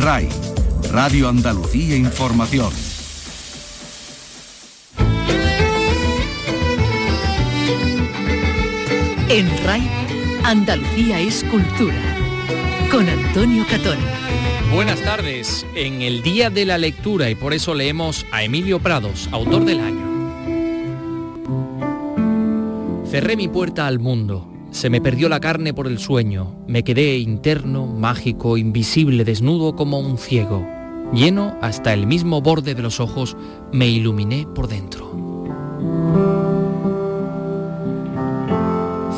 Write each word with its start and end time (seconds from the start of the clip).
RAI, 0.00 0.28
Radio 0.92 1.28
Andalucía 1.28 1.94
Información. 1.94 2.72
En 9.28 9.46
RAI, 9.66 9.86
Andalucía 10.44 11.20
es 11.20 11.44
cultura. 11.44 12.16
Con 12.90 13.10
Antonio 13.10 13.66
Catón. 13.68 13.98
Buenas 14.72 15.02
tardes, 15.02 15.66
en 15.74 16.00
el 16.00 16.22
Día 16.22 16.48
de 16.48 16.64
la 16.64 16.78
Lectura 16.78 17.28
y 17.28 17.34
por 17.34 17.52
eso 17.52 17.74
leemos 17.74 18.24
a 18.32 18.42
Emilio 18.42 18.78
Prados, 18.78 19.28
autor 19.32 19.66
del 19.66 19.80
año. 19.80 20.00
Cerré 23.04 23.36
mi 23.36 23.48
puerta 23.48 23.86
al 23.86 23.98
mundo, 23.98 24.49
se 24.70 24.90
me 24.90 25.00
perdió 25.00 25.28
la 25.28 25.40
carne 25.40 25.74
por 25.74 25.86
el 25.86 25.98
sueño, 25.98 26.54
me 26.66 26.84
quedé 26.84 27.18
interno, 27.18 27.86
mágico, 27.86 28.56
invisible, 28.56 29.24
desnudo 29.24 29.74
como 29.74 29.98
un 29.98 30.16
ciego. 30.16 30.66
Lleno 31.12 31.56
hasta 31.60 31.92
el 31.92 32.06
mismo 32.06 32.40
borde 32.40 32.74
de 32.74 32.82
los 32.82 33.00
ojos, 33.00 33.36
me 33.72 33.88
iluminé 33.88 34.46
por 34.54 34.68
dentro. 34.68 36.29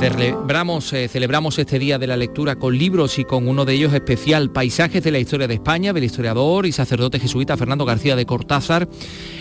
Celebramos, 0.03 0.93
eh, 0.95 1.07
celebramos 1.07 1.61
este 1.61 1.79
Día 1.79 1.97
de 1.97 2.09
la 2.09 2.17
Lectura 2.17 2.57
con 2.57 2.77
libros 2.77 3.21
y 3.21 3.25
con 3.25 3.47
uno 3.47 3.65
de 3.65 3.75
ellos 3.75 3.95
especial, 3.95 4.51
Paisajes 4.51 5.05
de 5.05 5.13
la 5.13 5.21
Historia 5.21 5.47
de 5.47 5.55
España, 5.55 5.93
del 5.93 6.03
historiador 6.03 6.67
y 6.67 6.73
sacerdote 6.73 7.21
jesuita 7.21 7.57
Fernando 7.57 7.85
García 7.85 8.17
de 8.17 8.27
Cortázar, 8.27 8.89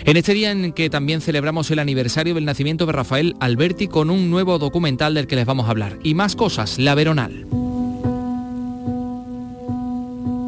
en 0.04 0.16
este 0.16 0.34
día 0.34 0.52
en 0.52 0.72
que 0.72 0.88
también 0.88 1.20
celebramos 1.20 1.68
el 1.72 1.80
aniversario 1.80 2.34
del 2.34 2.44
nacimiento 2.44 2.86
de 2.86 2.92
Rafael 2.92 3.34
Alberti 3.40 3.88
con 3.88 4.08
un 4.08 4.30
nuevo 4.30 4.60
documental 4.60 5.14
del 5.14 5.26
que 5.26 5.34
les 5.34 5.46
vamos 5.46 5.66
a 5.66 5.70
hablar. 5.70 5.98
Y 6.04 6.14
más 6.14 6.36
cosas, 6.36 6.78
La 6.78 6.94
Veronal. 6.94 7.61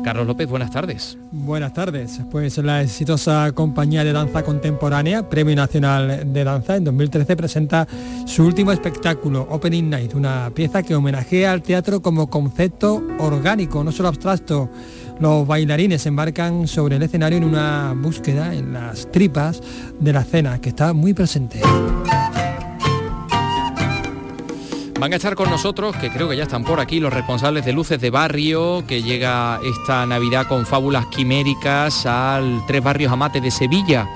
Carlos 0.04 0.26
López, 0.26 0.46
buenas 0.48 0.70
tardes. 0.70 1.16
Buenas 1.32 1.72
tardes. 1.72 2.20
Pues 2.30 2.58
la 2.58 2.82
exitosa 2.82 3.50
compañía 3.52 4.04
de 4.04 4.12
danza 4.12 4.42
contemporánea, 4.42 5.28
Premio 5.30 5.56
Nacional 5.56 6.32
de 6.32 6.44
Danza, 6.44 6.76
en 6.76 6.84
2013 6.84 7.36
presenta 7.36 7.88
su 8.26 8.44
último 8.44 8.70
espectáculo, 8.70 9.46
Opening 9.50 9.88
Night, 9.88 10.14
una 10.14 10.50
pieza 10.54 10.82
que 10.82 10.94
homenajea 10.94 11.52
al 11.52 11.62
teatro 11.62 12.02
como 12.02 12.28
concepto 12.28 13.02
orgánico, 13.18 13.82
no 13.82 13.92
solo 13.92 14.10
abstracto. 14.10 14.70
Los 15.20 15.46
bailarines 15.46 16.04
embarcan 16.04 16.68
sobre 16.68 16.96
el 16.96 17.02
escenario 17.02 17.38
en 17.38 17.44
una 17.44 17.94
búsqueda 17.96 18.54
en 18.54 18.74
las 18.74 19.10
tripas 19.10 19.62
de 19.98 20.12
la 20.12 20.20
escena, 20.20 20.60
que 20.60 20.68
está 20.68 20.92
muy 20.92 21.14
presente. 21.14 21.62
Van 24.98 25.12
a 25.12 25.16
estar 25.16 25.34
con 25.34 25.50
nosotros, 25.50 25.96
que 25.96 26.10
creo 26.10 26.28
que 26.28 26.36
ya 26.36 26.44
están 26.44 26.64
por 26.64 26.80
aquí, 26.80 27.00
los 27.00 27.12
responsables 27.12 27.64
de 27.64 27.72
Luces 27.72 28.00
de 28.00 28.10
Barrio, 28.10 28.84
que 28.86 29.02
llega 29.02 29.60
esta 29.64 30.06
Navidad 30.06 30.46
con 30.46 30.66
fábulas 30.66 31.06
quiméricas 31.06 32.06
al 32.06 32.62
Tres 32.66 32.82
Barrios 32.82 33.12
Amate 33.12 33.40
de 33.40 33.50
Sevilla. 33.50 34.08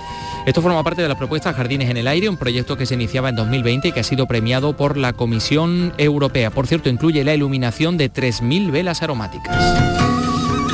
Esto 0.47 0.63
forma 0.63 0.83
parte 0.83 1.03
de 1.03 1.09
la 1.09 1.19
propuesta 1.19 1.53
Jardines 1.53 1.91
en 1.91 1.99
el 1.99 2.07
Aire, 2.07 2.29
un 2.29 2.39
proyecto 2.39 2.77
que 2.77 2.87
se 2.87 2.95
iniciaba 2.95 3.29
en 3.29 3.37
2020 3.37 3.89
y 3.89 3.93
que 3.93 4.01
ha 4.01 4.05
sido 4.05 4.27
premiado 4.27 4.77
por 4.77 4.97
la 4.97 5.13
Comisión 5.13 5.93
Europea. 5.99 6.51
Por 6.51 6.67
cierto, 6.67 6.89
incluye 6.89 7.23
la 7.23 7.35
iluminación 7.35 7.99
de 7.99 8.11
3.000 8.11 8.71
velas 8.71 9.03
aromáticas. 9.03 10.08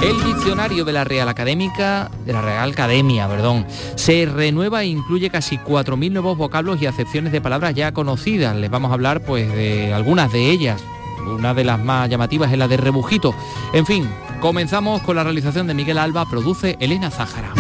El 0.03 0.23
diccionario 0.25 0.85
de 0.85 0.93
la 0.93 1.05
Real 1.05 1.29
Académica, 1.29 2.11
de 2.27 2.33
la 2.33 2.43
Real 2.43 2.71
Academia, 2.71 3.29
perdón, 3.29 3.67
se 3.95 4.27
renueva 4.27 4.83
e 4.83 4.87
incluye 4.87 5.31
casi 5.31 5.57
4.000 5.59 6.13
nuevos 6.13 6.37
vocablos 6.37 6.81
y 6.81 6.87
acepciones 6.87 7.33
de 7.33 7.41
palabras 7.41 7.75
ya 7.75 7.93
conocidas. 7.93 8.55
Les 8.57 8.71
vamos 8.71 8.91
a 8.91 8.95
hablar 8.95 9.25
pues 9.25 9.51
de 9.55 9.95
algunas 9.95 10.33
de 10.33 10.51
ellas. 10.51 10.83
Una 11.27 11.55
de 11.55 11.65
las 11.65 11.81
más 11.81 12.11
llamativas 12.11 12.53
es 12.53 12.59
la 12.59 12.69
de 12.69 12.77
rebujito. 12.77 13.35
En 13.73 13.87
fin, 13.87 14.09
comenzamos 14.41 15.01
con 15.03 15.17
la 15.17 15.25
realización 15.25 15.67
de 15.67 15.75
Miguel 15.75 15.99
Alba, 15.99 16.29
produce 16.29 16.77
Elena 16.81 17.11
Zájara. 17.11 17.53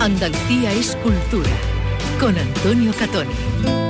Andalucía 0.00 0.72
es 0.72 0.96
cultura, 1.02 1.50
con 2.20 2.38
Antonio 2.38 2.92
Catoni. 2.98 3.87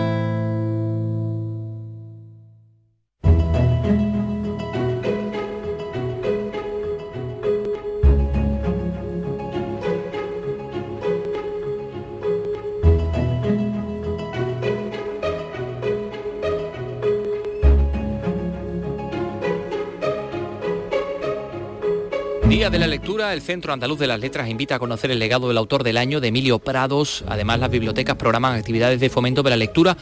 El 23.38 23.44
Centro 23.44 23.72
Andaluz 23.72 24.00
de 24.00 24.08
las 24.08 24.18
Letras 24.18 24.48
invita 24.48 24.74
a 24.74 24.78
conocer 24.80 25.12
el 25.12 25.20
legado 25.20 25.46
del 25.46 25.58
autor 25.58 25.84
del 25.84 25.96
año, 25.96 26.20
de 26.20 26.28
Emilio 26.28 26.58
Prados. 26.58 27.24
Además, 27.28 27.60
las 27.60 27.70
bibliotecas 27.70 28.16
programan 28.16 28.56
actividades 28.56 28.98
de 28.98 29.10
fomento 29.10 29.44
de 29.44 29.50
la 29.50 29.56
lectura 29.56 29.96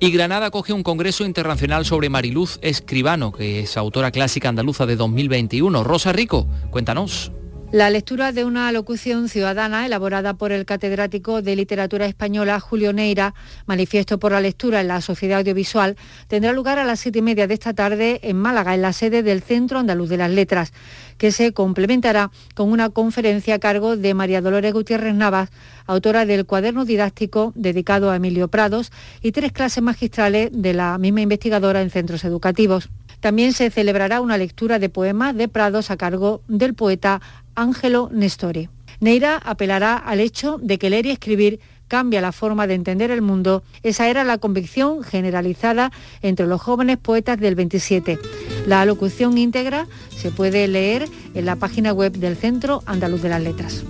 y 0.00 0.10
Granada 0.10 0.50
coge 0.50 0.72
un 0.72 0.82
congreso 0.82 1.26
internacional 1.26 1.84
sobre 1.84 2.08
Mariluz 2.08 2.58
Escribano, 2.62 3.30
que 3.30 3.60
es 3.60 3.76
autora 3.76 4.10
clásica 4.10 4.48
andaluza 4.48 4.86
de 4.86 4.96
2021. 4.96 5.84
Rosa 5.84 6.12
Rico, 6.12 6.46
cuéntanos. 6.70 7.30
La 7.70 7.90
lectura 7.90 8.32
de 8.32 8.46
una 8.46 8.72
locución 8.72 9.28
ciudadana 9.28 9.84
elaborada 9.84 10.32
por 10.32 10.52
el 10.52 10.64
catedrático 10.64 11.42
de 11.42 11.54
literatura 11.54 12.06
española 12.06 12.60
Julio 12.60 12.94
Neira, 12.94 13.34
manifiesto 13.66 14.18
por 14.18 14.32
la 14.32 14.40
lectura 14.40 14.80
en 14.80 14.88
la 14.88 15.02
sociedad 15.02 15.40
audiovisual, 15.40 15.94
tendrá 16.28 16.54
lugar 16.54 16.78
a 16.78 16.84
las 16.84 17.00
siete 17.00 17.18
y 17.18 17.22
media 17.22 17.46
de 17.46 17.52
esta 17.52 17.74
tarde 17.74 18.20
en 18.22 18.38
Málaga, 18.38 18.74
en 18.74 18.80
la 18.80 18.94
sede 18.94 19.22
del 19.22 19.42
Centro 19.42 19.78
Andaluz 19.78 20.08
de 20.08 20.16
las 20.16 20.30
Letras, 20.30 20.72
que 21.18 21.30
se 21.30 21.52
complementará 21.52 22.30
con 22.54 22.72
una 22.72 22.88
conferencia 22.88 23.56
a 23.56 23.58
cargo 23.58 23.98
de 23.98 24.14
María 24.14 24.40
Dolores 24.40 24.72
Gutiérrez 24.72 25.14
Navas, 25.14 25.50
autora 25.84 26.24
del 26.24 26.46
cuaderno 26.46 26.86
didáctico 26.86 27.52
dedicado 27.54 28.10
a 28.10 28.16
Emilio 28.16 28.48
Prados, 28.48 28.92
y 29.20 29.32
tres 29.32 29.52
clases 29.52 29.82
magistrales 29.82 30.48
de 30.54 30.72
la 30.72 30.96
misma 30.96 31.20
investigadora 31.20 31.82
en 31.82 31.90
centros 31.90 32.24
educativos. 32.24 32.88
También 33.20 33.52
se 33.52 33.70
celebrará 33.70 34.20
una 34.20 34.38
lectura 34.38 34.78
de 34.78 34.88
poemas 34.88 35.36
de 35.36 35.48
Prados 35.48 35.90
a 35.90 35.96
cargo 35.96 36.40
del 36.46 36.74
poeta 36.74 37.20
Ángelo 37.58 38.08
Nestori. 38.12 38.68
Neira 39.00 39.36
apelará 39.36 39.96
al 39.96 40.20
hecho 40.20 40.58
de 40.62 40.78
que 40.78 40.90
leer 40.90 41.06
y 41.06 41.10
escribir 41.10 41.60
cambia 41.88 42.20
la 42.20 42.32
forma 42.32 42.66
de 42.66 42.74
entender 42.74 43.10
el 43.10 43.20
mundo. 43.20 43.64
Esa 43.82 44.08
era 44.08 44.22
la 44.22 44.38
convicción 44.38 45.02
generalizada 45.02 45.90
entre 46.22 46.46
los 46.46 46.60
jóvenes 46.60 46.98
poetas 46.98 47.38
del 47.40 47.56
27. 47.56 48.18
La 48.66 48.82
alocución 48.82 49.36
íntegra 49.38 49.88
se 50.16 50.30
puede 50.30 50.68
leer 50.68 51.08
en 51.34 51.46
la 51.46 51.56
página 51.56 51.92
web 51.92 52.12
del 52.12 52.36
Centro 52.36 52.82
Andaluz 52.86 53.22
de 53.22 53.28
las 53.28 53.42
Letras. 53.42 53.84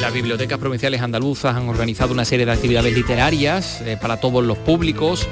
Las 0.00 0.12
bibliotecas 0.12 0.58
provinciales 0.58 1.00
andaluzas 1.00 1.56
han 1.56 1.68
organizado 1.68 2.12
una 2.12 2.24
serie 2.24 2.46
de 2.46 2.52
actividades 2.52 2.94
literarias 2.94 3.80
eh, 3.82 3.98
para 4.00 4.20
todos 4.20 4.44
los 4.44 4.58
públicos. 4.58 5.26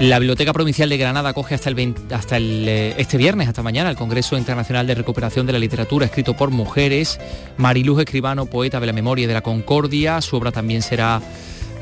La 0.00 0.20
Biblioteca 0.20 0.52
Provincial 0.52 0.88
de 0.88 0.96
Granada 0.96 1.30
acoge 1.30 1.56
hasta, 1.56 1.70
el, 1.70 2.68
eh, 2.68 2.94
este 2.98 3.16
viernes, 3.16 3.48
hasta 3.48 3.64
mañana, 3.64 3.90
el 3.90 3.96
Congreso 3.96 4.38
Internacional 4.38 4.86
de 4.86 4.94
Recuperación 4.94 5.44
de 5.44 5.52
la 5.52 5.58
Literatura 5.58 6.06
escrito 6.06 6.34
por 6.34 6.52
mujeres. 6.52 7.18
Mariluz 7.56 7.98
Escribano, 7.98 8.46
poeta 8.46 8.78
de 8.78 8.86
la 8.86 8.92
memoria 8.92 9.24
y 9.24 9.26
de 9.26 9.34
la 9.34 9.42
concordia. 9.42 10.20
Su 10.20 10.36
obra 10.36 10.52
también 10.52 10.82
será 10.82 11.20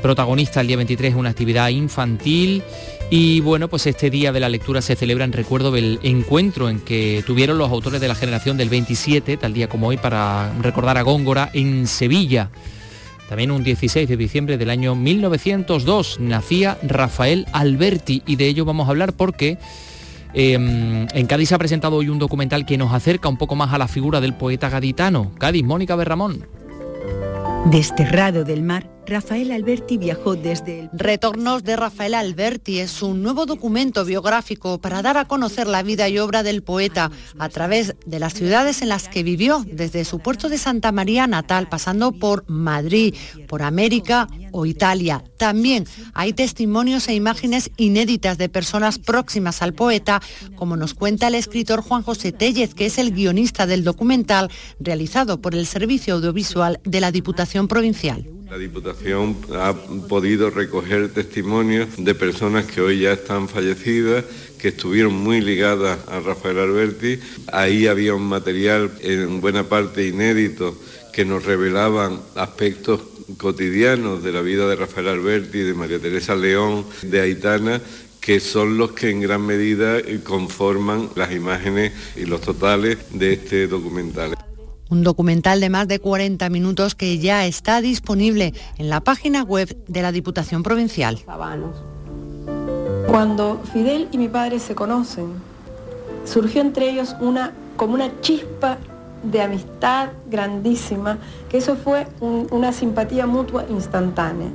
protagonista 0.01 0.61
el 0.61 0.67
día 0.67 0.77
23 0.77 1.13
en 1.13 1.19
una 1.19 1.29
actividad 1.29 1.69
infantil. 1.69 2.63
Y 3.11 3.39
bueno, 3.41 3.67
pues 3.67 3.85
este 3.85 4.09
día 4.09 4.31
de 4.31 4.39
la 4.39 4.49
lectura 4.49 4.81
se 4.81 4.95
celebra 4.95 5.23
en 5.23 5.31
recuerdo 5.31 5.69
del 5.69 5.99
encuentro 6.01 6.69
en 6.69 6.79
que 6.79 7.23
tuvieron 7.23 7.59
los 7.59 7.69
autores 7.69 8.01
de 8.01 8.07
la 8.07 8.15
generación 8.15 8.57
del 8.57 8.69
27, 8.69 9.37
tal 9.37 9.53
día 9.53 9.69
como 9.69 9.89
hoy, 9.89 9.97
para 9.97 10.51
recordar 10.59 10.97
a 10.97 11.03
Góngora 11.03 11.51
en 11.53 11.85
Sevilla. 11.85 12.49
También 13.27 13.51
un 13.51 13.63
16 13.63 14.07
de 14.07 14.17
diciembre 14.17 14.57
del 14.57 14.69
año 14.69 14.95
1902 14.95 16.19
nacía 16.19 16.77
Rafael 16.81 17.45
Alberti 17.51 18.23
y 18.25 18.37
de 18.37 18.47
ello 18.47 18.63
vamos 18.63 18.87
a 18.87 18.91
hablar 18.91 19.13
porque 19.13 19.57
em, 20.33 21.07
en 21.13 21.27
Cádiz 21.27 21.49
se 21.49 21.55
ha 21.55 21.57
presentado 21.57 21.97
hoy 21.97 22.09
un 22.09 22.19
documental 22.19 22.65
que 22.65 22.77
nos 22.77 22.93
acerca 22.93 23.27
un 23.27 23.37
poco 23.37 23.55
más 23.55 23.73
a 23.73 23.77
la 23.77 23.87
figura 23.87 24.21
del 24.21 24.33
poeta 24.33 24.69
gaditano. 24.69 25.31
Cádiz, 25.37 25.65
Mónica 25.65 25.95
Berramón. 25.95 26.47
Desterrado 27.65 28.45
del 28.45 28.61
mar, 28.61 28.89
Rafael 29.07 29.51
Alberti 29.53 29.97
viajó 29.97 30.35
desde 30.35 30.81
el... 30.81 30.89
Retornos 30.91 31.63
de 31.63 31.77
Rafael 31.77 32.13
Alberti 32.13 32.79
es 32.79 33.01
un 33.01 33.23
nuevo 33.23 33.45
documento 33.45 34.03
biográfico 34.03 34.81
para 34.81 35.01
dar 35.01 35.17
a 35.17 35.25
conocer 35.25 35.65
la 35.65 35.81
vida 35.81 36.09
y 36.09 36.19
obra 36.19 36.43
del 36.43 36.61
poeta 36.61 37.09
a 37.39 37.47
través 37.47 37.95
de 38.05 38.19
las 38.19 38.33
ciudades 38.33 38.81
en 38.81 38.89
las 38.89 39.07
que 39.07 39.23
vivió, 39.23 39.65
desde 39.65 40.03
su 40.03 40.19
puerto 40.19 40.49
de 40.49 40.57
Santa 40.57 40.91
María 40.91 41.25
natal, 41.25 41.69
pasando 41.69 42.11
por 42.11 42.43
Madrid, 42.49 43.15
por 43.47 43.63
América 43.63 44.27
o 44.51 44.65
Italia. 44.65 45.23
También 45.37 45.85
hay 46.13 46.33
testimonios 46.33 47.07
e 47.07 47.13
imágenes 47.13 47.71
inéditas 47.77 48.37
de 48.37 48.49
personas 48.49 48.99
próximas 48.99 49.61
al 49.61 49.73
poeta, 49.73 50.21
como 50.55 50.75
nos 50.75 50.93
cuenta 50.93 51.29
el 51.29 51.35
escritor 51.35 51.81
Juan 51.81 52.03
José 52.03 52.33
Tellez, 52.33 52.73
que 52.73 52.87
es 52.87 52.97
el 52.97 53.11
guionista 53.11 53.65
del 53.67 53.85
documental 53.85 54.51
realizado 54.81 55.41
por 55.41 55.55
el 55.55 55.65
Servicio 55.65 56.15
Audiovisual 56.15 56.81
de 56.83 56.99
la 56.99 57.11
Diputación 57.11 57.69
Provincial. 57.69 58.36
La 58.49 58.57
Diputación 58.57 59.35
ha 59.53 59.73
podido 60.07 60.49
recoger 60.49 61.09
testimonios 61.13 61.89
de 61.97 62.15
personas 62.15 62.65
que 62.65 62.79
hoy 62.79 63.01
ya 63.01 63.11
están 63.11 63.49
fallecidas, 63.49 64.23
que 64.57 64.69
estuvieron 64.69 65.13
muy 65.13 65.41
ligadas 65.41 65.99
a 66.07 66.21
Rafael 66.21 66.59
Alberti. 66.59 67.19
Ahí 67.51 67.87
había 67.87 68.15
un 68.15 68.23
material 68.23 68.91
en 69.01 69.41
buena 69.41 69.63
parte 69.63 70.07
inédito 70.07 70.77
que 71.11 71.25
nos 71.25 71.43
revelaban 71.43 72.21
aspectos 72.35 73.01
cotidianos 73.35 74.23
de 74.23 74.31
la 74.31 74.41
vida 74.41 74.67
de 74.69 74.77
Rafael 74.77 75.09
Alberti, 75.09 75.59
de 75.59 75.73
María 75.73 75.99
Teresa 75.99 76.33
León, 76.33 76.85
de 77.01 77.19
Aitana, 77.19 77.81
que 78.21 78.39
son 78.39 78.77
los 78.77 78.93
que 78.93 79.09
en 79.09 79.19
gran 79.19 79.45
medida 79.45 79.97
conforman 80.23 81.09
las 81.15 81.33
imágenes 81.33 81.91
y 82.15 82.25
los 82.25 82.39
totales 82.39 82.97
de 83.11 83.33
este 83.33 83.67
documental. 83.67 84.46
Un 84.89 85.03
documental 85.03 85.59
de 85.59 85.69
más 85.69 85.87
de 85.87 85.99
40 85.99 86.49
minutos 86.49 86.95
que 86.95 87.17
ya 87.19 87.45
está 87.45 87.81
disponible 87.81 88.53
en 88.77 88.89
la 88.89 89.01
página 89.01 89.43
web 89.43 89.75
de 89.87 90.01
la 90.01 90.11
Diputación 90.11 90.63
Provincial. 90.63 91.19
Cuando 93.07 93.61
Fidel 93.73 94.07
y 94.11 94.17
mi 94.17 94.27
padre 94.27 94.59
se 94.59 94.75
conocen, 94.75 95.27
surgió 96.25 96.61
entre 96.61 96.89
ellos 96.89 97.15
una, 97.19 97.53
como 97.75 97.93
una 97.93 98.21
chispa 98.21 98.77
de 99.23 99.41
amistad 99.41 100.09
grandísima, 100.29 101.17
que 101.49 101.57
eso 101.57 101.75
fue 101.75 102.07
una 102.19 102.71
simpatía 102.71 103.25
mutua 103.25 103.65
instantánea. 103.69 104.49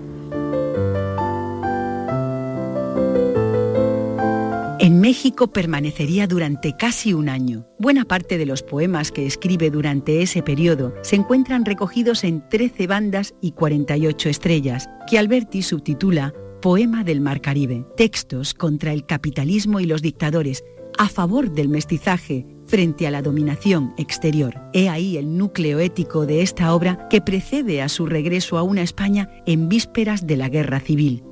México 5.02 5.48
permanecería 5.48 6.28
durante 6.28 6.76
casi 6.76 7.12
un 7.12 7.28
año. 7.28 7.66
Buena 7.76 8.04
parte 8.04 8.38
de 8.38 8.46
los 8.46 8.62
poemas 8.62 9.10
que 9.10 9.26
escribe 9.26 9.68
durante 9.68 10.22
ese 10.22 10.44
periodo 10.44 10.94
se 11.02 11.16
encuentran 11.16 11.64
recogidos 11.64 12.22
en 12.22 12.48
13 12.48 12.86
bandas 12.86 13.34
y 13.40 13.50
48 13.50 14.28
estrellas, 14.28 14.88
que 15.10 15.18
Alberti 15.18 15.62
subtitula 15.62 16.32
Poema 16.60 17.02
del 17.02 17.20
Mar 17.20 17.40
Caribe, 17.40 17.84
textos 17.96 18.54
contra 18.54 18.92
el 18.92 19.04
capitalismo 19.04 19.80
y 19.80 19.86
los 19.86 20.02
dictadores, 20.02 20.62
a 20.96 21.08
favor 21.08 21.50
del 21.50 21.68
mestizaje 21.68 22.46
frente 22.68 23.08
a 23.08 23.10
la 23.10 23.22
dominación 23.22 23.94
exterior. 23.98 24.54
He 24.72 24.88
ahí 24.88 25.16
el 25.16 25.36
núcleo 25.36 25.80
ético 25.80 26.26
de 26.26 26.42
esta 26.42 26.72
obra 26.72 27.08
que 27.08 27.20
precede 27.20 27.82
a 27.82 27.88
su 27.88 28.06
regreso 28.06 28.56
a 28.56 28.62
una 28.62 28.82
España 28.82 29.28
en 29.46 29.68
vísperas 29.68 30.28
de 30.28 30.36
la 30.36 30.48
guerra 30.48 30.78
civil 30.78 31.24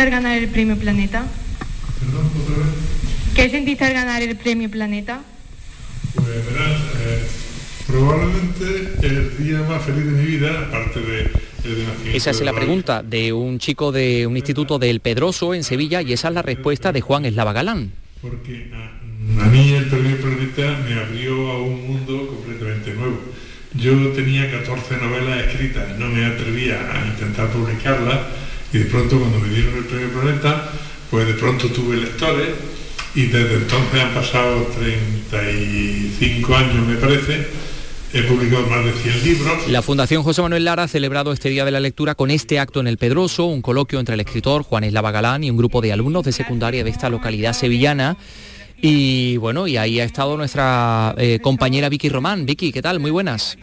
al 0.00 0.10
ganar 0.10 0.36
el 0.36 0.48
premio 0.48 0.76
Planeta? 0.76 1.26
Perdón, 2.00 2.30
otra 2.42 2.56
vez. 2.56 2.74
¿Qué 3.34 3.50
sentiste 3.50 3.84
al 3.84 3.92
ganar 3.92 4.22
el 4.22 4.36
premio 4.36 4.70
Planeta? 4.70 5.22
Pues 6.14 6.26
verás, 6.26 6.80
eh, 7.06 7.26
probablemente 7.86 9.06
el 9.06 9.38
día 9.38 9.58
más 9.68 9.82
feliz 9.82 10.04
de 10.04 10.12
mi 10.12 10.24
vida, 10.24 10.66
aparte 10.68 11.00
de 11.00 11.30
esa 12.12 12.30
es 12.30 12.40
la 12.42 12.52
pregunta 12.52 13.02
de 13.02 13.32
un 13.32 13.58
chico 13.58 13.90
de 13.90 14.26
un 14.26 14.36
instituto 14.36 14.78
del 14.78 15.00
Pedroso 15.00 15.54
en 15.54 15.64
Sevilla 15.64 16.02
y 16.02 16.12
esa 16.12 16.28
es 16.28 16.34
la 16.34 16.42
respuesta 16.42 16.92
de 16.92 17.00
Juan 17.00 17.24
Eslava 17.24 17.54
Galán. 17.54 17.90
Porque 18.20 18.70
a, 18.74 19.44
a, 19.44 19.46
mí 19.46 19.72
el 19.72 19.86
premio 19.86 20.16
Planeta 20.18 20.78
me 20.86 20.94
abrió 20.94 21.50
a 21.50 21.62
un 21.62 21.86
mundo 21.86 22.26
completamente 22.26 22.92
nuevo. 22.92 23.18
Yo 23.74 24.08
tenía 24.12 24.50
14 24.50 24.96
novelas 24.98 25.46
escritas, 25.46 25.98
no 25.98 26.08
me 26.08 26.24
atrevía 26.26 26.78
a 26.92 27.06
intentar 27.06 27.48
publicarlas 27.48 28.20
y 28.74 28.78
de 28.78 28.84
pronto 28.86 29.20
cuando 29.20 29.38
me 29.38 29.48
dieron 29.50 29.76
el 29.76 29.84
premio 29.84 30.08
Planeta, 30.08 30.68
pues 31.08 31.28
de 31.28 31.34
pronto 31.34 31.68
tuve 31.68 31.96
lectores 31.96 32.48
y 33.14 33.26
desde 33.26 33.54
entonces 33.54 34.00
han 34.00 34.12
pasado 34.12 34.66
35 34.76 36.56
años 36.56 36.84
me 36.84 36.96
parece, 36.96 37.46
he 38.12 38.22
publicado 38.22 38.66
más 38.66 38.84
de 38.84 38.92
100 38.92 39.24
libros. 39.24 39.68
La 39.68 39.80
Fundación 39.80 40.24
José 40.24 40.42
Manuel 40.42 40.64
Lara 40.64 40.82
ha 40.82 40.88
celebrado 40.88 41.32
este 41.32 41.50
Día 41.50 41.64
de 41.64 41.70
la 41.70 41.78
Lectura 41.78 42.16
con 42.16 42.32
este 42.32 42.58
acto 42.58 42.80
en 42.80 42.88
el 42.88 42.98
Pedroso, 42.98 43.44
un 43.44 43.62
coloquio 43.62 44.00
entre 44.00 44.14
el 44.14 44.20
escritor 44.20 44.64
Juan 44.64 44.82
Eslava 44.82 45.12
Galán 45.12 45.44
y 45.44 45.50
un 45.50 45.56
grupo 45.56 45.80
de 45.80 45.92
alumnos 45.92 46.24
de 46.24 46.32
secundaria 46.32 46.82
de 46.82 46.90
esta 46.90 47.08
localidad 47.08 47.52
sevillana. 47.52 48.16
Y 48.82 49.36
bueno, 49.36 49.68
y 49.68 49.76
ahí 49.76 50.00
ha 50.00 50.04
estado 50.04 50.36
nuestra 50.36 51.14
eh, 51.16 51.38
compañera 51.40 51.88
Vicky 51.88 52.08
Román. 52.08 52.44
Vicky, 52.44 52.72
¿qué 52.72 52.82
tal? 52.82 52.98
Muy 52.98 53.12
buenas. 53.12 53.56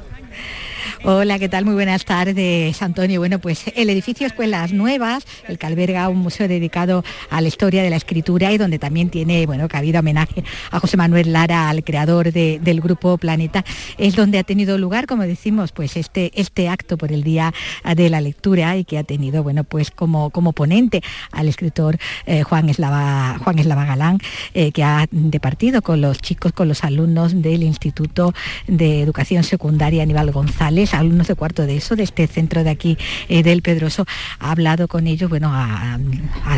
Hola, 1.04 1.40
¿qué 1.40 1.50
tal? 1.50 1.66
Muy 1.66 1.74
buenas 1.74 2.06
tardes, 2.06 2.80
Antonio. 2.80 3.20
Bueno, 3.20 3.40
pues 3.40 3.66
el 3.76 3.90
edificio 3.90 4.28
Escuelas 4.28 4.72
Nuevas, 4.72 5.26
el 5.48 5.58
que 5.58 5.66
alberga 5.66 6.08
un 6.10 6.20
museo 6.20 6.48
dedicado 6.48 7.04
a 7.32 7.42
la 7.42 7.48
historia 7.48 7.82
de 7.82 7.90
la 7.90 7.96
escritura 7.96 8.52
y 8.52 8.60
donde 8.60 8.78
también 8.78 9.10
tiene, 9.10 9.48
bueno, 9.48 9.68
cabido 9.68 10.02
homenaje 10.02 10.44
a 10.70 10.80
José 10.80 10.98
Manuel 10.98 11.34
Lara, 11.34 11.70
al 11.70 11.84
creador 11.84 12.32
del 12.32 12.82
grupo 12.82 13.18
Planeta, 13.18 13.66
es 13.98 14.16
donde 14.16 14.38
ha 14.38 14.44
tenido 14.44 14.78
lugar, 14.78 15.08
como 15.08 15.24
decimos, 15.24 15.72
pues 15.72 15.98
este, 15.98 16.32
este 16.40 16.70
acto 16.70 17.00
por 17.00 17.12
el 17.12 17.24
Día 17.24 17.52
de 17.96 18.08
la 18.12 18.22
Lectura 18.22 18.78
y 18.78 18.84
que 18.84 19.00
ha 19.00 19.04
tenido, 19.04 19.42
bueno, 19.42 19.64
pues 19.64 19.90
como, 19.90 20.30
como 20.30 20.54
ponente 20.54 21.02
al 21.32 21.48
escritor 21.48 21.98
eh, 22.28 22.44
Juan, 22.44 22.70
Eslava, 22.70 23.40
Juan 23.44 23.58
Eslava 23.58 23.86
Galán, 23.86 24.20
eh, 24.54 24.72
que 24.72 24.84
ha 24.84 25.08
departido 25.10 25.82
con 25.82 26.00
los 26.00 26.20
chicos, 26.20 26.52
con 26.52 26.68
los 26.68 26.84
alumnos 26.84 27.42
del 27.42 27.64
Instituto 27.64 28.36
de 28.68 29.02
Educación 29.02 29.44
Secundaria 29.44 30.04
Aníbal 30.04 30.30
González 30.30 30.91
alumnos 30.94 31.28
de 31.28 31.36
cuarto 31.36 31.66
de 31.66 31.78
eso, 31.78 31.96
de 31.96 32.04
este 32.04 32.28
centro 32.28 32.64
de 32.64 32.70
aquí 32.70 32.98
eh, 33.30 33.44
del 33.44 33.62
Pedroso, 33.62 34.06
ha 34.40 34.52
hablado 34.52 34.88
con 34.88 35.08
ellos, 35.08 35.30
bueno, 35.30 35.52
a, 35.54 35.98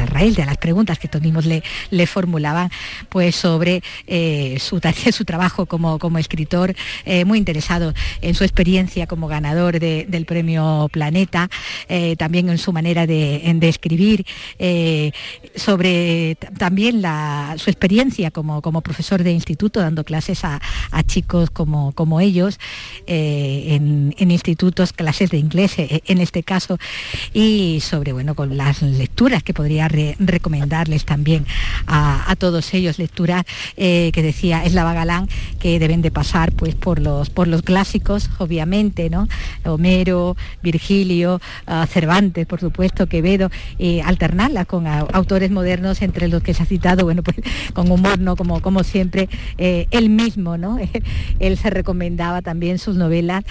raíz 0.08 0.36
de 0.36 0.46
las 0.46 0.58
preguntas 0.58 1.00
que 1.00 1.08
todos 1.08 1.24
mismos 1.24 1.46
le, 1.46 1.64
le 1.92 2.08
formulaban, 2.08 2.70
pues 3.10 3.36
sobre 3.36 3.82
eh, 4.08 4.58
su, 4.60 4.80
su 5.12 5.26
trabajo 5.26 5.66
como, 5.66 6.00
como 6.00 6.18
escritor, 6.18 6.76
eh, 7.06 7.26
muy 7.26 7.38
interesado 7.38 7.94
en 8.22 8.36
su 8.36 8.44
experiencia 8.44 9.08
como 9.08 9.28
ganador 9.28 9.80
del 9.80 10.26
premio 10.26 10.90
Planeta, 10.92 11.50
también 12.18 12.50
en 12.50 12.58
su 12.58 12.74
manera 12.74 13.08
de, 13.08 13.58
escribir, 13.62 14.26
sobre 15.56 16.36
también 16.58 17.02
la, 17.02 17.56
su 17.58 17.70
experiencia 17.70 18.32
como, 18.32 18.62
como 18.62 18.82
profesor 18.82 19.24
de 19.24 19.32
instituto, 19.32 19.80
dando 19.80 20.04
clases 20.04 20.44
a, 20.44 20.60
chicos 21.06 21.50
como, 21.50 21.92
como 21.94 22.20
ellos 22.20 22.60
en, 23.06 24.23
en 24.24 24.32
institutos, 24.32 24.94
clases 24.94 25.30
de 25.30 25.38
inglés 25.38 25.78
eh, 25.78 26.02
en 26.08 26.20
este 26.20 26.44
caso, 26.44 26.78
y 27.34 27.80
sobre 27.82 28.14
bueno, 28.14 28.36
con 28.36 28.58
las 28.58 28.82
lecturas 28.82 29.44
que 29.44 29.54
podría 29.54 29.88
recomendarles 29.88 31.06
también 31.06 31.46
a, 31.88 32.36
todos 32.38 32.74
ellos, 32.74 32.98
lecturas 32.98 33.44
eh, 33.78 34.10
que 34.14 34.24
decía 34.24 34.66
Eslava 34.66 34.94
Galán, 34.94 35.28
que 35.60 35.78
deben 35.80 36.02
de 36.02 36.12
pasar 36.12 36.52
pues 36.52 36.76
por 36.76 37.00
los, 37.00 37.30
por 37.30 37.48
los 37.48 37.62
clásicos, 37.62 38.30
obviamente, 38.40 39.10
¿no? 39.10 39.28
Homero, 39.66 40.36
Virgilio, 40.62 41.40
ah, 41.68 41.86
Cervantes, 41.88 42.46
por 42.48 42.60
supuesto, 42.60 43.08
Quevedo, 43.08 43.50
y 43.78 44.00
alternarlas 44.00 44.66
con 44.66 44.88
autores 44.88 45.52
modernos 45.52 46.02
entre 46.02 46.28
los 46.28 46.42
que 46.42 46.54
se 46.54 46.64
ha 46.64 46.66
citado, 46.66 47.04
bueno, 47.04 47.24
pues 47.24 47.38
con 47.74 47.92
humor, 47.92 48.20
¿no? 48.20 48.36
Como, 48.36 48.62
como 48.62 48.84
siempre, 48.84 49.30
eh, 49.58 49.88
él 49.92 50.10
mismo, 50.10 50.58
¿no? 50.58 50.80
él 51.40 51.58
se 51.58 51.70
recomendaba 51.70 52.42
también 52.42 52.80
sus 52.80 52.96
novelas 52.96 53.44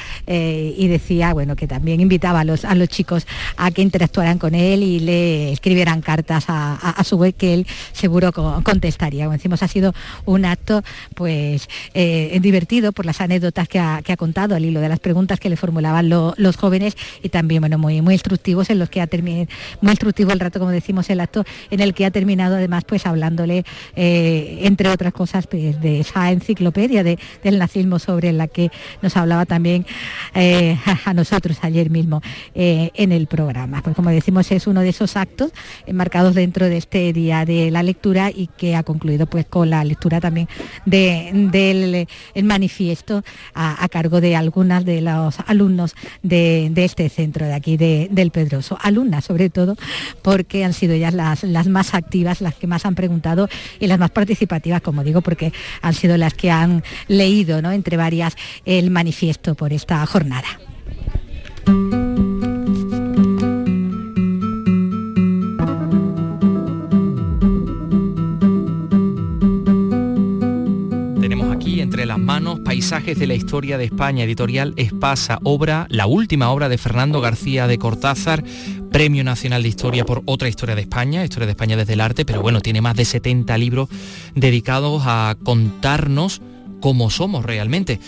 y 0.77 0.89
decía, 0.89 1.33
bueno, 1.33 1.57
que 1.57 1.67
también 1.67 2.01
invitaba 2.01 2.41
a 2.41 2.45
los, 2.45 2.65
a 2.65 2.75
los 2.75 2.89
chicos 2.89 3.27
a 3.57 3.71
que 3.71 3.83
interactuaran 3.83 4.39
con 4.39 4.55
él 4.55 4.83
y 4.83 5.01
le 5.01 5.53
escribieran 5.53 6.01
cartas 6.01 6.45
a, 6.49 7.03
su 7.05 7.17
web 7.17 7.35
que 7.35 7.55
él 7.55 7.67
seguro 7.93 8.33
contestaría. 8.33 9.25
Como 9.25 9.37
decimos, 9.37 9.63
ha 9.63 9.69
sido 9.69 9.95
un 10.25 10.45
acto 10.45 10.83
pues 11.15 11.69
eh, 11.95 12.39
divertido 12.41 12.93
por 12.93 13.07
las 13.07 13.21
anécdotas 13.21 13.69
que 13.69 13.79
ha, 13.79 14.03
contado 14.17 14.55
al 14.55 14.65
hilo 14.65 14.81
de 14.81 14.89
las 14.89 15.01
preguntas 15.01 15.41
que 15.41 15.49
le 15.49 15.57
formulaban 15.57 16.09
los 16.09 16.57
jóvenes 16.57 16.97
y 17.23 17.29
también 17.31 17.63
bueno, 17.63 17.79
muy, 17.79 18.03
muy 18.03 18.15
instructivos 18.15 18.71
en 18.71 18.79
los 18.79 18.91
que 18.91 19.01
ha 19.01 19.07
terminado, 19.07 19.49
muy 19.81 19.93
instructivo 19.93 20.33
el 20.33 20.41
rato, 20.41 20.59
como 20.59 20.71
decimos, 20.71 21.09
el 21.11 21.21
acto 21.21 21.45
en 21.71 21.81
el 21.81 21.95
que 21.95 22.07
ha 22.07 22.11
terminado 22.11 22.57
además 22.57 22.85
pues 22.85 23.07
hablándole, 23.07 23.65
eh, 23.97 24.61
entre 24.63 24.89
otras 24.89 25.13
cosas, 25.13 25.47
pues, 25.47 25.81
de 25.81 26.01
esa 26.01 26.31
enciclopedia 26.31 27.03
de, 27.03 27.19
del 27.43 27.59
nazismo 27.59 27.99
sobre 27.99 28.33
la 28.33 28.49
que 28.49 28.71
nos 29.01 29.17
hablaba 29.17 29.47
también 29.47 29.87
eh, 30.35 30.52
a 31.05 31.15
nosotros 31.15 31.59
ayer 31.63 31.91
mismo 31.91 32.23
eh, 32.55 32.91
en 32.95 33.13
el 33.13 33.27
programa. 33.27 33.83
Pues 33.83 33.97
como 33.97 34.11
decimos, 34.11 34.51
es 34.51 34.67
uno 34.67 34.81
de 34.81 34.91
esos 34.91 35.17
actos 35.17 35.53
enmarcados 35.87 36.35
dentro 36.35 36.67
de 36.67 36.77
este 36.77 37.13
día 37.13 37.45
de 37.45 37.71
la 37.71 37.83
lectura 37.83 38.31
y 38.31 38.49
que 38.57 38.77
ha 38.77 38.83
concluido 38.83 39.27
pues 39.27 39.47
con 39.47 39.71
la 39.71 39.85
lectura 39.85 40.21
también 40.21 40.49
del 40.85 42.07
manifiesto 42.43 43.23
a, 43.55 43.89
cargo 43.89 44.21
de 44.21 44.37
algunas 44.37 44.85
de 44.85 45.01
los 45.03 45.37
alumnos 45.47 45.95
de, 46.23 46.73
este 46.77 47.09
centro 47.09 47.47
de 47.47 47.55
aquí 47.55 47.77
del 47.77 48.31
Pedroso. 48.31 48.79
Alumnas 48.81 49.25
sobre 49.25 49.51
todo 49.51 49.77
porque 50.23 50.65
han 50.65 50.73
sido 50.73 50.95
ellas 50.95 51.15
las, 51.15 51.43
las 51.43 51.69
más 51.69 51.95
activas, 51.95 52.41
las 52.41 52.55
que 52.55 52.67
más 52.67 52.87
han 52.87 52.95
preguntado 52.95 53.49
y 53.81 53.87
las 53.87 53.99
más 53.99 54.11
participativas, 54.11 54.81
como 54.81 55.05
digo, 55.05 55.21
porque 55.21 55.53
han 55.81 55.95
sido 55.95 56.17
las 56.17 56.35
que 56.35 56.51
han 56.51 56.83
leído, 57.09 57.63
¿no? 57.63 57.73
entre 57.73 57.97
varias, 57.97 58.37
el 58.65 58.91
manifiesto 58.91 59.55
por 59.55 59.73
esta 59.73 60.05
jornada. 60.07 60.42
Tenemos 71.21 71.55
aquí 71.55 71.81
entre 71.81 72.05
las 72.05 72.19
manos 72.19 72.61
Paisajes 72.61 73.19
de 73.19 73.27
la 73.27 73.35
Historia 73.35 73.79
de 73.79 73.85
España, 73.85 74.25
editorial 74.25 74.75
Espasa, 74.77 75.39
obra, 75.45 75.87
la 75.89 76.07
última 76.07 76.51
obra 76.51 76.69
de 76.69 76.79
Fernando 76.79 77.21
García 77.21 77.67
de 77.67 77.79
Cortázar, 77.79 78.43
Premio 78.91 79.25
Nacional 79.25 79.63
de 79.63 79.69
Historia 79.69 80.05
por 80.05 80.23
otra 80.27 80.49
historia 80.49 80.75
de 80.75 80.83
España, 80.83 81.25
Historia 81.25 81.47
de 81.47 81.53
España 81.53 81.77
desde 81.77 81.95
el 81.95 82.01
arte, 82.01 82.25
pero 82.25 82.43
bueno, 82.43 82.61
tiene 82.61 82.81
más 82.81 82.97
de 82.97 83.05
70 83.05 83.57
libros 83.57 83.89
dedicados 84.35 85.05
a 85.07 85.37
contarnos 85.43 86.43
cómo 86.81 87.09
somos 87.09 87.45
realmente. 87.45 88.01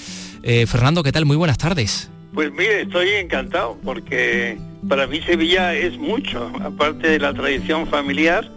Eh, 0.42 0.66
Fernando, 0.66 1.02
¿qué 1.02 1.12
tal? 1.12 1.24
Muy 1.24 1.36
buenas 1.36 1.56
tardes. 1.56 2.10
Pues 2.34 2.52
mire, 2.52 2.82
estoy 2.82 3.10
encantado 3.10 3.78
porque 3.84 4.58
para 4.88 5.06
mí 5.06 5.20
Sevilla 5.22 5.72
es 5.74 5.96
mucho, 5.96 6.50
aparte 6.62 7.08
de 7.08 7.18
la 7.20 7.32
tradición 7.32 7.86
familiar, 7.86 8.50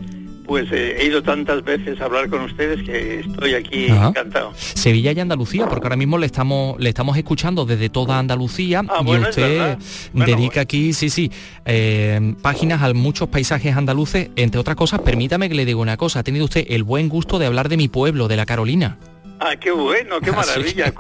pues 0.47 0.71
eh, 0.71 0.95
he 0.99 1.05
ido 1.05 1.21
tantas 1.21 1.63
veces 1.63 1.99
a 2.01 2.05
hablar 2.05 2.29
con 2.29 2.41
ustedes 2.41 2.81
que 2.83 3.19
estoy 3.19 3.53
aquí 3.53 3.85
encantado. 3.85 4.51
Sevilla 4.55 5.11
y 5.11 5.19
Andalucía, 5.19 5.67
porque 5.67 5.85
ahora 5.85 5.97
mismo 5.97 6.17
le 6.17 6.25
estamos 6.25 6.79
le 6.79 6.89
estamos 6.89 7.17
escuchando 7.17 7.65
desde 7.65 7.89
toda 7.89 8.17
Andalucía 8.17 8.83
ah, 8.87 9.03
y 9.05 9.15
usted 9.15 9.77
dedica 10.13 10.61
aquí, 10.61 10.93
sí, 10.93 11.09
sí, 11.09 11.31
eh, 11.65 12.33
páginas 12.41 12.81
a 12.81 12.91
muchos 12.93 13.27
paisajes 13.27 13.75
andaluces, 13.75 14.29
entre 14.37 14.59
otras 14.59 14.75
cosas, 14.75 15.01
permítame 15.01 15.49
que 15.49 15.55
le 15.55 15.65
diga 15.65 15.79
una 15.79 15.97
cosa, 15.97 16.19
ha 16.19 16.23
tenido 16.23 16.45
usted 16.45 16.65
el 16.69 16.83
buen 16.83 17.09
gusto 17.09 17.37
de 17.37 17.45
hablar 17.45 17.69
de 17.69 17.77
mi 17.77 17.89
pueblo, 17.89 18.27
de 18.27 18.37
la 18.37 18.45
Carolina. 18.45 18.97
Ah, 19.39 19.55
qué 19.55 19.71
bueno, 19.71 20.19
qué 20.19 20.29
ah, 20.33 20.35
maravilla. 20.35 20.93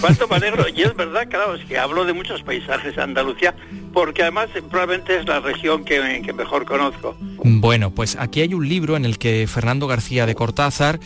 Cuánto 0.00 0.28
me 0.28 0.36
alegro. 0.36 0.66
Y 0.68 0.82
es 0.82 0.94
verdad, 0.94 1.28
claro, 1.28 1.54
es 1.54 1.64
que 1.64 1.78
hablo 1.78 2.04
de 2.04 2.12
muchos 2.12 2.42
paisajes 2.42 2.96
de 2.96 3.02
Andalucía, 3.02 3.54
porque 3.92 4.22
además 4.22 4.48
eh, 4.54 4.62
probablemente 4.62 5.18
es 5.18 5.26
la 5.26 5.40
región 5.40 5.84
que, 5.84 6.00
mejor 6.32 6.64
conozco. 6.64 7.16
Bueno, 7.44 7.94
pues 7.94 8.16
aquí 8.18 8.40
hay 8.40 8.54
un 8.54 8.68
libro 8.68 8.96
en 8.96 9.04
el 9.04 9.18
que 9.18 9.46
Fernando 9.46 9.86
García 9.86 10.26
de 10.26 10.34
Cortázar 10.34 10.98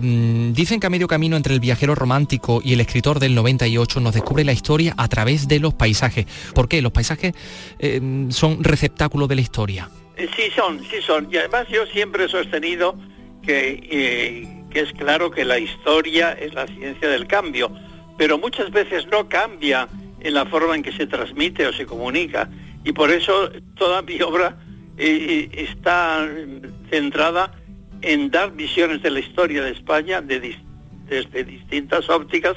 mm, 0.00 0.52
dicen 0.52 0.80
que 0.80 0.86
a 0.86 0.90
medio 0.90 1.06
camino 1.06 1.36
entre 1.36 1.54
el 1.54 1.60
viajero 1.60 1.94
romántico 1.94 2.60
y 2.64 2.72
el 2.72 2.80
escritor 2.80 3.20
del 3.20 3.34
98 3.34 4.00
nos 4.00 4.14
descubre 4.14 4.44
la 4.44 4.52
historia 4.52 4.94
a 4.96 5.08
través 5.08 5.48
de 5.48 5.60
los 5.60 5.74
paisajes. 5.74 6.26
¿Por 6.54 6.68
qué? 6.68 6.82
Los 6.82 6.92
paisajes 6.92 7.34
eh, 7.78 8.00
son 8.30 8.64
receptáculos 8.64 9.28
de 9.28 9.34
la 9.34 9.40
historia. 9.40 9.88
Eh, 10.16 10.28
sí 10.36 10.50
son, 10.54 10.80
sí 10.90 10.96
son. 11.06 11.28
Y 11.30 11.36
además 11.36 11.66
yo 11.70 11.86
siempre 11.86 12.24
he 12.24 12.28
sostenido 12.28 12.96
que 13.42 14.46
que 14.72 14.80
es 14.80 14.92
claro 14.92 15.30
que 15.30 15.44
la 15.44 15.58
historia 15.58 16.32
es 16.32 16.54
la 16.54 16.66
ciencia 16.66 17.08
del 17.08 17.26
cambio, 17.26 17.70
pero 18.16 18.38
muchas 18.38 18.70
veces 18.70 19.06
no 19.10 19.28
cambia 19.28 19.88
en 20.20 20.34
la 20.34 20.46
forma 20.46 20.74
en 20.74 20.82
que 20.82 20.92
se 20.92 21.06
transmite 21.06 21.66
o 21.66 21.72
se 21.72 21.84
comunica. 21.84 22.48
Y 22.84 22.92
por 22.92 23.10
eso 23.10 23.50
toda 23.76 24.02
mi 24.02 24.20
obra 24.22 24.56
eh, 24.96 25.48
está 25.52 26.26
centrada 26.90 27.52
en 28.00 28.30
dar 28.30 28.52
visiones 28.52 29.02
de 29.02 29.10
la 29.10 29.20
historia 29.20 29.62
de 29.62 29.72
España 29.72 30.20
desde 30.20 31.44
distintas 31.44 32.08
ópticas 32.08 32.56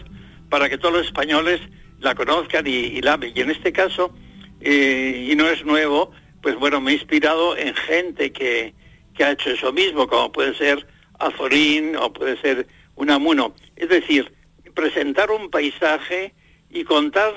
para 0.49 0.69
que 0.69 0.77
todos 0.77 0.95
los 0.95 1.05
españoles 1.05 1.59
la 1.99 2.15
conozcan 2.15 2.65
y, 2.65 3.01
la 3.01 3.17
vean. 3.17 3.33
Y 3.35 3.41
en 3.41 3.51
este 3.51 3.71
caso, 3.71 4.13
eh, 4.61 5.27
y 5.29 5.35
no 5.35 5.47
es 5.47 5.65
nuevo, 5.65 6.11
pues 6.41 6.55
bueno, 6.55 6.79
me 6.79 6.91
he 6.91 6.93
inspirado 6.95 7.57
en 7.57 7.73
gente 7.75 8.31
que, 8.31 8.73
que 9.13 9.23
ha 9.23 9.31
hecho 9.31 9.49
eso 9.49 9.73
mismo, 9.73 10.07
como 10.07 10.31
puede 10.31 10.55
ser 10.55 10.85
Azorín 11.19 11.95
o 11.95 12.11
puede 12.13 12.39
ser 12.41 12.67
Unamuno. 12.95 13.53
Es 13.75 13.89
decir, 13.89 14.31
presentar 14.73 15.31
un 15.31 15.49
paisaje 15.49 16.33
y 16.69 16.83
contar 16.83 17.33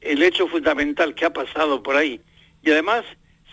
el 0.00 0.22
hecho 0.22 0.46
fundamental 0.48 1.14
que 1.14 1.24
ha 1.24 1.32
pasado 1.32 1.82
por 1.82 1.96
ahí. 1.96 2.20
Y 2.62 2.70
además 2.70 3.04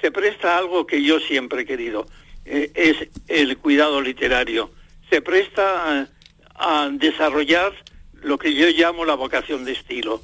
se 0.01 0.11
presta 0.11 0.57
algo 0.57 0.85
que 0.85 1.03
yo 1.03 1.19
siempre 1.19 1.61
he 1.61 1.65
querido, 1.65 2.05
eh, 2.45 2.71
es 2.75 3.07
el 3.27 3.57
cuidado 3.57 4.01
literario. 4.01 4.71
Se 5.09 5.21
presta 5.21 6.09
a, 6.55 6.89
desarrollar 6.93 7.73
lo 8.21 8.37
que 8.37 8.53
yo 8.53 8.67
llamo 8.69 9.05
la 9.05 9.15
vocación 9.15 9.65
de 9.65 9.73
estilo. 9.73 10.21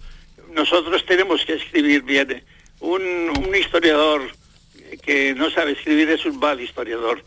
Nosotros 0.53 1.05
tenemos 1.05 1.45
que 1.45 1.53
escribir 1.53 2.03
bien. 2.03 2.43
Un, 2.79 3.01
un 3.01 3.55
historiador 3.55 4.21
que 5.03 5.33
no 5.35 5.49
sabe 5.49 5.73
escribir 5.73 6.09
es 6.09 6.25
un 6.25 6.39
mal 6.39 6.59
historiador 6.61 7.23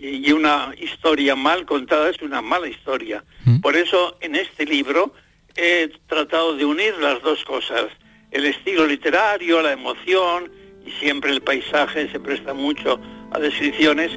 y 0.00 0.30
una 0.32 0.72
historia 0.78 1.34
mal 1.34 1.64
contada 1.66 2.10
es 2.10 2.20
una 2.22 2.42
mala 2.42 2.68
historia. 2.68 3.24
Mm. 3.44 3.60
Por 3.60 3.76
eso 3.76 4.16
en 4.20 4.36
este 4.36 4.66
libro 4.66 5.12
he 5.56 5.90
tratado 6.06 6.56
de 6.56 6.64
unir 6.64 6.94
las 7.00 7.22
dos 7.22 7.44
cosas, 7.44 7.86
el 8.30 8.46
estilo 8.46 8.86
literario, 8.86 9.62
la 9.62 9.72
emoción 9.72 10.50
y 10.86 10.90
siempre 10.92 11.32
el 11.32 11.40
paisaje 11.40 12.10
se 12.10 12.20
presta 12.20 12.54
mucho 12.54 13.00
a 13.32 13.38
descripciones 13.38 14.12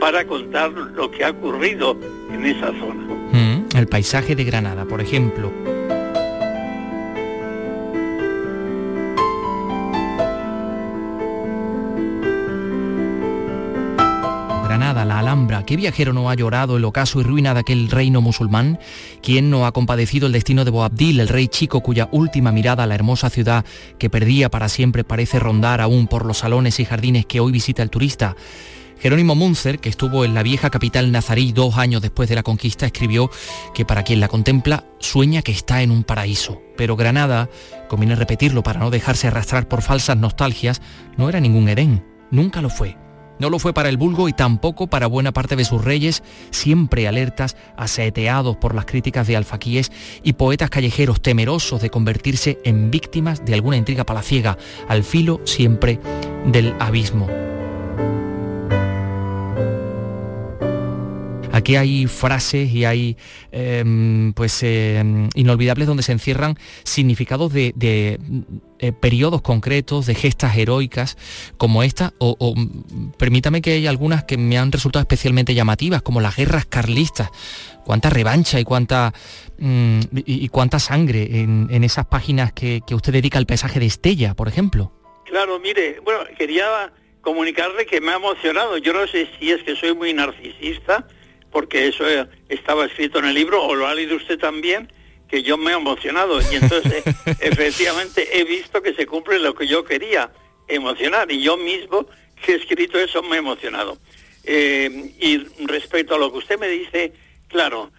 para 0.00 0.26
contar 0.26 0.70
lo 0.70 1.10
que 1.10 1.24
ha 1.24 1.30
ocurrido 1.30 1.98
en 2.30 2.44
esa 2.44 2.68
zona. 2.78 3.04
Mm, 3.32 3.76
el 3.76 3.86
paisaje 3.86 4.36
de 4.36 4.44
Granada, 4.44 4.84
por 4.84 5.00
ejemplo. 5.00 5.52
La 14.78 15.18
Alhambra. 15.18 15.64
¿Qué 15.64 15.74
viajero 15.74 16.12
no 16.12 16.28
ha 16.28 16.34
llorado 16.34 16.76
el 16.76 16.84
ocaso 16.84 17.20
y 17.20 17.22
ruina 17.22 17.54
de 17.54 17.60
aquel 17.60 17.88
reino 17.88 18.20
musulmán? 18.20 18.78
¿Quién 19.22 19.48
no 19.48 19.66
ha 19.66 19.72
compadecido 19.72 20.26
el 20.26 20.32
destino 20.32 20.64
de 20.64 20.70
Boabdil, 20.70 21.20
el 21.20 21.28
rey 21.28 21.48
chico 21.48 21.80
cuya 21.80 22.08
última 22.12 22.52
mirada 22.52 22.82
a 22.82 22.86
la 22.86 22.94
hermosa 22.94 23.30
ciudad 23.30 23.64
que 23.98 24.10
perdía 24.10 24.50
para 24.50 24.68
siempre 24.68 25.02
parece 25.02 25.38
rondar 25.38 25.80
aún 25.80 26.06
por 26.06 26.26
los 26.26 26.38
salones 26.38 26.78
y 26.78 26.84
jardines 26.84 27.24
que 27.24 27.40
hoy 27.40 27.52
visita 27.52 27.82
el 27.82 27.90
turista? 27.90 28.36
Jerónimo 28.98 29.34
Munzer, 29.34 29.78
que 29.78 29.88
estuvo 29.88 30.24
en 30.24 30.34
la 30.34 30.42
vieja 30.42 30.68
capital 30.68 31.10
nazarí 31.10 31.52
dos 31.52 31.76
años 31.78 32.02
después 32.02 32.28
de 32.28 32.34
la 32.34 32.42
conquista, 32.42 32.86
escribió 32.86 33.30
que 33.74 33.84
para 33.84 34.02
quien 34.02 34.20
la 34.20 34.28
contempla 34.28 34.84
sueña 34.98 35.42
que 35.42 35.52
está 35.52 35.82
en 35.82 35.90
un 35.90 36.04
paraíso. 36.04 36.60
Pero 36.76 36.96
Granada, 36.96 37.48
conviene 37.88 38.14
repetirlo 38.14 38.62
para 38.62 38.80
no 38.80 38.90
dejarse 38.90 39.28
arrastrar 39.28 39.68
por 39.68 39.82
falsas 39.82 40.16
nostalgias, 40.16 40.82
no 41.16 41.28
era 41.28 41.40
ningún 41.40 41.68
Edén, 41.68 42.04
nunca 42.30 42.60
lo 42.60 42.68
fue. 42.68 43.05
No 43.38 43.50
lo 43.50 43.58
fue 43.58 43.74
para 43.74 43.88
el 43.88 43.96
vulgo 43.96 44.28
y 44.28 44.32
tampoco 44.32 44.86
para 44.86 45.06
buena 45.06 45.32
parte 45.32 45.56
de 45.56 45.64
sus 45.64 45.84
reyes, 45.84 46.22
siempre 46.50 47.08
alertas, 47.08 47.56
aseteados 47.76 48.56
por 48.56 48.74
las 48.74 48.86
críticas 48.86 49.26
de 49.26 49.36
alfaquíes 49.36 49.92
y 50.22 50.34
poetas 50.34 50.70
callejeros 50.70 51.20
temerosos 51.20 51.82
de 51.82 51.90
convertirse 51.90 52.58
en 52.64 52.90
víctimas 52.90 53.44
de 53.44 53.54
alguna 53.54 53.76
intriga 53.76 54.04
palaciega, 54.04 54.56
al 54.88 55.04
filo 55.04 55.40
siempre 55.44 56.00
del 56.46 56.74
abismo. 56.78 57.28
Aquí 61.56 61.76
hay 61.76 62.06
frases 62.06 62.70
y 62.70 62.84
hay 62.84 63.16
em, 63.50 64.34
pues 64.34 64.62
em, 64.62 65.30
inolvidables 65.34 65.88
donde 65.88 66.02
se 66.02 66.12
encierran 66.12 66.58
significados 66.84 67.50
de, 67.50 67.72
eh, 68.78 68.92
periodos 68.92 69.40
concretos, 69.40 70.04
de 70.04 70.14
gestas 70.14 70.54
heroicas 70.58 71.16
como 71.56 71.82
esta, 71.82 72.12
o, 72.18 72.54
permítame 73.16 73.62
que 73.62 73.72
hay 73.72 73.86
algunas 73.86 74.24
que 74.24 74.36
me 74.36 74.58
han 74.58 74.70
resultado 74.70 75.00
especialmente 75.00 75.54
llamativas, 75.54 76.02
como 76.02 76.20
las 76.20 76.36
guerras 76.36 76.66
carlistas. 76.66 77.30
Cuánta 77.86 78.10
revancha 78.10 78.60
y 78.60 78.64
cuánta, 78.64 79.14
mm, 79.58 80.00
y, 80.26 80.48
cuánta 80.48 80.78
sangre 80.78 81.40
en, 81.40 81.84
esas 81.84 82.04
páginas 82.04 82.52
que, 82.52 82.82
que 82.86 82.94
usted 82.94 83.14
dedica 83.14 83.38
al 83.38 83.46
paisaje 83.46 83.80
de 83.80 83.86
Estella, 83.86 84.34
por 84.34 84.48
ejemplo. 84.48 84.92
Claro, 85.24 85.58
mire, 85.58 86.00
bueno, 86.04 86.20
quería 86.36 86.92
comunicarle 87.22 87.86
que 87.86 88.02
me 88.02 88.12
ha 88.12 88.16
emocionado. 88.16 88.76
Yo 88.76 88.92
no 88.92 89.06
sé 89.06 89.28
si 89.38 89.50
es 89.50 89.62
que 89.62 89.74
soy 89.74 89.94
muy 89.94 90.12
narcisista, 90.12 91.08
porque 91.56 91.88
eso 91.88 92.04
estaba 92.50 92.84
escrito 92.84 93.18
en 93.18 93.24
el 93.24 93.34
libro, 93.34 93.64
o 93.64 93.74
lo 93.74 93.86
ha 93.86 93.94
leído 93.94 94.16
usted 94.16 94.38
también, 94.38 94.92
que 95.26 95.42
yo 95.42 95.56
me 95.56 95.70
he 95.70 95.74
emocionado. 95.74 96.38
Y 96.52 96.56
entonces, 96.56 97.02
efectivamente, 97.40 98.38
he 98.38 98.44
visto 98.44 98.82
que 98.82 98.92
se 98.92 99.06
cumple 99.06 99.38
lo 99.38 99.54
que 99.54 99.66
yo 99.66 99.82
quería, 99.82 100.30
emocionar. 100.68 101.32
Y 101.32 101.40
yo 101.40 101.56
mismo, 101.56 102.06
que 102.44 102.52
he 102.52 102.56
escrito 102.56 102.98
eso, 102.98 103.22
me 103.22 103.36
he 103.36 103.38
emocionado. 103.38 103.96
Eh, 104.44 105.14
y 105.18 105.38
respecto 105.64 106.16
a 106.16 106.18
lo 106.18 106.30
que 106.30 106.36
usted 106.36 106.58
me 106.58 106.68
dice, 106.68 107.14
claro, 107.48 107.90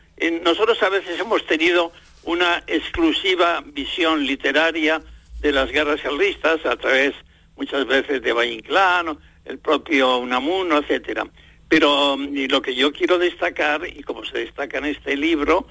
nosotros 0.44 0.78
a 0.84 0.90
veces 0.90 1.20
hemos 1.20 1.44
tenido 1.48 1.92
una 2.26 2.64
exclusiva 2.68 3.64
visión 3.66 4.24
literaria 4.24 5.02
de 5.40 5.52
las 5.52 5.72
guerras 5.72 6.00
carlistas 6.00 6.64
a 6.64 6.76
través 6.76 7.16
muchas 7.56 7.88
veces 7.88 8.22
de 8.22 8.34
Valle 8.34 8.54
Inclán, 8.54 9.18
el 9.46 9.58
propio 9.58 10.20
Unamuno, 10.20 10.78
etcétera. 10.78 11.26
Pero 11.70 12.18
lo 12.18 12.62
que 12.62 12.76
yo 12.76 12.94
quiero 12.94 13.18
destacar, 13.18 13.82
y 13.88 14.02
como 14.04 14.24
se 14.24 14.40
destaca 14.40 14.78
en 14.78 14.86
este 14.86 15.18
libro, 15.18 15.68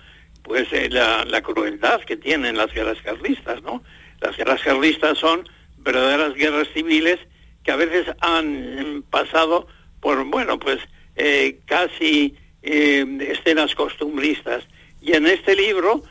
pues 0.46 0.72
eh, 0.72 0.88
la, 0.90 1.42
crueldad 1.42 2.00
que 2.02 2.16
tienen 2.16 2.56
las 2.56 2.72
guerras 2.72 2.98
carlistas, 3.02 3.62
¿no? 3.62 3.82
Las 4.20 4.36
guerras 4.36 4.62
carlistas 4.62 5.18
son 5.18 5.48
verdaderas 5.78 6.34
guerras 6.34 6.68
civiles 6.72 7.18
que 7.64 7.72
a 7.72 7.76
veces 7.76 8.06
han 8.20 9.04
pasado 9.10 9.66
por, 10.00 10.24
bueno, 10.24 10.58
pues 10.58 10.78
eh, 11.16 11.58
casi 11.64 12.36
eh, 12.62 13.04
escenas 13.28 13.74
costumbristas. 13.74 14.64
Y 15.00 15.14
en 15.14 15.26
este 15.26 15.54
libro 15.54 16.02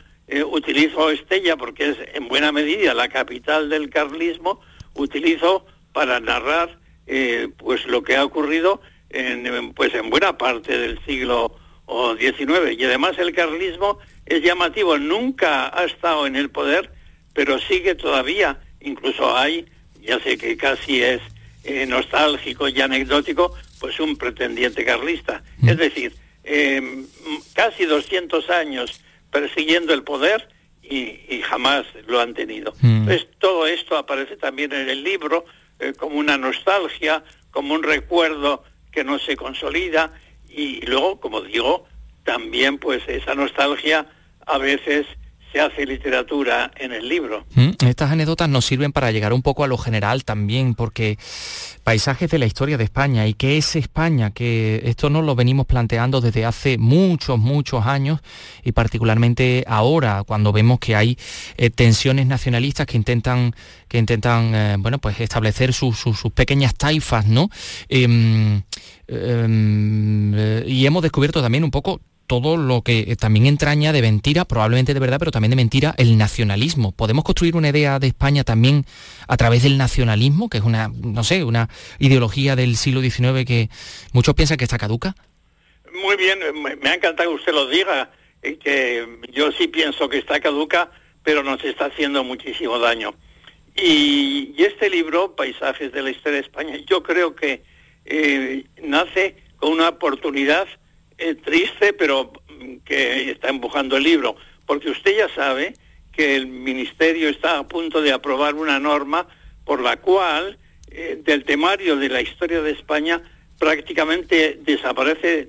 utilizo 0.50 1.10
Estella 1.10 1.56
porque 1.56 1.90
es 1.90 1.96
en 2.14 2.26
buena 2.26 2.50
medida 2.50 2.94
la 2.94 3.08
capital 3.08 3.70
del 3.70 3.88
carlismo, 3.90 4.60
utilizo 4.94 5.64
para 5.92 6.18
narrar 6.18 6.80
pues 7.58 7.86
lo 7.86 8.02
que 8.02 8.16
ha 8.16 8.24
ocurrido 8.24 8.80
en, 9.10 9.72
pues 9.74 9.94
en 9.94 10.10
buena 10.10 10.36
parte 10.36 10.76
del 10.76 10.98
siglo 11.04 11.58
XIX. 12.18 12.78
Y 12.78 12.84
además 12.84 13.18
el 13.18 13.34
carlismo 13.34 13.98
es 14.24 14.42
llamativo, 14.42 14.98
nunca 14.98 15.76
ha 15.76 15.84
estado 15.84 16.26
en 16.26 16.36
el 16.36 16.50
poder, 16.50 16.90
pero 17.32 17.58
sigue 17.58 17.94
todavía, 17.94 18.60
incluso 18.80 19.36
hay, 19.36 19.66
ya 20.00 20.18
sé 20.20 20.36
que 20.36 20.56
casi 20.56 21.02
es 21.02 21.20
eh, 21.64 21.86
nostálgico 21.86 22.68
y 22.68 22.80
anecdótico, 22.80 23.54
pues 23.78 24.00
un 24.00 24.16
pretendiente 24.16 24.84
carlista. 24.84 25.42
Mm. 25.58 25.68
Es 25.68 25.76
decir, 25.76 26.12
eh, 26.44 27.04
casi 27.54 27.84
200 27.84 28.50
años 28.50 29.00
persiguiendo 29.30 29.92
el 29.92 30.02
poder 30.02 30.48
y, 30.82 31.42
jamás 31.42 31.84
lo 32.06 32.20
han 32.20 32.34
tenido. 32.34 32.72
Mm. 32.80 33.02
Entonces, 33.02 33.28
todo 33.38 33.66
esto 33.66 33.96
aparece 33.96 34.36
también 34.36 34.72
en 34.72 34.88
el 34.88 35.02
libro 35.02 35.44
eh, 35.78 35.92
como 35.96 36.18
una 36.18 36.38
nostalgia, 36.38 37.22
como 37.50 37.74
un 37.74 37.82
recuerdo 37.82 38.64
que 38.96 39.04
no 39.04 39.18
se 39.18 39.36
consolida 39.36 40.10
y 40.48 40.80
luego, 40.86 41.20
como 41.20 41.42
digo, 41.42 41.84
también 42.24 42.78
pues 42.78 43.02
esa 43.06 43.34
nostalgia 43.34 44.06
a 44.46 44.56
veces 44.56 45.06
hace 45.60 45.86
literatura 45.86 46.70
en 46.76 46.92
el 46.92 47.08
libro. 47.08 47.44
Mm, 47.54 47.70
estas 47.86 48.10
anécdotas 48.10 48.48
nos 48.48 48.64
sirven 48.64 48.92
para 48.92 49.10
llegar 49.10 49.32
un 49.32 49.42
poco 49.42 49.64
a 49.64 49.68
lo 49.68 49.78
general 49.78 50.24
también, 50.24 50.74
porque 50.74 51.18
paisajes 51.84 52.30
de 52.30 52.38
la 52.38 52.46
historia 52.46 52.76
de 52.76 52.84
España 52.84 53.26
y 53.26 53.34
qué 53.34 53.58
es 53.58 53.76
España, 53.76 54.32
que 54.32 54.82
esto 54.86 55.08
nos 55.08 55.24
lo 55.24 55.36
venimos 55.36 55.66
planteando 55.66 56.20
desde 56.20 56.44
hace 56.44 56.78
muchos, 56.78 57.38
muchos 57.38 57.86
años 57.86 58.20
y 58.64 58.72
particularmente 58.72 59.64
ahora, 59.68 60.24
cuando 60.26 60.52
vemos 60.52 60.80
que 60.80 60.96
hay 60.96 61.16
eh, 61.56 61.70
tensiones 61.70 62.26
nacionalistas 62.26 62.86
que 62.86 62.96
intentan, 62.96 63.54
que 63.88 63.98
intentan 63.98 64.54
eh, 64.54 64.76
bueno, 64.78 64.98
pues 64.98 65.20
establecer 65.20 65.72
sus, 65.72 65.96
pequeñas 66.34 66.74
taifas, 66.74 67.26
¿no? 67.26 67.50
Em, 67.88 68.62
em, 69.06 70.34
eh, 70.34 70.64
y 70.66 70.86
hemos 70.86 71.02
descubierto 71.02 71.40
también 71.40 71.62
un 71.62 71.70
poco 71.70 72.00
todo 72.26 72.56
lo 72.56 72.82
que 72.82 73.16
también 73.16 73.46
entraña 73.46 73.92
de 73.92 74.02
mentira, 74.02 74.44
probablemente 74.44 74.94
de 74.94 75.00
verdad, 75.00 75.18
pero 75.18 75.30
también 75.30 75.50
de 75.50 75.56
mentira, 75.56 75.94
el 75.98 76.18
nacionalismo. 76.18 76.92
¿Podemos 76.92 77.24
construir 77.24 77.56
una 77.56 77.68
idea 77.68 77.98
de 77.98 78.08
España 78.08 78.44
también 78.44 78.84
a 79.28 79.36
través 79.36 79.62
del 79.62 79.78
nacionalismo, 79.78 80.48
que 80.48 80.58
es 80.58 80.64
una, 80.64 80.88
no 80.88 81.24
sé, 81.24 81.44
una 81.44 81.68
ideología 81.98 82.56
del 82.56 82.76
siglo 82.76 83.00
XIX 83.00 83.44
que 83.46 83.70
muchos 84.12 84.34
piensan 84.34 84.56
que 84.56 84.64
está 84.64 84.78
caduca? 84.78 85.14
Muy 86.02 86.16
bien, 86.16 86.38
me 86.82 86.90
ha 86.90 86.94
encantado 86.94 87.30
que 87.30 87.36
usted 87.36 87.52
lo 87.52 87.68
diga, 87.68 88.10
eh, 88.42 88.58
que 88.58 89.06
yo 89.32 89.50
sí 89.52 89.68
pienso 89.68 90.08
que 90.08 90.18
está 90.18 90.40
caduca, 90.40 90.90
pero 91.22 91.42
nos 91.42 91.62
está 91.64 91.86
haciendo 91.86 92.22
muchísimo 92.22 92.78
daño. 92.78 93.14
Y, 93.74 94.54
este 94.58 94.88
libro, 94.88 95.36
Paisajes 95.36 95.92
de 95.92 96.02
la 96.02 96.10
Historia 96.10 96.40
de 96.40 96.46
España, 96.46 96.76
yo 96.86 97.02
creo 97.02 97.34
que 97.34 97.62
eh, 98.04 98.64
nace 98.82 99.36
con 99.56 99.72
una 99.72 99.88
oportunidad 99.88 100.66
triste, 101.42 101.92
pero 101.92 102.32
que 102.84 103.30
está 103.30 103.48
empujando 103.48 103.96
el 103.96 104.04
libro, 104.04 104.36
porque 104.66 104.90
usted 104.90 105.16
ya 105.16 105.28
sabe 105.34 105.74
que 106.12 106.36
el 106.36 106.46
Ministerio 106.46 107.28
está 107.28 107.58
a 107.58 107.68
punto 107.68 108.00
de 108.00 108.12
aprobar 108.12 108.54
una 108.54 108.78
norma 108.78 109.26
por 109.64 109.82
la 109.82 109.96
cual 109.98 110.58
eh, 110.90 111.20
del 111.22 111.44
temario 111.44 111.96
de 111.96 112.08
la 112.08 112.22
historia 112.22 112.62
de 112.62 112.70
España 112.70 113.22
prácticamente 113.58 114.58
desaparece 114.62 115.48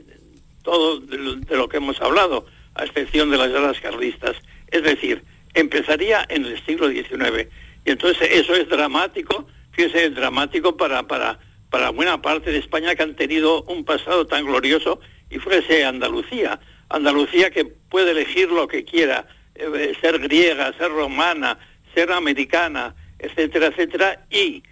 todo 0.64 1.00
de 1.00 1.56
lo, 1.56 1.70
que 1.70 1.78
hemos 1.78 2.02
hablado, 2.02 2.46
a 2.76 2.84
excepción 2.84 3.30
de 3.30 3.38
las 3.38 3.50
guerras 3.50 3.80
carlistas. 3.80 4.36
Es 4.68 4.84
decir, 4.84 5.24
empezaría 5.54 6.26
en 6.28 6.46
el 6.46 6.64
siglo 6.66 6.90
XIX. 6.90 7.48
Y 7.86 7.92
entonces 7.92 8.28
eso 8.32 8.54
es 8.54 8.68
dramático, 8.68 9.48
fíjese, 9.72 10.08
es 10.08 10.16
dramático 10.16 10.76
para, 10.76 11.08
para, 11.08 11.40
para 11.70 11.92
buena 11.92 12.22
parte 12.22 12.52
de 12.52 12.58
España 12.58 12.96
que 12.96 13.04
han 13.04 13.16
tenido 13.16 13.64
un 13.64 13.86
pasado 13.86 14.28
tan 14.28 14.46
glorioso 14.46 15.00
y 15.30 15.40
fuese 15.40 15.86
Andalucía. 15.86 16.60
Andalucía 16.90 17.50
que 17.50 17.66
puede 17.66 18.12
elegir 18.12 18.50
lo 18.50 18.68
que 18.68 18.84
quiera, 18.86 19.28
eh, 19.56 19.94
ser 20.00 20.20
griega, 20.20 20.74
ser 20.78 20.92
romana, 20.92 21.58
ser 21.94 22.12
americana, 22.12 22.96
etcétera, 23.20 23.68
etcétera, 23.68 24.26
y 24.30 24.64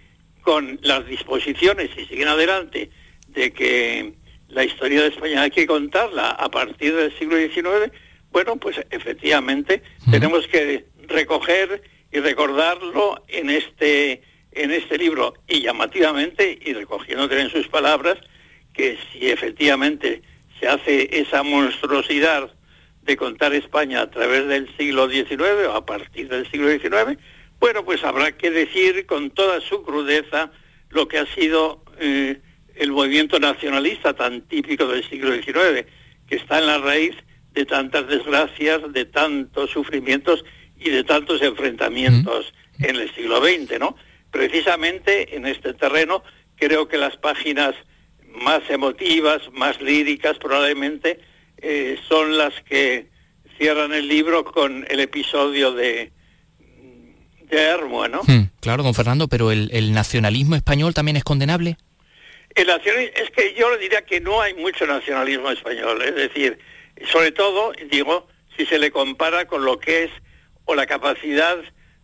con 0.42 0.78
las 0.82 1.06
disposiciones, 1.06 1.90
y 1.96 2.06
siguen 2.06 2.28
adelante, 2.28 2.90
de 3.28 3.52
que 3.52 4.14
la 4.48 4.64
historia 4.64 5.02
de 5.02 5.08
España 5.08 5.42
hay 5.42 5.50
que 5.50 5.66
contarla 5.66 6.30
a 6.30 6.48
partir 6.48 6.94
del 6.94 7.16
siglo 7.18 7.36
XIX, 7.36 7.92
bueno, 8.30 8.56
pues 8.56 8.76
efectivamente 8.90 9.82
tenemos 10.10 10.46
que 10.46 10.86
recoger 11.08 11.82
y 12.12 12.20
recordarlo 12.20 13.22
en 13.28 13.50
este, 13.50 14.22
en 14.52 14.70
este 14.70 14.98
libro, 14.98 15.34
y 15.48 15.62
llamativamente, 15.62 16.58
y 16.64 16.72
recogiendo 16.72 17.30
en 17.30 17.50
sus 17.50 17.66
palabras, 17.68 18.18
que 18.72 18.98
si 19.10 19.28
efectivamente 19.30 20.22
se 20.60 20.68
hace 20.68 21.08
esa 21.20 21.42
monstruosidad 21.42 22.50
de 23.02 23.16
contar 23.16 23.54
España 23.54 24.02
a 24.02 24.10
través 24.10 24.46
del 24.48 24.74
siglo 24.76 25.08
XIX 25.08 25.68
o 25.68 25.74
a 25.74 25.86
partir 25.86 26.28
del 26.28 26.50
siglo 26.50 26.68
XIX, 26.68 27.18
bueno, 27.60 27.84
pues 27.84 28.04
habrá 28.04 28.32
que 28.32 28.50
decir 28.50 29.06
con 29.06 29.30
toda 29.30 29.60
su 29.60 29.82
crudeza 29.82 30.50
lo 30.90 31.08
que 31.08 31.18
ha 31.18 31.26
sido 31.26 31.82
eh, 31.98 32.40
el 32.74 32.92
movimiento 32.92 33.38
nacionalista 33.38 34.14
tan 34.14 34.42
típico 34.42 34.86
del 34.86 35.08
siglo 35.08 35.32
XIX, 35.32 35.86
que 36.28 36.36
está 36.36 36.58
en 36.58 36.66
la 36.66 36.78
raíz 36.78 37.14
de 37.52 37.64
tantas 37.64 38.06
desgracias, 38.08 38.92
de 38.92 39.06
tantos 39.06 39.70
sufrimientos 39.70 40.44
y 40.78 40.90
de 40.90 41.04
tantos 41.04 41.40
enfrentamientos 41.40 42.52
en 42.80 42.96
el 42.96 43.12
siglo 43.14 43.40
XX, 43.42 43.78
¿no? 43.80 43.96
Precisamente 44.30 45.34
en 45.34 45.46
este 45.46 45.72
terreno 45.72 46.22
creo 46.56 46.88
que 46.88 46.98
las 46.98 47.16
páginas 47.16 47.74
más 48.36 48.68
emotivas, 48.68 49.42
más 49.52 49.80
líricas 49.80 50.38
probablemente, 50.38 51.20
eh, 51.58 51.98
son 52.08 52.36
las 52.36 52.54
que 52.62 53.08
cierran 53.58 53.92
el 53.92 54.08
libro 54.08 54.44
con 54.44 54.86
el 54.88 55.00
episodio 55.00 55.72
de, 55.72 56.12
de 57.48 57.62
Hermo, 57.62 58.06
¿no? 58.08 58.20
Hmm, 58.26 58.50
claro, 58.60 58.82
don 58.82 58.94
Fernando, 58.94 59.28
pero 59.28 59.50
el, 59.50 59.92
nacionalismo 59.92 60.56
español 60.56 60.94
también 60.94 61.16
es 61.16 61.24
condenable. 61.24 61.78
El 62.54 62.70
es 62.70 63.30
que 63.30 63.54
yo 63.58 63.70
le 63.70 63.78
diría 63.78 64.02
que 64.02 64.20
no 64.20 64.40
hay 64.40 64.54
mucho 64.54 64.86
nacionalismo 64.86 65.50
español, 65.50 66.02
es 66.02 66.14
decir, 66.14 66.58
sobre 67.12 67.30
todo, 67.30 67.72
digo, 67.90 68.28
si 68.56 68.64
se 68.64 68.78
le 68.78 68.90
compara 68.90 69.46
con 69.46 69.64
lo 69.64 69.78
que 69.78 70.04
es 70.04 70.10
o 70.64 70.74
la 70.74 70.86
capacidad 70.86 71.58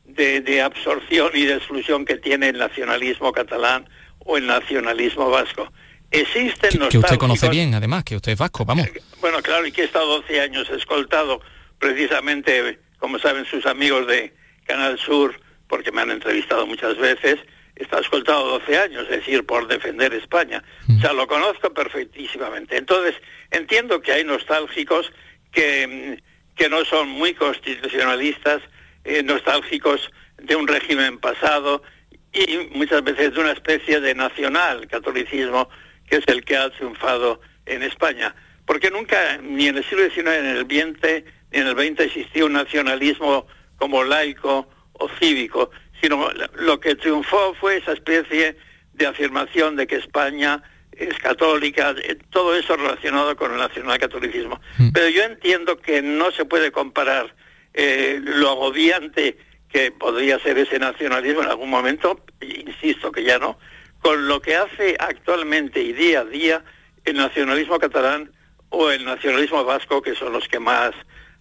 de, 0.05 0.41
de 0.41 0.61
absorción 0.61 1.31
y 1.35 1.45
de 1.45 1.55
exclusión 1.55 2.05
que 2.05 2.17
tiene 2.17 2.51
el 2.51 2.59
nacionalismo 2.59 3.33
catalán 3.33 3.89
o 4.19 4.37
el 4.37 4.47
nacionalismo 4.47 5.31
vasco. 5.31 5.73
Existen 6.13 6.71
que, 6.71 6.89
que 6.89 6.99
usted 6.99 7.17
conoce 7.17 7.49
bien, 7.49 7.75
además, 7.75 8.05
que 8.05 8.17
usted 8.17 8.33
es 8.33 8.39
vasco, 8.39 8.65
vamos. 8.65 8.87
Bueno, 9.21 9.43
claro, 9.43 9.67
y 9.67 9.73
que 9.73 9.83
he 9.83 9.85
estado 9.87 10.07
12 10.21 10.41
años 10.41 10.69
escoltado 10.71 11.41
precisamente, 11.79 12.79
como 12.99 13.19
saben 13.19 13.47
sus 13.47 13.65
amigos 13.67 14.07
de 14.07 14.33
Canal 14.67 14.99
Sur, 14.99 15.41
porque 15.69 15.91
me 15.91 16.03
han 16.03 16.11
entrevistado 16.11 16.67
muchas 16.67 16.99
veces, 16.99 17.39
estado 17.77 18.03
escoltado 18.03 18.59
12 18.59 18.79
años, 18.79 19.05
es 19.05 19.17
decir, 19.17 19.47
por 19.47 19.67
defender 19.67 20.13
España. 20.13 20.63
O 20.97 21.01
sea, 21.01 21.13
lo 21.15 21.27
conozco 21.27 21.73
perfectísimamente. 21.73 22.77
Entonces, 22.77 23.15
entiendo 23.51 24.03
que 24.03 24.13
hay 24.13 24.23
nostálgicos 24.23 25.11
que, 25.51 26.19
que 26.55 26.69
no 26.69 26.85
son 26.85 27.09
muy 27.09 27.35
constitucionalistas, 27.35 28.61
eh, 29.05 29.23
nostálgicos 29.23 30.11
de 30.39 30.55
un 30.55 30.69
régimen 30.69 31.19
pasado 31.19 31.83
y 32.33 32.69
muchas 32.73 33.03
veces 33.03 33.35
de 33.35 33.41
una 33.41 33.53
especie 33.53 34.01
de 34.01 34.15
nacional 34.15 34.87
catolicismo 34.89 35.69
que 36.07 36.17
es 36.17 36.25
el 36.29 36.45
que 36.45 36.57
ha 36.57 36.71
triunfado 36.71 37.41
en 37.67 37.83
España. 37.83 38.35
Porque 38.67 38.91
nunca, 38.91 39.39
ni 39.43 39.69
en 39.69 39.77
el 39.77 39.85
siglo 39.85 40.05
XIX, 40.05 40.25
ni 40.25 40.31
en 40.31 40.47
el 40.47 40.65
XX, 40.65 41.25
ni 41.53 41.61
en 41.61 41.67
el 41.67 41.77
XX 41.77 42.01
existía 42.01 42.45
un 42.45 42.53
nacionalismo 42.53 43.47
como 43.77 44.05
laico 44.05 44.69
o 44.93 45.09
cívico, 45.19 45.71
sino 46.01 46.31
lo 46.57 46.81
que 46.81 46.95
triunfó 46.95 47.55
fue 47.55 47.79
esa 47.79 47.93
especie 47.93 48.57
de 48.93 49.07
afirmación 49.07 49.77
de 49.77 49.87
que 49.87 49.97
España 49.97 50.63
es 50.93 51.19
católica, 51.19 51.95
todo 52.31 52.55
eso 52.55 52.77
relacionado 52.77 53.35
con 53.37 53.53
el 53.53 53.59
nacionalcatolicismo. 53.59 54.61
Mm. 54.79 54.91
Pero 54.93 55.09
yo 55.09 55.23
entiendo 55.25 55.79
que 55.79 56.03
no 56.03 56.31
se 56.33 56.45
puede 56.45 56.71
comparar 56.71 57.35
eh, 57.75 58.21
lo 58.23 58.51
agobiante 58.51 59.39
que 59.69 59.91
podría 59.91 60.39
ser 60.41 60.59
ese 60.59 60.79
nacionalismo 60.79 61.43
en 61.43 61.49
algún 61.49 61.71
momento, 61.71 62.21
insisto 62.41 63.11
que 63.11 63.25
ya 63.25 63.39
no, 63.39 63.59
con 64.03 64.29
lo 64.29 64.43
que 64.43 64.57
hace 64.57 64.97
actualmente 64.99 65.81
y 65.81 65.93
día 65.93 66.21
a 66.21 66.25
día 66.25 66.65
el 67.05 67.17
nacionalismo 67.17 67.79
catalán 67.79 68.31
o 68.69 68.91
el 68.91 69.05
nacionalismo 69.05 69.65
vasco, 69.65 70.03
que 70.03 70.15
son 70.15 70.33
los 70.33 70.49
que 70.49 70.59
más, 70.59 70.93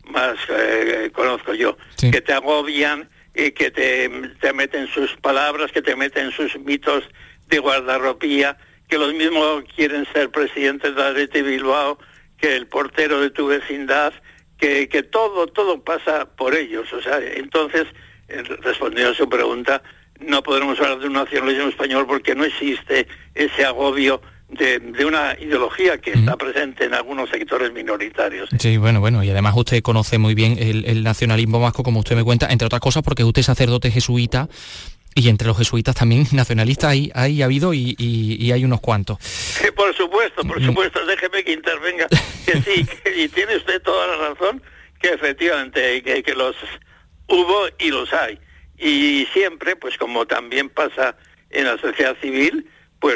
más 0.05 0.37
eh, 0.49 1.09
conozco 1.13 1.53
yo, 1.53 1.77
que 1.97 2.21
te 2.21 2.33
agobian 2.33 3.09
y 3.33 3.51
que 3.51 3.71
te, 3.71 4.09
te 4.39 4.53
meten 4.53 4.87
sus 4.87 5.15
palabras, 5.17 5.71
que 5.71 5.81
te 5.81 5.95
meten 5.95 6.31
sus 6.31 6.57
mitos 6.59 7.03
de 7.47 7.59
guardarropía, 7.59 8.57
que 8.87 8.97
los 8.97 9.13
mismos 9.13 9.63
quieren 9.75 10.05
ser 10.13 10.29
presidentes 10.29 10.95
de 10.95 11.03
Atleti 11.03 11.41
Bilbao, 11.41 11.97
que 12.37 12.55
el 12.55 12.67
portero 12.67 13.21
de 13.21 13.29
tu 13.29 13.47
vecindad, 13.47 14.13
que, 14.57 14.89
que 14.89 15.01
todo, 15.01 15.47
todo 15.47 15.81
pasa 15.83 16.25
por 16.35 16.55
ellos. 16.55 16.91
O 16.93 17.01
sea, 17.01 17.19
entonces, 17.19 17.87
eh, 18.27 18.43
respondiendo 18.43 19.13
a 19.13 19.15
su 19.15 19.29
pregunta, 19.29 19.81
no 20.25 20.43
podremos 20.43 20.79
hablar 20.79 20.99
de 20.99 21.07
un 21.07 21.13
nacionalismo 21.13 21.69
español 21.69 22.05
porque 22.07 22.35
no 22.35 22.45
existe 22.45 23.07
ese 23.35 23.65
agobio 23.65 24.21
de, 24.51 25.05
una 25.05 25.35
ideología 25.39 25.97
que 25.99 26.11
está 26.11 26.35
presente 26.35 26.85
en 26.85 26.93
algunos 26.93 27.29
sectores 27.29 27.71
minoritarios. 27.71 28.49
Sí, 28.59 28.77
bueno, 28.77 28.99
bueno, 28.99 29.23
y 29.23 29.29
además 29.29 29.53
usted 29.55 29.81
conoce 29.81 30.17
muy 30.17 30.35
bien 30.35 30.57
el, 30.59 31.03
nacionalismo 31.03 31.59
vasco, 31.59 31.83
como 31.83 31.99
usted 31.99 32.15
me 32.15 32.23
cuenta, 32.23 32.47
entre 32.49 32.65
otras 32.65 32.81
cosas 32.81 33.03
porque 33.03 33.23
usted 33.23 33.39
es 33.39 33.45
sacerdote 33.45 33.91
jesuita 33.91 34.49
Y 35.15 35.29
entre 35.29 35.47
los 35.47 35.57
jesuitas 35.57 35.95
también 35.95 36.25
nacionalistas 36.31 36.91
hay, 36.91 37.11
hay 37.15 37.41
habido 37.41 37.73
y, 37.73 37.95
y, 37.97 38.51
hay 38.51 38.65
unos 38.65 38.81
cuantos. 38.81 39.17
por 39.75 39.95
supuesto, 39.95 40.43
por 40.43 40.61
mm. 40.61 40.65
supuesto, 40.65 41.05
déjeme 41.05 41.43
que 41.43 41.53
intervenga. 41.53 42.07
Que 42.45 42.61
sí, 42.61 42.85
y 43.17 43.29
tiene 43.29 43.55
usted 43.55 43.81
toda 43.81 44.07
la 44.07 44.29
razón, 44.29 44.61
que 45.01 45.09
efectivamente 45.13 46.03
que, 46.03 46.21
que 46.23 46.35
los 46.35 46.55
hubo 47.27 47.67
y 47.79 47.89
los 47.89 48.11
hay. 48.13 48.37
Y 48.81 49.27
siempre, 49.31 49.75
pues 49.75 49.95
como 49.97 50.25
también 50.25 50.67
pasa 50.67 51.15
en 51.51 51.65
la 51.65 51.77
sociedad 51.77 52.17
civil, 52.19 52.67
pues 52.99 53.15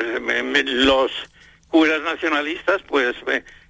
los 0.65 1.11
curas 1.69 2.01
nacionalistas 2.03 2.83
pues 2.87 3.15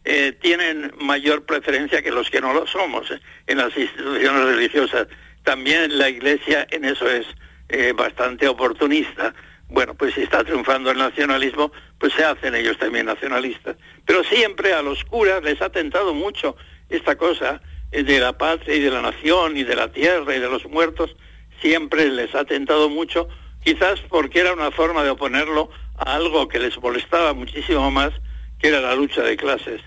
eh, 0.03 0.33
tienen 0.41 0.93
mayor 0.99 1.45
preferencia 1.45 2.01
que 2.01 2.11
los 2.11 2.29
que 2.29 2.41
no 2.41 2.53
lo 2.53 2.67
somos 2.67 3.09
eh, 3.11 3.19
en 3.47 3.59
las 3.59 3.75
instituciones 3.77 4.45
religiosas. 4.45 5.07
También 5.43 5.97
la 5.97 6.09
Iglesia 6.09 6.67
en 6.69 6.83
eso 6.83 7.09
es 7.09 7.25
eh, 7.69 7.93
bastante 7.95 8.45
oportunista. 8.49 9.33
Bueno, 9.69 9.95
pues 9.95 10.15
si 10.15 10.21
está 10.21 10.43
triunfando 10.43 10.91
el 10.91 10.97
nacionalismo, 10.97 11.71
pues 11.97 12.11
se 12.11 12.25
hacen 12.25 12.55
ellos 12.55 12.77
también 12.77 13.05
nacionalistas. 13.05 13.77
Pero 14.05 14.21
siempre 14.25 14.73
a 14.73 14.81
los 14.81 15.05
curas 15.05 15.41
les 15.43 15.61
ha 15.61 15.69
tentado 15.69 16.13
mucho 16.13 16.57
esta 16.89 17.15
cosa 17.15 17.61
de 17.91 18.19
la 18.19 18.37
patria 18.37 18.75
y 18.75 18.81
de 18.81 18.91
la 18.91 19.01
nación 19.01 19.55
y 19.55 19.63
de 19.63 19.75
la 19.77 19.89
tierra 19.91 20.35
y 20.35 20.39
de 20.39 20.49
los 20.49 20.65
muertos, 20.65 21.15
siempre 21.61 22.09
les 22.09 22.33
ha 22.35 22.45
tentado 22.45 22.89
mucho, 22.89 23.27
quizás 23.63 23.99
porque 24.09 24.39
era 24.39 24.53
una 24.53 24.71
forma 24.71 25.03
de 25.03 25.09
oponerlo 25.09 25.69
a 25.97 26.15
algo 26.15 26.47
que 26.47 26.59
les 26.59 26.77
molestaba 26.81 27.33
muchísimo 27.33 27.89
más, 27.91 28.11
que 28.59 28.67
era 28.69 28.81
la 28.81 28.95
lucha 28.95 29.21
de 29.21 29.37
clases. 29.37 29.81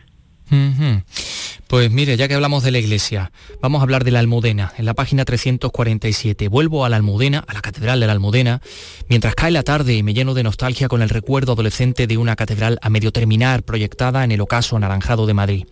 Pues 1.68 1.90
mire, 1.90 2.16
ya 2.16 2.28
que 2.28 2.35
hablamos 2.35 2.64
de 2.64 2.70
la 2.70 2.78
iglesia, 2.78 3.31
vamos 3.61 3.81
a 3.81 3.83
hablar 3.83 4.02
de 4.02 4.11
la 4.11 4.20
Almudena, 4.20 4.72
en 4.78 4.87
la 4.87 4.94
página 4.94 5.26
347. 5.26 6.48
Vuelvo 6.48 6.87
a 6.87 6.88
la 6.88 6.96
Almudena, 6.96 7.44
a 7.46 7.52
la 7.52 7.61
Catedral 7.61 8.00
de 8.00 8.07
la 8.07 8.14
Almudena, 8.14 8.62
mientras 9.11 9.35
cae 9.35 9.50
la 9.50 9.62
tarde 9.62 9.92
y 9.92 10.02
me 10.02 10.14
lleno 10.14 10.33
de 10.33 10.44
nostalgia 10.44 10.88
con 10.88 11.02
el 11.02 11.11
recuerdo 11.11 11.52
adolescente 11.52 12.07
de 12.07 12.16
una 12.16 12.37
catedral 12.37 12.78
a 12.81 12.88
medio 12.88 13.12
terminar 13.12 13.64
proyectada 13.64 14.24
en 14.24 14.33
el 14.33 14.40
ocaso 14.40 14.76
anaranjado 14.76 15.26
de 15.26 15.35
Madrid. 15.35 15.66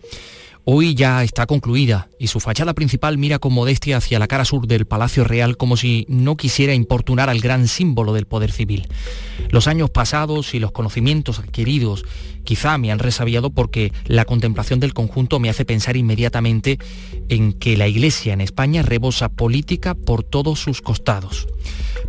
Hoy 0.69 0.95
ya 0.95 1.23
está 1.23 1.45
concluida 1.45 2.09
y 2.19 2.27
su 2.27 2.41
fachada 2.41 2.73
principal 2.73 3.17
mira 3.17 3.39
con 3.39 3.53
modestia 3.53 3.95
hacia 3.95 4.19
la 4.19 4.27
cara 4.27 4.43
sur 4.43 4.67
del 4.67 4.85
Palacio 4.85 5.23
Real 5.23 5.55
como 5.55 5.77
si 5.77 6.05
no 6.09 6.35
quisiera 6.35 6.73
importunar 6.73 7.29
al 7.29 7.39
gran 7.39 7.69
símbolo 7.69 8.11
del 8.11 8.25
poder 8.25 8.51
civil. 8.51 8.89
Los 9.49 9.67
años 9.69 9.89
pasados 9.89 10.53
y 10.53 10.59
los 10.59 10.73
conocimientos 10.73 11.39
adquiridos 11.39 12.03
quizá 12.43 12.77
me 12.77 12.91
han 12.91 12.99
resabiado 12.99 13.49
porque 13.49 13.93
la 14.07 14.25
contemplación 14.25 14.81
del 14.81 14.93
conjunto 14.93 15.39
me 15.39 15.49
hace 15.49 15.63
pensar 15.63 15.95
inmediatamente 15.95 16.79
en 17.29 17.53
que 17.53 17.77
la 17.77 17.87
Iglesia 17.87 18.33
en 18.33 18.41
España 18.41 18.81
rebosa 18.81 19.29
política 19.29 19.95
por 19.95 20.23
todos 20.23 20.59
sus 20.59 20.81
costados. 20.81 21.47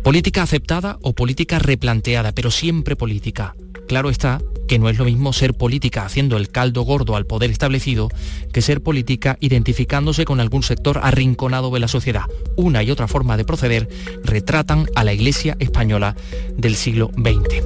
Política 0.03 0.43
aceptada 0.43 0.99
o 1.01 1.13
política 1.13 1.59
replanteada, 1.59 2.33
pero 2.33 2.51
siempre 2.51 2.97
política. 2.97 3.55
Claro 3.89 4.11
está 4.11 4.39
que 4.67 4.77
no 4.77 4.87
es 4.87 4.99
lo 4.99 5.05
mismo 5.05 5.33
ser 5.33 5.55
política 5.55 6.05
haciendo 6.05 6.37
el 6.37 6.49
caldo 6.49 6.83
gordo 6.83 7.15
al 7.15 7.25
poder 7.25 7.49
establecido 7.49 8.09
que 8.53 8.61
ser 8.61 8.83
política 8.83 9.35
identificándose 9.39 10.25
con 10.25 10.39
algún 10.39 10.61
sector 10.61 10.99
arrinconado 11.01 11.71
de 11.71 11.79
la 11.79 11.87
sociedad. 11.87 12.25
Una 12.55 12.83
y 12.83 12.91
otra 12.91 13.07
forma 13.07 13.35
de 13.35 13.45
proceder 13.45 13.89
retratan 14.23 14.85
a 14.93 15.03
la 15.03 15.13
Iglesia 15.13 15.57
española 15.57 16.15
del 16.55 16.75
siglo 16.75 17.09
XX. 17.17 17.65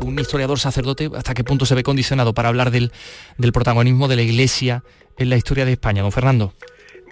un 0.00 0.18
historiador 0.18 0.58
sacerdote, 0.60 1.10
¿hasta 1.16 1.34
qué 1.34 1.44
punto 1.44 1.66
se 1.66 1.74
ve 1.74 1.82
condicionado 1.82 2.34
para 2.34 2.48
hablar 2.48 2.70
del, 2.70 2.92
protagonismo 3.52 4.06
de 4.06 4.16
la 4.16 4.22
Iglesia 4.22 4.84
en 5.18 5.28
la 5.28 5.36
historia 5.36 5.64
de 5.64 5.72
España? 5.72 6.02
Don 6.02 6.12
Fernando. 6.12 6.52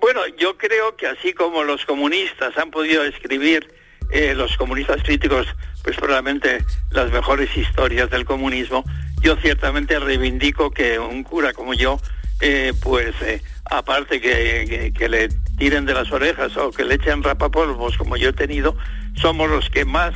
Bueno, 0.00 0.20
yo 0.38 0.56
creo 0.56 0.96
que 0.96 1.06
así 1.06 1.32
como 1.32 1.64
los 1.64 1.84
comunistas 1.84 2.56
han 2.56 2.70
podido 2.70 3.04
escribir, 3.04 3.68
eh, 4.10 4.32
los 4.34 4.56
comunistas 4.56 5.02
críticos, 5.02 5.46
pues 5.82 5.96
probablemente 5.96 6.64
las 6.90 7.10
mejores 7.10 7.54
historias 7.56 8.08
del 8.08 8.24
comunismo, 8.24 8.84
yo 9.20 9.36
ciertamente 9.36 9.98
reivindico 9.98 10.70
que 10.70 10.98
un 10.98 11.24
cura 11.24 11.52
como 11.52 11.74
yo, 11.74 12.00
eh, 12.40 12.72
pues 12.82 13.14
eh, 13.22 13.42
aparte 13.64 14.20
que, 14.20 14.92
que, 14.96 15.08
le 15.08 15.28
tiren 15.58 15.84
de 15.84 15.94
las 15.94 16.10
orejas 16.12 16.56
o 16.56 16.70
que 16.70 16.84
le 16.84 16.94
echen 16.94 17.22
rapapolvos 17.22 17.98
como 17.98 18.16
yo 18.16 18.30
he 18.30 18.32
tenido, 18.32 18.76
somos 19.14 19.50
los 19.50 19.68
que 19.68 19.84
más 19.84 20.14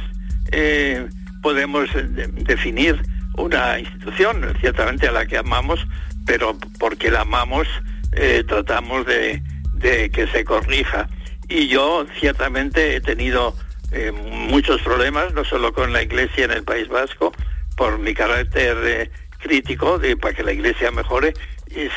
podemos 1.42 1.88
definir 2.44 3.00
una 3.36 3.80
institución, 3.80 4.54
ciertamente 4.60 5.08
a 5.08 5.12
la 5.12 5.26
que 5.26 5.38
amamos, 5.38 5.84
pero 6.24 6.56
porque 6.78 7.10
la 7.10 7.22
amamos 7.22 7.66
tratamos 8.46 9.06
de 9.06 9.42
de 9.82 10.10
que 10.10 10.26
se 10.28 10.44
corrija. 10.44 11.08
Y 11.48 11.68
yo 11.68 12.06
ciertamente 12.18 12.96
he 12.96 13.00
tenido 13.00 13.54
eh, 13.90 14.10
muchos 14.12 14.80
problemas, 14.82 15.34
no 15.34 15.44
solo 15.44 15.72
con 15.72 15.92
la 15.92 16.02
Iglesia 16.02 16.46
en 16.46 16.52
el 16.52 16.62
País 16.62 16.88
Vasco, 16.88 17.32
por 17.76 17.98
mi 17.98 18.14
carácter 18.14 18.76
eh, 18.84 19.10
crítico 19.38 19.98
de, 19.98 20.16
para 20.16 20.34
que 20.34 20.42
la 20.42 20.52
Iglesia 20.52 20.90
mejore, 20.90 21.34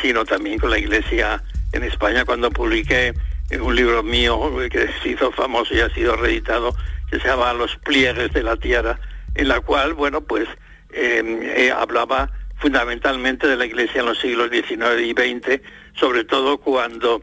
sino 0.01 0.25
también 0.25 0.57
con 0.57 0.69
la 0.71 0.79
Iglesia 0.79 1.43
en 1.73 1.83
España 1.83 2.25
cuando 2.25 2.49
publiqué 2.49 3.13
un 3.61 3.75
libro 3.75 4.01
mío 4.03 4.39
que 4.71 4.89
se 5.01 5.09
hizo 5.09 5.31
famoso 5.31 5.73
y 5.75 5.79
ha 5.79 5.89
sido 5.93 6.15
reeditado, 6.15 6.75
que 7.09 7.19
se 7.19 7.27
llama 7.27 7.53
Los 7.53 7.75
pliegues 7.77 8.33
de 8.33 8.43
la 8.43 8.57
tierra, 8.57 8.99
en 9.35 9.47
la 9.47 9.59
cual, 9.59 9.93
bueno, 9.93 10.21
pues 10.21 10.47
em, 10.91 11.41
eh, 11.43 11.71
hablaba 11.71 12.31
fundamentalmente 12.57 13.47
de 13.47 13.57
la 13.57 13.65
Iglesia 13.65 13.99
en 13.99 14.07
los 14.07 14.19
siglos 14.19 14.49
XIX 14.49 15.01
y 15.01 15.11
XX, 15.11 15.61
sobre 15.93 16.23
todo 16.23 16.57
cuando 16.57 17.21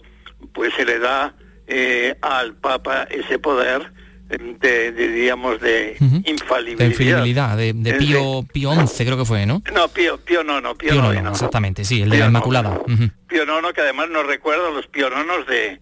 pues 0.53 0.73
se 0.75 0.85
le 0.85 0.99
da 0.99 1.35
eh, 1.67 2.17
al 2.21 2.55
Papa 2.55 3.05
ese 3.05 3.39
poder 3.39 3.93
de, 4.29 4.93
diríamos, 4.93 5.61
de 5.61 5.97
infalibilidad. 6.25 7.57
De 7.57 7.73
de, 7.73 7.95
Pío, 7.95 8.45
Pío 8.51 8.73
XI 8.87 9.05
creo 9.05 9.19
que 9.19 9.25
fue, 9.25 9.47
¿no? 9.47 9.63
No, 9.73 9.89
Pío, 9.89 10.19
Pío 10.19 10.43
no, 10.43 10.61
no, 10.61 10.75
Pío, 10.75 10.95
no, 10.95 11.31
Exactamente, 11.31 11.85
sí, 11.85 12.03
el 12.03 12.11
de 12.11 12.19
la 12.19 12.27
Inmaculada. 12.27 12.81
Pío 13.27 13.45
no, 13.45 13.73
que 13.73 13.81
además 13.81 14.09
nos 14.11 14.27
recuerda 14.27 14.69
a 14.69 14.71
los 14.71 14.87
piononos 14.87 15.47
de, 15.47 15.81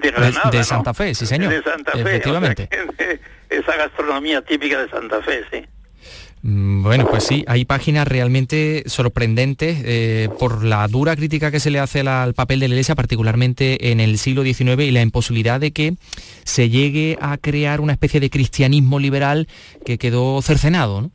de 0.00 0.10
Granada, 0.10 0.50
de, 0.50 0.64
Santa 0.64 0.94
Fe, 0.94 1.14
sí 1.14 1.26
señor. 1.26 1.52
De 1.52 1.62
Santa 1.62 1.92
Fe, 1.92 2.00
efectivamente. 2.00 2.68
esa 3.48 3.76
gastronomía 3.76 4.42
típica 4.42 4.82
de 4.82 4.90
Santa 4.90 5.22
Fe, 5.22 5.44
sí. 5.50 5.66
Mm, 6.42 6.82
bueno, 6.82 7.06
pues 7.06 7.24
sí, 7.24 7.44
hay 7.48 7.64
páginas 7.64 8.06
realmente 8.06 8.84
sorprendentes 8.86 9.82
eh, 9.84 10.28
por 10.38 10.64
la 10.64 10.86
dura 10.86 11.16
crítica 11.16 11.50
que 11.50 11.60
se 11.60 11.70
le 11.70 11.80
hace 11.80 12.00
al 12.00 12.34
papel 12.34 12.60
de 12.60 12.68
la 12.68 12.74
Iglesia, 12.74 12.94
particularmente 12.94 13.90
en 13.90 14.00
el 14.00 14.18
siglo 14.18 14.44
XIX, 14.44 14.82
y 14.82 14.90
la 14.92 15.02
imposibilidad 15.02 15.58
de 15.58 15.72
que 15.72 15.94
se 16.44 16.68
llegue 16.70 17.18
a 17.20 17.36
crear 17.38 17.80
una 17.80 17.92
especie 17.92 18.20
de 18.20 18.30
cristianismo 18.30 18.98
liberal 19.00 19.48
que 19.84 19.98
quedó 19.98 20.40
cercenado. 20.42 21.00
¿no? 21.02 21.10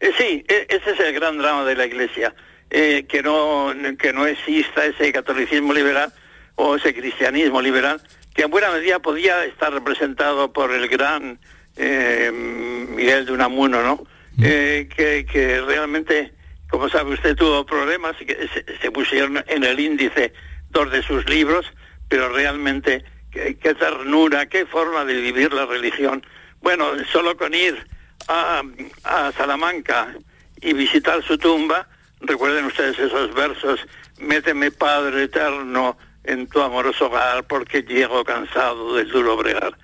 Eh, 0.00 0.12
sí, 0.16 0.44
e, 0.48 0.66
ese 0.70 0.90
es 0.92 1.00
el 1.00 1.12
gran 1.12 1.36
drama 1.36 1.64
de 1.64 1.76
la 1.76 1.84
Iglesia, 1.84 2.34
eh, 2.70 3.04
que, 3.06 3.22
no, 3.22 3.72
que 3.98 4.12
no 4.12 4.26
exista 4.26 4.86
ese 4.86 5.12
catolicismo 5.12 5.74
liberal 5.74 6.12
o 6.56 6.76
ese 6.76 6.94
cristianismo 6.94 7.60
liberal, 7.60 8.00
que 8.34 8.42
en 8.42 8.50
buena 8.50 8.70
medida 8.70 8.98
podía 8.98 9.44
estar 9.44 9.72
representado 9.72 10.52
por 10.52 10.72
el 10.72 10.88
gran 10.88 11.38
Miguel 11.76 13.26
de 13.26 13.32
Unamuno, 13.32 13.82
¿no? 13.82 14.06
Eh, 14.42 14.88
que, 14.96 15.60
realmente, 15.60 16.32
como 16.68 16.88
sabe 16.88 17.14
usted, 17.14 17.36
tuvo 17.36 17.64
problemas, 17.64 18.16
que 18.16 18.48
se, 18.80 18.90
pusieron 18.90 19.44
en 19.46 19.64
el 19.64 19.78
índice 19.78 20.32
dos 20.70 20.90
de 20.90 21.02
sus 21.02 21.28
libros, 21.28 21.72
pero 22.08 22.28
realmente 22.30 23.04
qué, 23.30 23.74
ternura, 23.74 24.46
qué 24.46 24.66
forma 24.66 25.04
de 25.04 25.14
vivir 25.20 25.52
la 25.52 25.66
religión. 25.66 26.24
Bueno, 26.60 26.92
solo 27.12 27.36
con 27.36 27.54
ir 27.54 27.86
a, 28.28 28.62
a 29.04 29.32
Salamanca 29.32 30.14
y 30.60 30.72
visitar 30.72 31.22
su 31.22 31.38
tumba, 31.38 31.86
recuerden 32.20 32.64
ustedes 32.64 32.98
esos 32.98 33.32
versos, 33.34 33.86
méteme 34.18 34.70
Padre 34.70 35.24
Eterno 35.24 35.96
en 36.24 36.46
tu 36.46 36.60
amoroso 36.60 37.06
hogar 37.06 37.44
porque 37.44 37.82
llego 37.82 38.24
cansado 38.24 38.94
del 38.94 39.08
duro 39.10 39.36
bregar. 39.36 39.76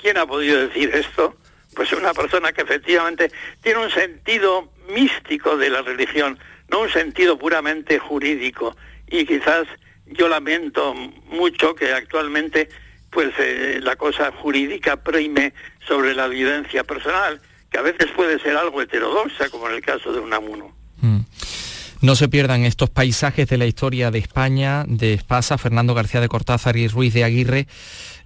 ¿Quién 0.00 0.16
ha 0.16 0.26
podido 0.26 0.66
decir 0.66 0.90
esto? 0.94 1.36
Pues 1.74 1.92
una 1.92 2.12
persona 2.12 2.52
que 2.52 2.62
efectivamente 2.62 3.30
tiene 3.62 3.80
un 3.80 3.90
sentido 3.90 4.72
místico 4.92 5.56
de 5.56 5.70
la 5.70 5.82
religión, 5.82 6.38
no 6.68 6.80
un 6.80 6.90
sentido 6.90 7.38
puramente 7.38 7.98
jurídico. 7.98 8.76
Y 9.08 9.24
quizás 9.26 9.66
yo 10.06 10.28
lamento 10.28 10.94
mucho 10.94 11.74
que 11.74 11.92
actualmente 11.92 12.68
pues 13.10 13.32
eh, 13.38 13.80
la 13.82 13.96
cosa 13.96 14.30
jurídica 14.32 14.96
prime 14.96 15.52
sobre 15.86 16.14
la 16.14 16.28
vivencia 16.28 16.84
personal, 16.84 17.40
que 17.70 17.78
a 17.78 17.82
veces 17.82 18.08
puede 18.14 18.38
ser 18.38 18.56
algo 18.56 18.80
heterodoxa, 18.80 19.48
como 19.48 19.68
en 19.68 19.76
el 19.76 19.80
caso 19.82 20.12
de 20.12 20.20
Unamuno. 20.20 20.72
Mm. 21.00 21.20
No 22.02 22.16
se 22.16 22.28
pierdan 22.28 22.64
estos 22.64 22.88
paisajes 22.88 23.48
de 23.48 23.58
la 23.58 23.66
historia 23.66 24.10
de 24.10 24.20
España, 24.20 24.84
de 24.86 25.12
Espasa, 25.12 25.58
Fernando 25.58 25.92
García 25.92 26.20
de 26.20 26.28
Cortázar 26.28 26.76
y 26.76 26.88
Ruiz 26.88 27.12
de 27.12 27.24
Aguirre, 27.24 27.66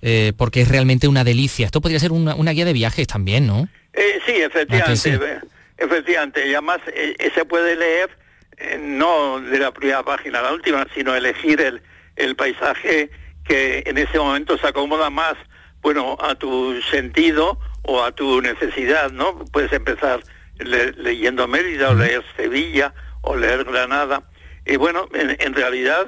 eh, 0.06 0.34
porque 0.36 0.60
es 0.60 0.68
realmente 0.68 1.08
una 1.08 1.24
delicia. 1.24 1.64
Esto 1.64 1.80
podría 1.80 1.98
ser 1.98 2.12
una, 2.12 2.52
guía 2.52 2.66
de 2.66 2.74
viajes 2.74 3.06
también, 3.06 3.46
¿no? 3.46 3.66
Eh, 3.94 4.20
sí, 4.26 4.32
efectivamente. 4.32 5.40
Efectivamente. 5.78 6.46
Y 6.46 6.52
además 6.52 6.80
eh, 6.94 7.30
se 7.34 7.44
puede 7.46 7.74
leer 7.74 8.10
eh, 8.58 8.78
no 8.78 9.40
de 9.40 9.58
la 9.58 9.72
primera 9.72 10.02
página 10.02 10.40
a 10.40 10.42
la 10.42 10.52
última, 10.52 10.86
sino 10.94 11.14
elegir 11.14 11.58
el, 11.62 11.82
el 12.16 12.36
paisaje 12.36 13.08
que 13.48 13.82
en 13.86 13.96
ese 13.96 14.18
momento 14.18 14.58
se 14.58 14.66
acomoda 14.66 15.08
más, 15.08 15.36
bueno, 15.80 16.18
a 16.20 16.34
tu 16.34 16.78
sentido 16.90 17.58
o 17.82 18.02
a 18.02 18.12
tu 18.12 18.42
necesidad, 18.42 19.10
¿no? 19.10 19.38
Puedes 19.46 19.72
empezar 19.72 20.20
leyendo 20.58 21.48
Mérida 21.48 21.90
o 21.90 21.94
leer 21.94 22.22
Sevilla 22.36 22.92
o 23.22 23.36
leer 23.36 23.64
Granada. 23.64 24.22
Y 24.66 24.76
bueno, 24.76 25.08
en, 25.12 25.54
realidad 25.54 26.06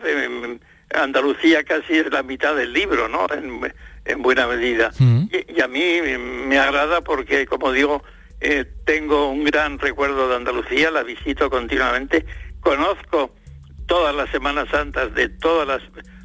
Andalucía 0.94 1.64
casi 1.64 1.94
es 1.94 2.10
la 2.10 2.22
mitad 2.22 2.54
del 2.54 2.72
libro, 2.72 3.08
¿no? 3.08 3.26
En, 3.32 4.22
buena 4.22 4.46
medida. 4.46 4.92
y, 4.98 5.60
a 5.60 5.66
mí 5.66 6.00
me 6.46 6.58
agrada 6.58 7.00
porque, 7.00 7.44
como 7.46 7.72
digo, 7.72 8.02
eh, 8.40 8.64
tengo 8.84 9.30
un 9.30 9.44
gran 9.44 9.78
recuerdo 9.78 10.28
de 10.28 10.36
Andalucía, 10.36 10.90
la 10.90 11.02
visito 11.02 11.50
continuamente, 11.50 12.26
conozco 12.60 13.34
todas 13.86 14.14
las 14.14 14.30
Semanas 14.30 14.68
Santas 14.70 15.14
de 15.14 15.28
todas 15.28 15.66
las 15.66 15.82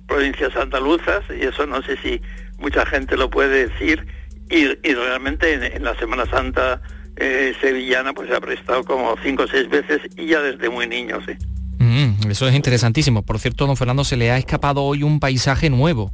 provincias 0.07 0.55
andaluzas, 0.55 1.23
y 1.29 1.43
eso 1.43 1.65
no 1.65 1.81
sé 1.81 1.97
si 1.97 2.21
mucha 2.57 2.85
gente 2.85 3.15
lo 3.15 3.29
puede 3.29 3.69
decir, 3.69 4.05
y, 4.49 4.65
realmente 4.93 5.53
en, 5.53 5.83
la 5.83 5.95
Semana 5.95 6.25
Santa 6.25 6.81
eh, 7.15 7.55
sevillana 7.61 8.13
pues 8.13 8.29
se 8.29 8.35
ha 8.35 8.41
prestado 8.41 8.83
como 8.83 9.15
cinco 9.23 9.43
o 9.43 9.47
seis 9.47 9.69
veces 9.69 10.01
y 10.17 10.27
ya 10.27 10.41
desde 10.41 10.69
muy 10.69 10.87
niño, 10.87 11.19
sí. 11.25 11.37
Eso 12.31 12.47
es 12.47 12.55
interesantísimo. 12.55 13.21
Por 13.23 13.39
cierto, 13.39 13.67
don 13.67 13.77
Fernando, 13.77 14.03
se 14.03 14.17
le 14.17 14.31
ha 14.31 14.37
escapado 14.37 14.83
hoy 14.83 15.03
un 15.03 15.19
paisaje 15.19 15.69
nuevo, 15.69 16.11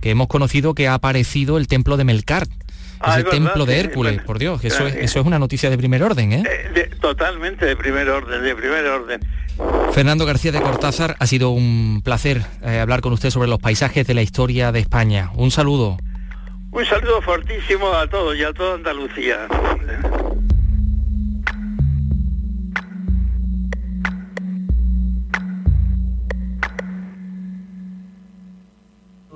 que 0.00 0.10
hemos 0.10 0.26
conocido 0.26 0.74
que 0.74 0.88
ha 0.88 0.94
aparecido 0.94 1.56
el 1.58 1.68
templo 1.68 1.96
de 1.96 2.04
Melcar, 2.04 2.46
es 3.06 3.16
el 3.16 3.24
templo 3.24 3.66
de 3.66 3.80
Hércules, 3.80 4.22
por 4.22 4.38
Dios, 4.38 4.64
eso, 4.64 4.86
es, 4.86 4.94
eso 4.94 5.20
es 5.20 5.26
una 5.26 5.38
noticia 5.38 5.70
de 5.70 5.76
primer 5.76 6.02
orden, 6.02 6.32
¿eh? 6.32 6.42
eh 6.46 6.90
totalmente 7.00 7.66
de 7.66 7.76
primer 7.76 8.08
orden, 8.08 8.42
de 8.42 8.54
primer 8.54 8.86
orden. 8.86 9.20
Fernando 9.92 10.24
García 10.24 10.52
de 10.52 10.60
Cortázar, 10.60 11.16
ha 11.18 11.26
sido 11.26 11.50
un 11.50 12.02
placer 12.04 12.42
eh, 12.62 12.78
hablar 12.78 13.00
con 13.00 13.12
usted 13.12 13.30
sobre 13.30 13.48
los 13.48 13.58
paisajes 13.58 14.06
de 14.06 14.14
la 14.14 14.22
historia 14.22 14.72
de 14.72 14.80
España. 14.80 15.30
Un 15.34 15.50
saludo. 15.50 15.98
Un 16.70 16.86
saludo 16.86 17.20
fortísimo 17.20 17.92
a 17.92 18.06
todos 18.06 18.36
y 18.36 18.44
a 18.44 18.52
toda 18.52 18.76
Andalucía. 18.76 19.48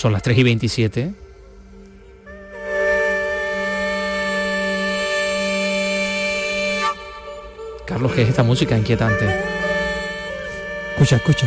Son 0.00 0.14
las 0.14 0.22
3 0.22 0.38
y 0.38 0.42
27. 0.44 1.12
Carlos, 7.84 8.10
¿qué 8.12 8.22
es 8.22 8.30
esta 8.30 8.42
música 8.42 8.78
inquietante? 8.78 9.26
Escucha, 10.92 11.16
escucha. 11.16 11.46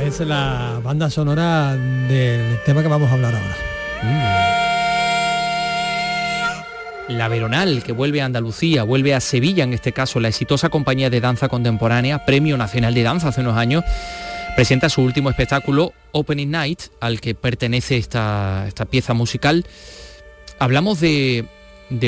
Es 0.00 0.18
la 0.26 0.80
banda 0.82 1.08
sonora 1.08 1.76
del 1.76 2.58
tema 2.66 2.82
que 2.82 2.88
vamos 2.88 3.08
a 3.08 3.14
hablar 3.14 3.32
ahora. 3.36 3.56
Mm. 4.02 4.27
La 7.08 7.28
Veronal, 7.28 7.82
que 7.82 7.92
vuelve 7.92 8.20
a 8.20 8.26
Andalucía, 8.26 8.82
vuelve 8.82 9.14
a 9.14 9.20
Sevilla, 9.20 9.64
en 9.64 9.72
este 9.72 9.92
caso 9.92 10.20
la 10.20 10.28
exitosa 10.28 10.68
compañía 10.68 11.08
de 11.08 11.20
danza 11.20 11.48
contemporánea, 11.48 12.26
Premio 12.26 12.58
Nacional 12.58 12.92
de 12.92 13.02
Danza 13.02 13.28
hace 13.28 13.40
unos 13.40 13.56
años, 13.56 13.82
presenta 14.56 14.90
su 14.90 15.00
último 15.00 15.30
espectáculo, 15.30 15.94
Opening 16.12 16.50
Night, 16.50 16.82
al 17.00 17.22
que 17.22 17.34
pertenece 17.34 17.96
esta, 17.96 18.66
esta 18.68 18.84
pieza 18.84 19.14
musical. 19.14 19.64
Hablamos 20.58 21.00
de, 21.00 21.46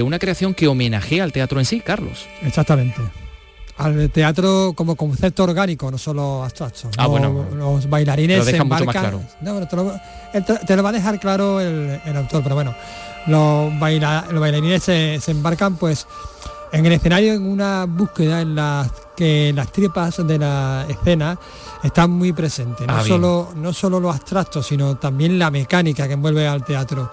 una 0.04 0.18
creación 0.18 0.52
que 0.52 0.68
homenajea 0.68 1.24
al 1.24 1.32
teatro 1.32 1.60
en 1.60 1.64
sí, 1.64 1.80
Carlos. 1.80 2.26
Exactamente. 2.42 3.00
Al 3.78 4.10
teatro 4.10 4.74
como 4.76 4.96
concepto 4.96 5.44
orgánico, 5.44 5.90
no 5.90 5.96
solo 5.96 6.44
abstracto. 6.44 6.90
Ah, 6.98 7.06
bueno. 7.06 7.46
Los 7.54 7.88
bailarines 7.88 8.44
se 8.44 8.56
embarcan. 8.58 9.26
te, 10.66 10.76
lo, 10.76 10.82
va 10.82 10.88
a 10.90 10.92
dejar 10.92 11.18
claro 11.18 11.58
el, 11.58 11.98
el 12.04 12.16
autor, 12.18 12.42
pero 12.42 12.54
bueno 12.54 12.74
los, 13.26 13.78
bailarines 13.78 14.82
se, 14.82 15.20
embarcan 15.30 15.76
pues 15.76 16.06
en 16.72 16.86
el 16.86 16.92
escenario 16.92 17.34
en 17.34 17.46
una 17.46 17.84
búsqueda 17.86 18.40
en 18.40 18.54
la 18.54 18.88
que 19.16 19.52
las 19.54 19.72
tripas 19.72 20.26
de 20.26 20.38
la 20.38 20.86
escena 20.88 21.38
están 21.82 22.10
muy 22.10 22.32
presentes. 22.32 22.86
No, 22.86 22.96
ah, 22.96 23.04
solo, 23.04 23.48
no 23.56 23.72
solo 23.72 24.00
lo 24.00 24.10
abstracto, 24.10 24.62
sino 24.62 24.96
también 24.96 25.38
la 25.38 25.50
mecánica 25.50 26.06
que 26.06 26.14
envuelve 26.14 26.46
al 26.46 26.64
teatro. 26.64 27.10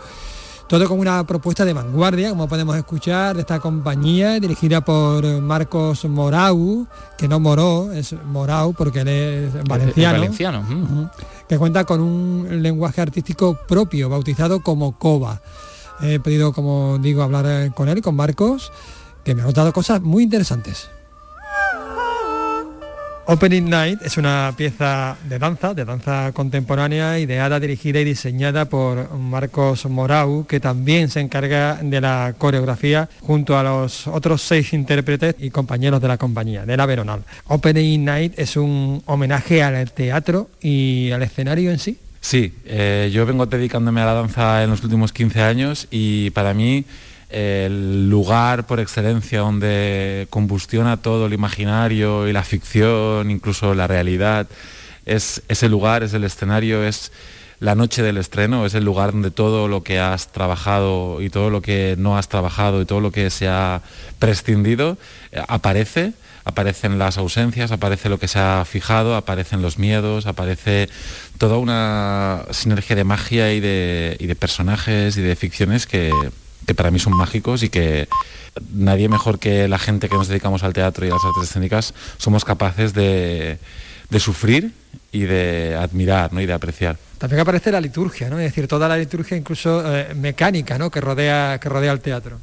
Todo 0.68 0.86
con 0.90 1.00
una 1.00 1.26
propuesta 1.26 1.64
de 1.64 1.72
vanguardia, 1.72 2.30
como 2.32 2.48
podemos 2.48 2.76
escuchar, 2.76 3.36
de 3.36 3.42
esta 3.42 3.60
compañía 3.60 4.38
dirigida 4.38 4.82
por 4.82 5.26
Marcos 5.42 6.04
Morau, 6.06 6.86
que 7.18 7.28
no 7.30 7.40
moró, 7.40 7.92
es 7.94 8.14
Morau 8.26 8.74
porque 8.74 9.00
él 9.00 9.08
es 9.08 9.64
valenciano. 9.64 10.20
valenciano. 10.20 11.12
Que 11.48 11.58
cuenta 11.58 11.86
con 11.86 12.02
un 12.02 12.62
lenguaje 12.62 13.00
artístico 13.00 13.58
propio, 13.66 14.10
bautizado 14.10 14.62
como 14.62 14.98
COBA 14.98 15.42
he 16.02 16.20
pedido, 16.20 16.54
como 16.54 16.98
digo, 17.00 17.24
hablar 17.24 17.46
eh, 17.48 17.72
con 17.74 17.90
él, 17.90 18.02
con 18.02 18.16
Marcos, 18.16 18.72
que 19.24 19.36
me 19.36 19.42
ha 19.42 19.46
contado 19.46 19.74
cosas 19.74 20.02
muy 20.02 20.24
interesantes. 20.24 20.90
Opening 23.30 23.70
Night 23.70 24.02
es 24.04 24.16
una 24.16 24.54
pieza 24.56 25.18
de 25.28 25.38
danza, 25.38 25.74
de 25.74 25.84
danza 25.84 26.32
contemporánea, 26.32 27.20
ideada, 27.20 27.60
dirigida 27.60 28.00
y 28.00 28.06
diseñada 28.06 28.70
por 28.70 29.14
Marcos 29.18 29.86
Morau, 29.86 30.46
que 30.48 30.62
también 30.62 31.10
se 31.10 31.20
encarga 31.20 31.78
de 31.84 32.00
la 32.00 32.36
coreografía 32.38 33.10
junto 33.20 33.58
a 33.58 33.64
los 33.64 34.08
otros 34.08 34.42
seis 34.42 34.72
intérpretes 34.72 35.36
y 35.40 35.50
compañeros 35.50 36.02
de 36.02 36.08
la 36.08 36.18
compañía, 36.18 36.66
de 36.66 36.78
la 36.78 36.86
Veronal. 36.86 37.26
Opening 37.48 38.06
Night 38.06 38.40
es 38.40 38.56
un 38.56 39.04
homenaje 39.08 39.62
al 39.62 39.92
teatro 39.92 40.50
y 40.62 41.12
al 41.12 41.22
escenario 41.22 41.72
en 41.72 41.80
sí. 41.80 42.00
Sí, 42.20 42.54
eh, 42.66 43.10
yo 43.14 43.26
vengo 43.26 43.46
dedicándome 43.46 44.02
a 44.02 44.06
la 44.06 44.14
danza 44.14 44.64
en 44.64 44.70
los 44.70 44.84
últimos 44.84 45.14
15 45.14 45.42
años 45.42 45.88
y 45.92 46.32
para 46.32 46.54
mí 46.54 46.86
el 47.30 48.10
lugar 48.10 48.66
por 48.66 48.80
excelencia 48.80 49.40
donde 49.40 50.28
combustiona 50.30 50.98
todo 50.98 51.26
el 51.26 51.34
imaginario 51.34 52.28
y 52.28 52.34
la 52.34 52.44
ficción, 52.44 53.32
incluso 53.32 53.74
la 53.74 53.88
realidad, 53.88 54.48
es 55.06 55.42
ese 55.48 55.70
lugar, 55.70 56.04
es 56.04 56.14
el 56.14 56.24
escenario, 56.24 56.84
es 56.84 57.12
la 57.60 57.76
noche 57.76 58.04
del 58.04 58.18
estreno, 58.18 58.66
es 58.66 58.76
el 58.76 58.86
lugar 58.86 59.12
donde 59.12 59.32
todo 59.32 59.68
lo 59.68 59.84
que 59.84 60.00
has 60.00 60.32
trabajado 60.32 61.22
y 61.22 61.30
todo 61.30 61.50
lo 61.50 61.62
que 61.62 61.96
no 61.98 62.18
has 62.18 62.30
trabajado 62.30 62.82
y 62.82 62.86
todo 62.86 63.02
lo 63.02 63.12
que 63.12 63.30
se 63.30 63.48
ha 63.48 63.82
prescindido 64.20 64.98
eh, 65.32 65.42
aparece 65.48 66.14
aparecen 66.48 66.98
las 66.98 67.18
ausencias, 67.18 67.72
aparece 67.72 68.08
lo 68.08 68.20
que 68.20 68.30
se 68.30 68.40
ha 68.40 68.64
fijado, 68.64 69.16
aparecen 69.16 69.62
los 69.62 69.78
miedos, 69.78 70.28
aparece 70.28 70.88
toda 71.38 71.58
una 71.58 72.46
sinergia 72.52 72.96
de 72.96 73.04
magia 73.04 73.54
y 73.54 73.60
de, 73.60 74.38
personajes 74.40 75.18
y 75.18 75.22
de 75.22 75.36
ficciones 75.36 75.86
que, 75.86 76.10
para 76.76 76.90
mí 76.90 77.00
son 77.00 77.14
mágicos 77.18 77.64
y 77.64 77.70
que 77.70 78.08
nadie 78.74 79.10
mejor 79.10 79.40
que 79.40 79.68
la 79.68 79.78
gente 79.78 80.08
que 80.08 80.16
nos 80.16 80.30
dedicamos 80.30 80.64
al 80.64 80.72
teatro 80.72 81.06
y 81.06 81.10
a 81.10 81.14
las 81.14 81.26
artes 81.26 81.50
escénicas 81.50 81.94
somos 82.18 82.46
capaces 82.46 82.94
de, 82.94 83.60
sufrir 84.18 84.72
y 85.12 85.22
de 85.22 85.76
admirar 85.76 86.32
¿no? 86.32 86.40
y 86.40 86.46
de 86.46 86.54
apreciar. 86.54 86.98
También 87.18 87.42
aparece 87.42 87.74
la 87.74 87.82
liturgia, 87.82 88.30
¿no? 88.30 88.40
es 88.40 88.46
decir, 88.46 88.70
toda 88.70 88.88
la 88.88 88.96
liturgia 88.96 89.36
incluso 89.36 89.84
eh, 89.86 90.14
mecánica 90.16 90.78
¿no? 90.78 90.90
que, 90.90 91.02
rodea, 91.02 91.60
que 91.60 91.68
rodea 91.68 91.92
al 91.92 92.00
teatro. 92.00 92.40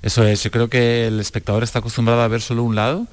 Eso 0.00 0.22
es, 0.22 0.44
yo 0.44 0.52
creo 0.52 0.68
que 0.68 1.08
el 1.08 1.18
espectador 1.18 1.64
está 1.64 1.80
acostumbrado 1.80 2.22
a 2.22 2.28
ver 2.28 2.40
solo 2.40 2.62
un 2.62 2.76
lado 2.76 3.08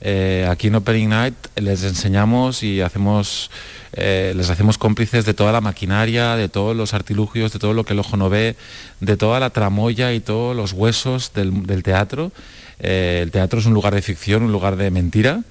eh, 0.00 0.46
aquí 0.48 0.68
en 0.68 0.76
Opening 0.76 1.08
Night 1.08 1.34
les 1.56 1.82
enseñamos 1.82 2.62
y 2.62 2.80
hacemos, 2.80 3.50
eh, 3.92 4.32
les 4.36 4.48
hacemos 4.48 4.78
cómplices 4.78 5.24
de 5.24 5.34
toda 5.34 5.50
la 5.52 5.60
maquinaria, 5.60 6.36
de 6.36 6.48
todos 6.48 6.76
los 6.76 6.94
artilugios, 6.94 7.52
de 7.52 7.58
todo 7.58 7.72
lo 7.72 7.84
que 7.84 7.94
el 7.94 7.98
ojo 7.98 8.16
no 8.16 8.30
ve, 8.30 8.56
de 9.00 9.16
toda 9.16 9.40
la 9.40 9.50
tramoya 9.50 10.12
y 10.12 10.20
todos 10.20 10.54
los 10.54 10.72
huesos 10.72 11.32
del, 11.34 11.82
teatro. 11.82 12.30
Eh, 12.78 13.20
el 13.22 13.32
teatro 13.32 13.58
es 13.58 13.66
un 13.66 13.74
lugar 13.74 13.94
de 13.94 14.02
ficción, 14.02 14.44
un 14.44 14.52
lugar 14.52 14.76
de 14.76 14.90
mentira. 14.90 15.42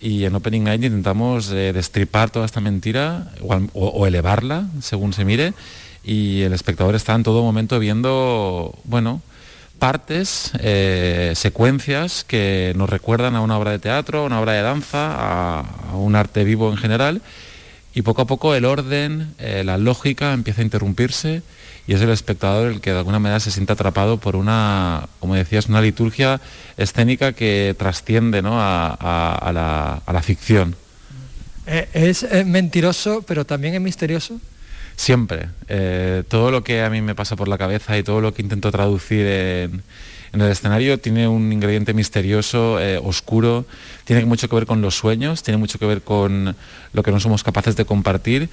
Y 0.00 0.24
en 0.24 0.34
Opening 0.34 0.64
Night 0.64 0.82
intentamos 0.82 1.50
destripar 1.50 2.30
toda 2.30 2.46
esta 2.46 2.62
mentira 2.62 3.32
o, 3.74 4.06
elevarla, 4.06 4.66
según 4.80 5.12
se 5.12 5.26
mire, 5.26 5.52
y 6.02 6.40
el 6.40 6.54
espectador 6.54 6.94
está 6.94 7.14
en 7.14 7.22
todo 7.22 7.42
momento 7.42 7.78
viendo, 7.78 8.74
bueno, 8.84 9.20
partes, 9.80 10.52
eh, 10.60 11.32
secuencias 11.34 12.22
que 12.22 12.72
nos 12.76 12.88
recuerdan 12.88 13.34
a 13.34 13.40
una 13.40 13.58
obra 13.58 13.72
de 13.72 13.80
teatro, 13.80 14.20
a 14.20 14.24
una 14.26 14.38
obra 14.38 14.52
de 14.52 14.62
danza, 14.62 15.16
a, 15.58 15.96
un 15.96 16.14
arte 16.14 16.44
vivo 16.44 16.70
en 16.70 16.76
general, 16.76 17.22
y 17.92 18.02
poco 18.02 18.22
a 18.22 18.26
poco 18.26 18.54
el 18.54 18.66
orden, 18.66 19.34
eh, 19.38 19.64
la 19.64 19.78
lógica 19.78 20.32
empieza 20.32 20.60
a 20.60 20.64
interrumpirse 20.64 21.42
y 21.88 21.94
es 21.94 22.00
el 22.02 22.10
espectador 22.10 22.70
el 22.70 22.80
que 22.80 22.92
de 22.92 22.98
alguna 22.98 23.18
manera 23.18 23.40
se 23.40 23.50
siente 23.50 23.72
atrapado 23.72 24.18
por 24.18 24.36
una, 24.36 25.08
como 25.18 25.34
decías, 25.34 25.66
una 25.66 25.80
liturgia 25.80 26.40
escénica 26.76 27.32
que 27.32 27.74
trasciende 27.76 28.42
¿no? 28.42 28.60
a, 28.60 30.02
la, 30.06 30.22
ficción. 30.22 30.76
Eh, 31.66 31.88
es 31.94 32.26
mentiroso, 32.46 33.22
pero 33.26 33.44
también 33.44 33.74
es 33.74 33.80
misterioso. 33.80 34.38
Siempre. 35.00 35.48
Eh, 35.68 36.24
todo 36.28 36.50
lo 36.50 36.62
que 36.62 36.82
a 36.82 36.90
mí 36.90 37.00
me 37.00 37.14
pasa 37.14 37.34
por 37.34 37.48
la 37.48 37.56
cabeza 37.56 37.96
y 37.96 38.02
todo 38.02 38.20
lo 38.20 38.34
que 38.34 38.42
intento 38.42 38.70
traducir 38.70 39.24
en, 39.24 39.82
el 40.34 40.42
escenario 40.42 41.00
tiene 41.00 41.26
un 41.26 41.50
ingrediente 41.54 41.94
misterioso, 41.94 42.78
eh, 42.78 43.00
oscuro, 43.02 43.64
tiene 44.04 44.26
mucho 44.26 44.46
que 44.46 44.56
ver 44.56 44.66
con 44.66 44.82
los 44.82 44.94
sueños, 44.96 45.42
tiene 45.42 45.56
mucho 45.56 45.78
que 45.78 45.86
ver 45.86 46.02
con 46.02 46.54
lo 46.92 47.02
que 47.02 47.12
no 47.12 47.18
somos 47.18 47.42
capaces 47.42 47.76
de 47.76 47.86
compartir. 47.86 48.50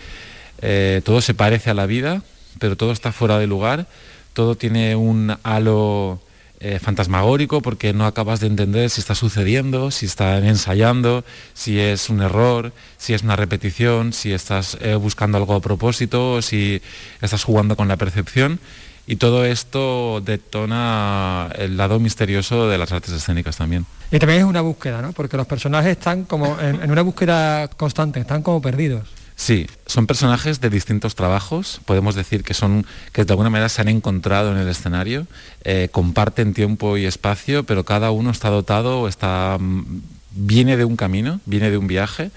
Eh, 0.62 1.02
todo 1.04 1.20
se 1.20 1.34
parece 1.34 1.70
a 1.70 1.74
la 1.74 1.86
vida, 1.86 2.24
pero 2.60 2.78
todo 2.78 2.94
está 2.94 3.12
fuera 3.12 3.38
de 3.40 3.48
lugar, 3.48 3.86
todo 4.32 4.56
tiene 4.56 4.96
un 4.96 5.36
halo 5.44 6.22
eh, 6.60 6.80
fantasmagórico 6.80 7.62
porque 7.62 7.94
no 7.94 8.06
acabas 8.06 8.40
de 8.40 8.48
entender 8.48 8.90
si 8.90 9.00
está 9.00 9.14
sucediendo, 9.14 9.92
si 9.92 10.08
están 10.08 10.46
ensayando, 10.46 11.24
si 11.54 11.80
es 11.80 12.10
un 12.10 12.22
error, 12.22 12.74
si 12.98 13.14
es 13.14 13.22
una 13.22 13.36
repetición, 13.36 14.12
si 14.12 14.34
estás 14.34 14.78
eh, 14.82 14.96
buscando 14.96 15.38
algo 15.38 15.54
a 15.54 15.62
propósito, 15.62 16.42
si 16.42 16.82
estás 17.22 17.44
jugando 17.44 17.76
con 17.76 17.88
la 17.88 17.98
percepción. 17.98 18.60
Y 19.06 19.16
todo 19.18 19.46
esto 19.46 20.20
detona 20.20 21.50
el 21.58 21.78
lado 21.78 22.00
misterioso 22.00 22.68
de 22.68 22.78
las 22.78 22.92
artes 22.92 23.14
escénicas 23.14 23.56
también. 23.56 23.86
Y 24.12 24.20
también 24.20 24.42
es 24.42 24.46
una 24.46 24.62
búsqueda, 24.62 25.02
¿no? 25.02 25.14
Porque 25.14 25.38
los 25.38 25.48
personajes 25.48 25.92
están 25.92 26.26
como 26.26 26.60
en 26.60 26.92
una 26.92 27.04
búsqueda 27.04 27.70
constante, 27.70 28.20
están 28.20 28.42
como 28.42 28.62
perdidos. 28.62 29.17
Sí, 29.40 29.68
son 29.86 30.08
personajes 30.08 30.62
de 30.62 30.72
distintos 30.72 31.14
trabajos, 31.14 31.80
podemos 31.86 32.16
decir 32.16 32.44
que 32.44 32.56
son 32.56 32.88
que 33.14 33.24
de 33.24 33.32
alguna 33.32 33.52
manera 33.52 33.70
se 33.70 33.82
han 33.82 33.88
encontrado 33.88 34.52
en 34.52 34.58
el 34.58 34.68
escenario, 34.68 35.28
eh, 35.64 35.90
comparten 35.92 36.56
tiempo 36.56 36.98
y 36.98 37.06
espacio, 37.06 37.64
pero 37.64 37.86
cada 37.86 38.10
uno 38.10 38.32
está 38.32 38.50
dotado, 38.50 39.08
está 39.08 39.58
mm, 39.60 40.02
viene 40.32 40.76
de 40.76 40.86
un 40.86 40.96
camino, 40.96 41.40
viene 41.46 41.70
de 41.70 41.78
un 41.78 41.86
viaje 41.86 42.32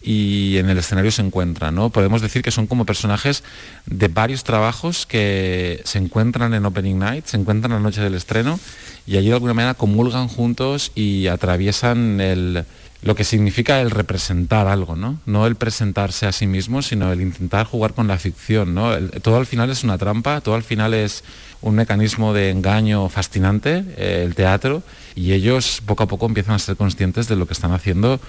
y 0.00 0.58
en 0.58 0.70
el 0.70 0.78
escenario 0.78 1.10
se 1.10 1.22
encuentran. 1.22 1.74
¿no? 1.74 1.90
Podemos 1.90 2.22
decir 2.22 2.42
que 2.42 2.52
son 2.52 2.68
como 2.68 2.86
personajes 2.86 3.42
de 3.86 4.06
varios 4.06 4.44
trabajos 4.44 5.04
que 5.04 5.82
se 5.84 5.98
encuentran 5.98 6.54
en 6.54 6.64
Opening 6.64 7.00
Night, 7.00 7.26
se 7.26 7.38
encuentran 7.38 7.72
la 7.72 7.80
noche 7.80 8.00
del 8.00 8.14
estreno 8.14 8.60
y 9.06 9.16
allí 9.16 9.28
de 9.28 9.34
alguna 9.34 9.54
manera 9.54 9.74
comulgan 9.74 10.28
juntos 10.28 10.92
y 10.94 11.28
atraviesan 11.28 12.20
el, 12.20 12.64
lo 13.02 13.14
que 13.14 13.24
significa 13.24 13.80
el 13.80 13.90
representar 13.90 14.66
algo, 14.66 14.96
¿no? 14.96 15.20
No 15.26 15.46
el 15.46 15.54
presentarse 15.54 16.26
a 16.26 16.32
sí 16.32 16.46
mismo, 16.46 16.82
sino 16.82 17.12
el 17.12 17.20
intentar 17.20 17.66
jugar 17.66 17.94
con 17.94 18.08
la 18.08 18.18
ficción, 18.18 18.74
¿no? 18.74 18.96
todo 19.22 19.36
al 19.36 19.46
final 19.46 19.70
es 19.70 19.84
una 19.84 19.96
trampa, 19.96 20.40
todo 20.40 20.56
al 20.56 20.64
final 20.64 20.92
es 20.92 21.22
un 21.62 21.76
mecanismo 21.76 22.32
de 22.32 22.50
engaño 22.50 23.08
fascinante, 23.08 23.84
eh, 23.96 24.22
el 24.24 24.34
teatro, 24.34 24.82
y 25.14 25.32
ellos 25.32 25.82
poco 25.86 26.02
a 26.02 26.08
poco 26.08 26.26
empiezan 26.26 26.56
a 26.56 26.58
ser 26.58 26.76
conscientes 26.76 27.28
de 27.28 27.36
lo 27.36 27.46
que 27.46 27.54
están 27.54 27.72
haciendo, 27.72 28.20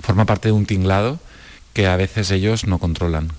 forma 0.00 0.26
parte 0.26 0.48
de 0.48 0.52
un 0.52 0.66
tinglado 0.66 1.18
que 1.72 1.86
a 1.86 1.96
veces 1.96 2.30
ellos 2.30 2.66
no 2.66 2.78
controlan. 2.78 3.30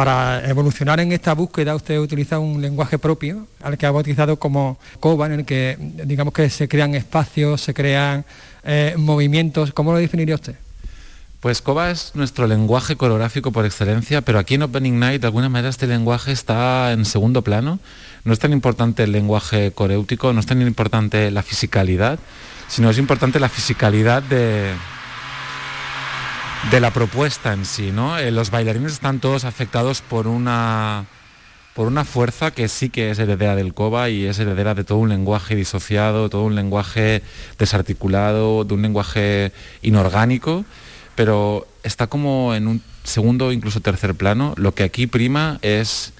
Para 0.00 0.48
evolucionar 0.48 0.98
en 0.98 1.12
esta 1.12 1.34
búsqueda 1.34 1.74
usted 1.74 1.98
utiliza 1.98 2.38
un 2.38 2.62
lenguaje 2.62 2.98
propio, 2.98 3.46
al 3.62 3.76
que 3.76 3.84
ha 3.84 3.90
bautizado 3.90 4.38
como 4.38 4.78
COBA, 4.98 5.26
en 5.26 5.32
el 5.32 5.44
que 5.44 5.76
digamos 6.06 6.32
que 6.32 6.48
se 6.48 6.68
crean 6.68 6.94
espacios, 6.94 7.60
se 7.60 7.74
crean 7.74 8.24
eh, 8.64 8.94
movimientos. 8.96 9.74
¿Cómo 9.74 9.92
lo 9.92 9.98
definiría 9.98 10.36
usted? 10.36 10.54
Pues 11.40 11.60
COBA 11.60 11.90
es 11.90 12.12
nuestro 12.14 12.46
lenguaje 12.46 12.96
coreográfico 12.96 13.52
por 13.52 13.66
excelencia, 13.66 14.22
pero 14.22 14.38
aquí 14.38 14.54
en 14.54 14.62
Opening 14.62 14.98
Night 14.98 15.20
de 15.20 15.26
alguna 15.26 15.50
manera 15.50 15.68
este 15.68 15.86
lenguaje 15.86 16.32
está 16.32 16.92
en 16.92 17.04
segundo 17.04 17.42
plano. 17.42 17.78
No 18.24 18.32
es 18.32 18.38
tan 18.38 18.54
importante 18.54 19.02
el 19.02 19.12
lenguaje 19.12 19.72
coreútico, 19.72 20.32
no 20.32 20.40
es 20.40 20.46
tan 20.46 20.62
importante 20.62 21.30
la 21.30 21.42
fisicalidad, 21.42 22.18
sino 22.68 22.88
es 22.88 22.96
importante 22.96 23.38
la 23.38 23.50
fisicalidad 23.50 24.22
de, 24.22 24.72
de 26.70 26.80
la 26.80 26.90
propuesta 26.92 27.52
en 27.52 27.64
sí. 27.64 27.90
¿no? 27.90 28.18
Eh, 28.18 28.30
los 28.30 28.50
bailarines 28.50 28.92
están 28.92 29.18
todos 29.20 29.44
afectados 29.44 30.02
por 30.02 30.26
una 30.26 31.06
por 31.74 31.86
una 31.86 32.04
fuerza 32.04 32.50
que 32.50 32.68
sí 32.68 32.90
que 32.90 33.10
es 33.10 33.18
heredera 33.18 33.54
del 33.56 33.72
COBA 33.72 34.10
y 34.10 34.26
es 34.26 34.38
heredera 34.38 34.74
de 34.74 34.84
todo 34.84 34.98
un 34.98 35.08
lenguaje 35.08 35.54
disociado, 35.54 36.28
todo 36.28 36.42
un 36.42 36.56
lenguaje 36.56 37.22
desarticulado, 37.58 38.64
de 38.64 38.74
un 38.74 38.82
lenguaje 38.82 39.52
inorgánico, 39.80 40.64
pero 41.14 41.66
está 41.84 42.08
como 42.08 42.54
en 42.54 42.66
un 42.66 42.82
segundo, 43.04 43.52
incluso 43.52 43.80
tercer 43.80 44.14
plano. 44.14 44.52
Lo 44.58 44.74
que 44.74 44.82
aquí 44.82 45.06
prima 45.06 45.58
es 45.62 46.12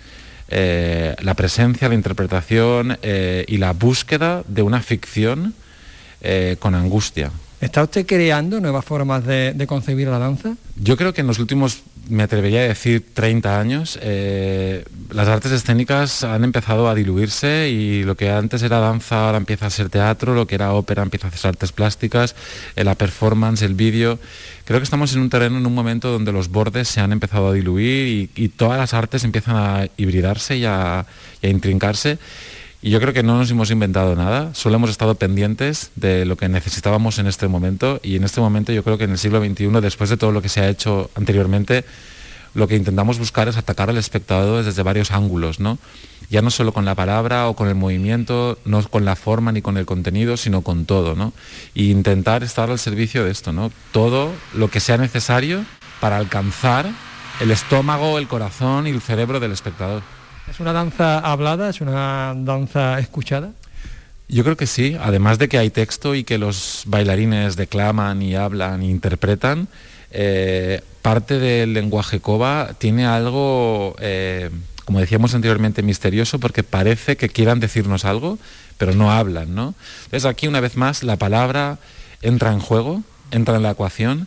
eh, 0.49 1.17
la 1.21 1.35
presencia, 1.35 1.89
la 1.89 1.95
interpretación 1.95 2.97
eh, 3.03 3.45
y 3.49 3.59
la 3.59 3.73
búsqueda 3.73 4.45
de 4.47 4.63
una 4.63 4.81
ficción 4.81 5.55
con 6.61 6.75
angustia. 6.75 7.33
¿Está 7.61 7.83
usted 7.83 8.07
creando 8.07 8.59
nuevas 8.59 8.87
formas 8.87 9.27
de, 9.27 9.65
concebir 9.69 10.09
la 10.09 10.19
danza? 10.19 10.57
Yo 10.77 10.97
creo 10.97 11.13
que 11.13 11.21
en 11.21 11.27
los 11.27 11.39
últimos, 11.39 11.83
me 12.09 12.23
atrevería 12.23 12.61
a 12.61 12.65
decir, 12.65 13.05
30 13.13 13.61
años, 13.61 13.99
eh, 14.01 14.87
las 15.11 15.29
artes 15.29 15.53
escénicas 15.53 16.25
han 16.25 16.43
empezado 16.43 16.89
a 16.89 16.95
diluirse 16.95 17.69
y 17.69 18.03
lo 18.03 18.17
que 18.17 18.31
antes 18.31 18.63
era 18.63 18.79
danza 18.79 19.27
ahora 19.27 19.37
empieza 19.37 19.67
a 19.67 19.71
ser 19.71 19.91
teatro, 19.91 20.35
lo 20.35 20.47
que 20.47 20.55
era 20.55 20.73
ópera 20.73 21.03
empieza 21.03 21.29
a 21.29 21.33
ser 21.33 21.51
artes 21.51 21.73
plásticas, 21.73 22.35
eh, 22.77 22.85
la 22.85 22.95
performance, 22.95 23.61
el 23.61 23.75
vídeo. 23.75 24.19
Creo 24.65 24.81
que 24.81 24.85
estamos 24.85 25.13
en 25.13 25.21
un 25.21 25.29
terreno, 25.29 25.59
en 25.59 25.67
un 25.67 25.75
momento 25.75 26.11
donde 26.11 26.33
los 26.33 26.49
bordes 26.49 26.89
se 26.89 27.01
han 27.01 27.13
empezado 27.13 27.49
a 27.49 27.53
diluir 27.53 28.31
y, 28.35 28.49
todas 28.49 28.79
las 28.79 28.95
artes 28.95 29.23
empiezan 29.25 29.57
a 29.57 29.89
hibridarse 29.99 30.57
y 30.57 30.65
a 30.65 31.05
intrincarse. 31.43 32.19
Y 32.83 32.91
yo 32.91 33.01
creo 33.01 33.13
que 33.13 33.23
no 33.23 33.37
nos 33.37 33.51
hemos 33.51 33.71
inventado 33.71 34.17
nada, 34.17 34.55
solo 34.55 34.77
hemos 34.77 34.89
estado 34.89 35.15
pendientes 35.15 35.91
de 35.97 36.25
lo 36.25 36.37
que 36.37 36.49
necesitábamos 36.49 37.19
en 37.19 37.27
este 37.27 37.47
momento 37.47 38.01
y 38.03 38.17
en 38.17 38.25
este 38.25 38.41
momento 38.41 38.73
yo 38.73 38.83
creo 38.83 38.97
que 38.97 39.05
en 39.05 39.11
el 39.11 39.19
siglo 39.19 39.39
XXI, 39.45 39.69
después 39.83 40.09
de 40.09 40.17
todo 40.17 40.33
lo 40.33 40.41
que 40.41 40.49
se 40.49 40.61
ha 40.61 40.69
hecho 40.69 41.11
anteriormente, 41.15 41.85
lo 42.55 42.69
que 42.69 42.77
intentamos 42.77 43.19
buscar 43.19 43.49
es 43.49 43.59
atacar 43.59 43.91
al 43.91 43.99
espectador 43.99 44.65
desde 44.65 44.83
varios 44.83 45.11
ángulos, 45.11 45.61
¿no? 45.61 45.79
Ya 46.31 46.41
no 46.41 46.51
solo 46.51 46.73
con 46.73 46.85
la 46.87 46.95
palabra 46.95 47.49
o 47.49 47.55
con 47.55 47.69
el 47.69 47.75
movimiento, 47.75 48.59
no 48.65 48.83
con 48.89 49.05
la 49.05 49.15
forma 49.15 49.53
ni 49.53 49.61
con 49.61 49.77
el 49.77 49.85
contenido, 49.85 50.39
sino 50.39 50.63
con 50.63 50.87
todo, 50.87 51.15
¿no? 51.15 51.35
E 51.75 51.85
intentar 51.85 52.43
estar 52.43 52.71
al 52.71 52.79
servicio 52.79 53.25
de 53.25 53.31
esto, 53.31 53.53
¿no? 53.53 53.71
Todo 53.93 54.33
lo 54.55 54.69
que 54.69 54.81
sea 54.81 54.97
necesario 54.97 55.65
para 56.01 56.17
alcanzar 56.17 56.91
el 57.41 57.51
estómago, 57.51 58.19
el 58.19 58.27
corazón 58.27 58.87
y 58.87 58.91
el 58.91 59.03
cerebro 59.03 59.39
del 59.39 59.53
espectador. 59.53 60.03
¿Es 60.51 60.59
una 60.59 60.73
danza 60.73 61.21
hablada? 61.21 61.71
¿Es 61.71 61.81
una 61.81 62.35
danza 62.37 62.99
escuchada? 62.99 63.53
Yo 64.29 64.43
creo 64.43 64.57
que 64.57 64.67
sí, 64.67 64.97
además 65.01 65.39
de 65.39 65.49
que 65.49 65.59
hay 65.59 65.71
texto 65.71 66.17
y 66.17 66.25
que 66.25 66.39
los 66.39 66.83
bailarines 66.87 67.55
declaman 67.55 68.21
y 68.21 68.35
hablan 68.35 68.83
e 68.83 68.87
interpretan, 68.87 69.69
eh, 70.11 70.83
parte 71.03 71.39
del 71.39 71.73
lenguaje 71.73 72.19
coba 72.19 72.71
tiene 72.79 73.07
algo, 73.07 73.95
eh, 74.01 74.51
como 74.85 74.99
decíamos 74.99 75.35
anteriormente, 75.37 75.85
misterioso 75.85 76.41
porque 76.41 76.65
parece 76.65 77.17
que 77.17 77.29
quieran 77.29 77.61
decirnos 77.61 78.05
algo, 78.05 78.37
pero 78.77 78.93
no 78.93 79.13
hablan, 79.13 79.55
¿no? 79.55 79.75
Entonces 80.07 80.25
aquí 80.25 80.49
una 80.49 80.59
vez 80.59 80.77
más 80.77 81.05
la 81.05 81.17
palabra 81.17 81.79
entra 82.23 82.53
en 82.53 82.59
juego, 82.59 83.05
entra 83.31 83.55
en 83.55 83.63
la 83.63 83.71
ecuación 83.71 84.27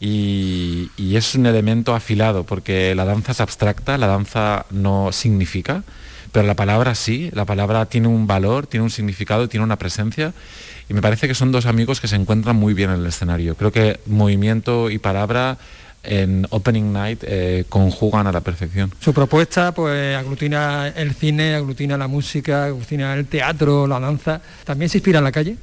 y, 0.00 0.90
es 1.16 1.34
un 1.34 1.46
elemento 1.46 1.94
afilado 1.94 2.44
porque 2.44 2.94
la 2.94 3.04
danza 3.04 3.32
es 3.32 3.40
abstracta, 3.40 3.98
la 3.98 4.06
danza 4.06 4.66
no 4.70 5.10
significa, 5.12 5.82
pero 6.30 6.46
la 6.46 6.54
palabra 6.54 6.94
sí, 6.94 7.30
la 7.32 7.44
palabra 7.44 7.86
tiene 7.86 8.08
un 8.08 8.26
valor, 8.26 8.66
tiene 8.66 8.84
un 8.84 8.90
significado, 8.90 9.48
tiene 9.48 9.64
una 9.64 9.76
presencia 9.76 10.32
y 10.88 10.94
me 10.94 11.02
parece 11.02 11.26
que 11.26 11.34
son 11.34 11.50
dos 11.50 11.66
amigos 11.66 12.00
que 12.00 12.08
se 12.08 12.16
encuentran 12.16 12.56
muy 12.56 12.74
bien 12.74 12.90
en 12.90 13.00
el 13.00 13.06
escenario. 13.06 13.56
Creo 13.56 13.72
que 13.72 13.98
movimiento 14.06 14.90
y 14.90 14.98
palabra 14.98 15.58
en 16.04 16.46
Opening 16.50 16.92
Night 16.92 17.24
eh, 17.26 17.64
conjugan 17.68 18.26
a 18.26 18.32
la 18.32 18.40
perfección. 18.40 18.92
Su 19.00 19.12
propuesta 19.12 19.72
pues 19.72 20.16
aglutina 20.16 20.88
el 20.88 21.14
cine, 21.14 21.54
aglutina 21.54 21.96
la 21.96 22.06
música, 22.06 22.66
aglutina 22.66 23.14
el 23.14 23.26
teatro, 23.26 23.86
la 23.86 23.98
danza. 23.98 24.40
¿También 24.64 24.88
se 24.88 24.98
inspira 24.98 25.18
en 25.18 25.24
la 25.24 25.32
calle? 25.32 25.56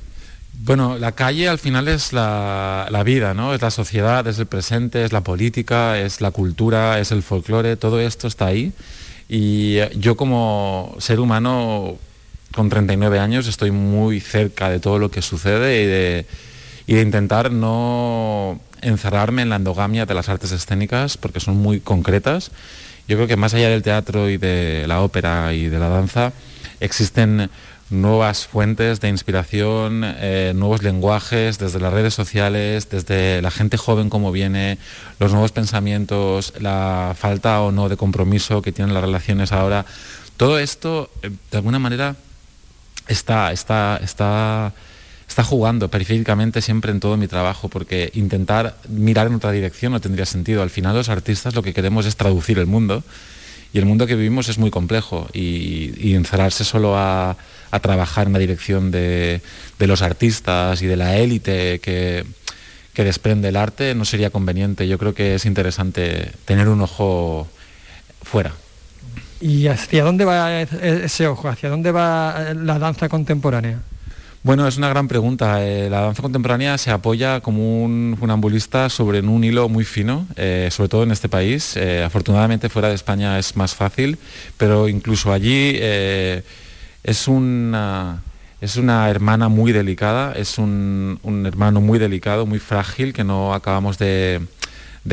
Bueno, 0.60 0.98
la 0.98 1.12
calle 1.12 1.48
al 1.48 1.60
final 1.60 1.88
es 1.88 2.14
la, 2.14 3.02
vida, 3.06 3.34
¿no? 3.34 3.54
Es 3.54 3.62
la 3.62 3.72
sociedad, 3.72 4.26
es 4.28 4.40
el 4.40 4.48
presente, 4.48 5.04
es 5.04 5.12
la 5.12 5.22
política, 5.22 6.00
es 6.00 6.22
la 6.22 6.32
cultura, 6.32 7.00
es 7.00 7.12
el 7.12 7.22
folclore, 7.24 7.76
todo 7.76 8.00
esto 8.00 8.28
está 8.28 8.48
ahí. 8.48 8.74
Y 9.30 9.78
yo 9.98 10.16
como 10.16 10.96
ser 11.00 11.20
humano 11.20 11.98
con 12.54 12.70
39 12.70 13.20
años 13.20 13.48
estoy 13.48 13.72
muy 13.72 14.20
cerca 14.20 14.70
de 14.70 14.80
todo 14.80 14.98
lo 14.98 15.12
que 15.12 15.22
sucede 15.22 15.84
y 15.84 15.86
de, 15.86 16.26
y 16.88 16.94
de 16.96 17.02
intentar 17.02 17.52
no 17.52 18.60
encerrarme 18.82 19.42
en 19.42 19.50
la 19.50 19.58
endogamia 19.58 20.06
de 20.06 20.14
las 20.14 20.30
artes 20.30 20.52
escénicas 20.52 21.18
porque 21.18 21.40
son 21.40 21.58
muy 21.58 21.80
concretas 21.80 22.52
yo 23.08 23.18
creo 23.18 23.28
que 23.28 23.36
más 23.36 23.54
allá 23.54 23.70
del 23.70 23.84
teatro 23.84 24.30
y 24.30 24.38
de 24.38 24.86
la 24.88 25.02
ópera 25.02 25.54
y 25.54 25.68
de 25.68 25.80
la 25.80 25.90
danza, 25.90 26.34
existen 26.80 27.50
nuevas 27.90 28.48
fuentes 28.48 29.00
de 29.00 29.10
inspiración, 29.10 30.02
eh, 30.04 30.54
nuevos 30.56 30.82
lenguajes, 30.82 31.60
desde 31.60 31.80
las 31.80 31.94
redes 31.94 32.14
sociales, 32.14 32.90
desde 32.90 33.42
la 33.42 33.52
gente 33.52 33.78
joven 33.78 34.10
como 34.10 34.32
viene, 34.32 34.78
los 35.20 35.32
nuevos 35.32 35.52
pensamientos, 35.52 36.54
la 36.60 37.16
falta 37.18 37.62
o 37.62 37.72
no 37.72 37.88
de 37.90 37.98
compromiso 37.98 38.62
que 38.62 38.72
tienen 38.72 38.94
las 38.94 39.04
relaciones 39.04 39.52
ahora. 39.52 39.86
Todo 40.38 40.58
esto, 40.58 41.12
eh, 41.22 41.30
de 41.52 41.58
alguna 41.58 41.78
manera, 41.78 42.16
está, 43.08 43.52
está, 43.52 44.00
está, 44.04 44.74
está 45.28 45.44
jugando 45.44 45.90
periféricamente 45.90 46.62
siempre 46.62 46.92
en 46.92 47.00
todo 47.00 47.18
mi 47.18 47.28
trabajo, 47.28 47.70
porque 47.70 48.10
intentar 48.16 48.78
mirar 48.90 49.28
en 49.28 49.36
otra 49.36 49.52
dirección 49.52 49.92
no 49.92 50.02
tendría 50.02 50.26
sentido. 50.26 50.64
Al 50.64 50.72
final 50.72 50.96
los 50.96 51.10
artistas 51.10 51.54
lo 51.54 51.62
que 51.62 51.74
queremos 51.74 52.08
es 52.08 52.16
traducir 52.16 52.58
el 52.58 52.66
mundo 52.66 53.04
y 53.76 53.78
el 53.78 53.86
mundo 53.86 54.08
que 54.08 54.16
vivimos 54.16 54.48
es 54.48 54.58
muy 54.58 54.72
complejo 54.72 55.28
y, 55.34 56.14
encerrarse 56.14 56.64
solo 56.64 56.98
a, 56.98 57.36
trabajar 57.82 58.28
en 58.28 58.32
la 58.32 58.40
dirección 58.40 58.90
de, 58.90 59.42
los 59.80 60.02
artistas 60.02 60.82
y 60.82 60.86
de 60.86 60.96
la 60.96 61.18
élite 61.18 61.80
que, 61.80 62.24
desprende 62.96 63.50
el 63.50 63.58
arte 63.58 63.94
no 63.94 64.06
sería 64.06 64.30
conveniente. 64.30 64.88
Yo 64.88 64.98
creo 64.98 65.14
que 65.14 65.36
es 65.36 65.46
interesante 65.46 66.32
tener 66.46 66.70
un 66.70 66.80
ojo 66.80 67.50
fuera. 68.24 68.54
¿Y 69.42 69.68
hacia 69.68 70.06
dónde 70.06 70.24
va 70.24 70.62
ese 70.62 71.28
ojo? 71.28 71.50
¿Hacia 71.50 71.68
dónde 71.68 71.92
va 71.92 72.54
la 72.56 72.80
danza 72.80 73.10
contemporánea? 73.10 73.82
Bueno, 74.46 74.68
es 74.68 74.78
una 74.78 74.90
gran 74.90 75.08
pregunta. 75.08 75.66
Eh, 75.66 75.90
la 75.90 76.02
danza 76.02 76.22
contemporánea 76.22 76.78
se 76.78 76.92
apoya 76.92 77.42
como 77.42 77.84
un 77.84 78.16
funambulista 78.20 78.90
sobre 78.90 79.22
un 79.22 79.44
hilo 79.44 79.70
muy 79.70 79.86
fino, 79.86 80.28
eh, 80.36 80.70
sobre 80.72 80.88
todo 80.88 81.02
en 81.02 81.10
este 81.10 81.28
país. 81.28 81.76
Eh, 81.76 82.04
afortunadamente 82.04 82.70
fuera 82.70 82.90
de 82.90 82.94
España 82.94 83.40
es 83.40 83.56
más 83.56 83.74
fácil, 83.74 84.20
pero 84.56 84.88
incluso 84.88 85.34
allí 85.34 85.80
es 85.80 87.28
una 87.28 88.22
es 88.62 88.78
una 88.78 89.10
hermana 89.10 89.50
muy 89.50 89.72
delicada, 89.72 90.34
es 90.34 90.60
un, 90.60 91.20
hermano 91.48 91.82
muy 91.82 91.98
delicado, 91.98 92.46
muy 92.46 92.60
frágil, 92.60 93.14
que 93.14 93.24
no 93.24 93.52
acabamos 93.52 93.98
de 93.98 94.42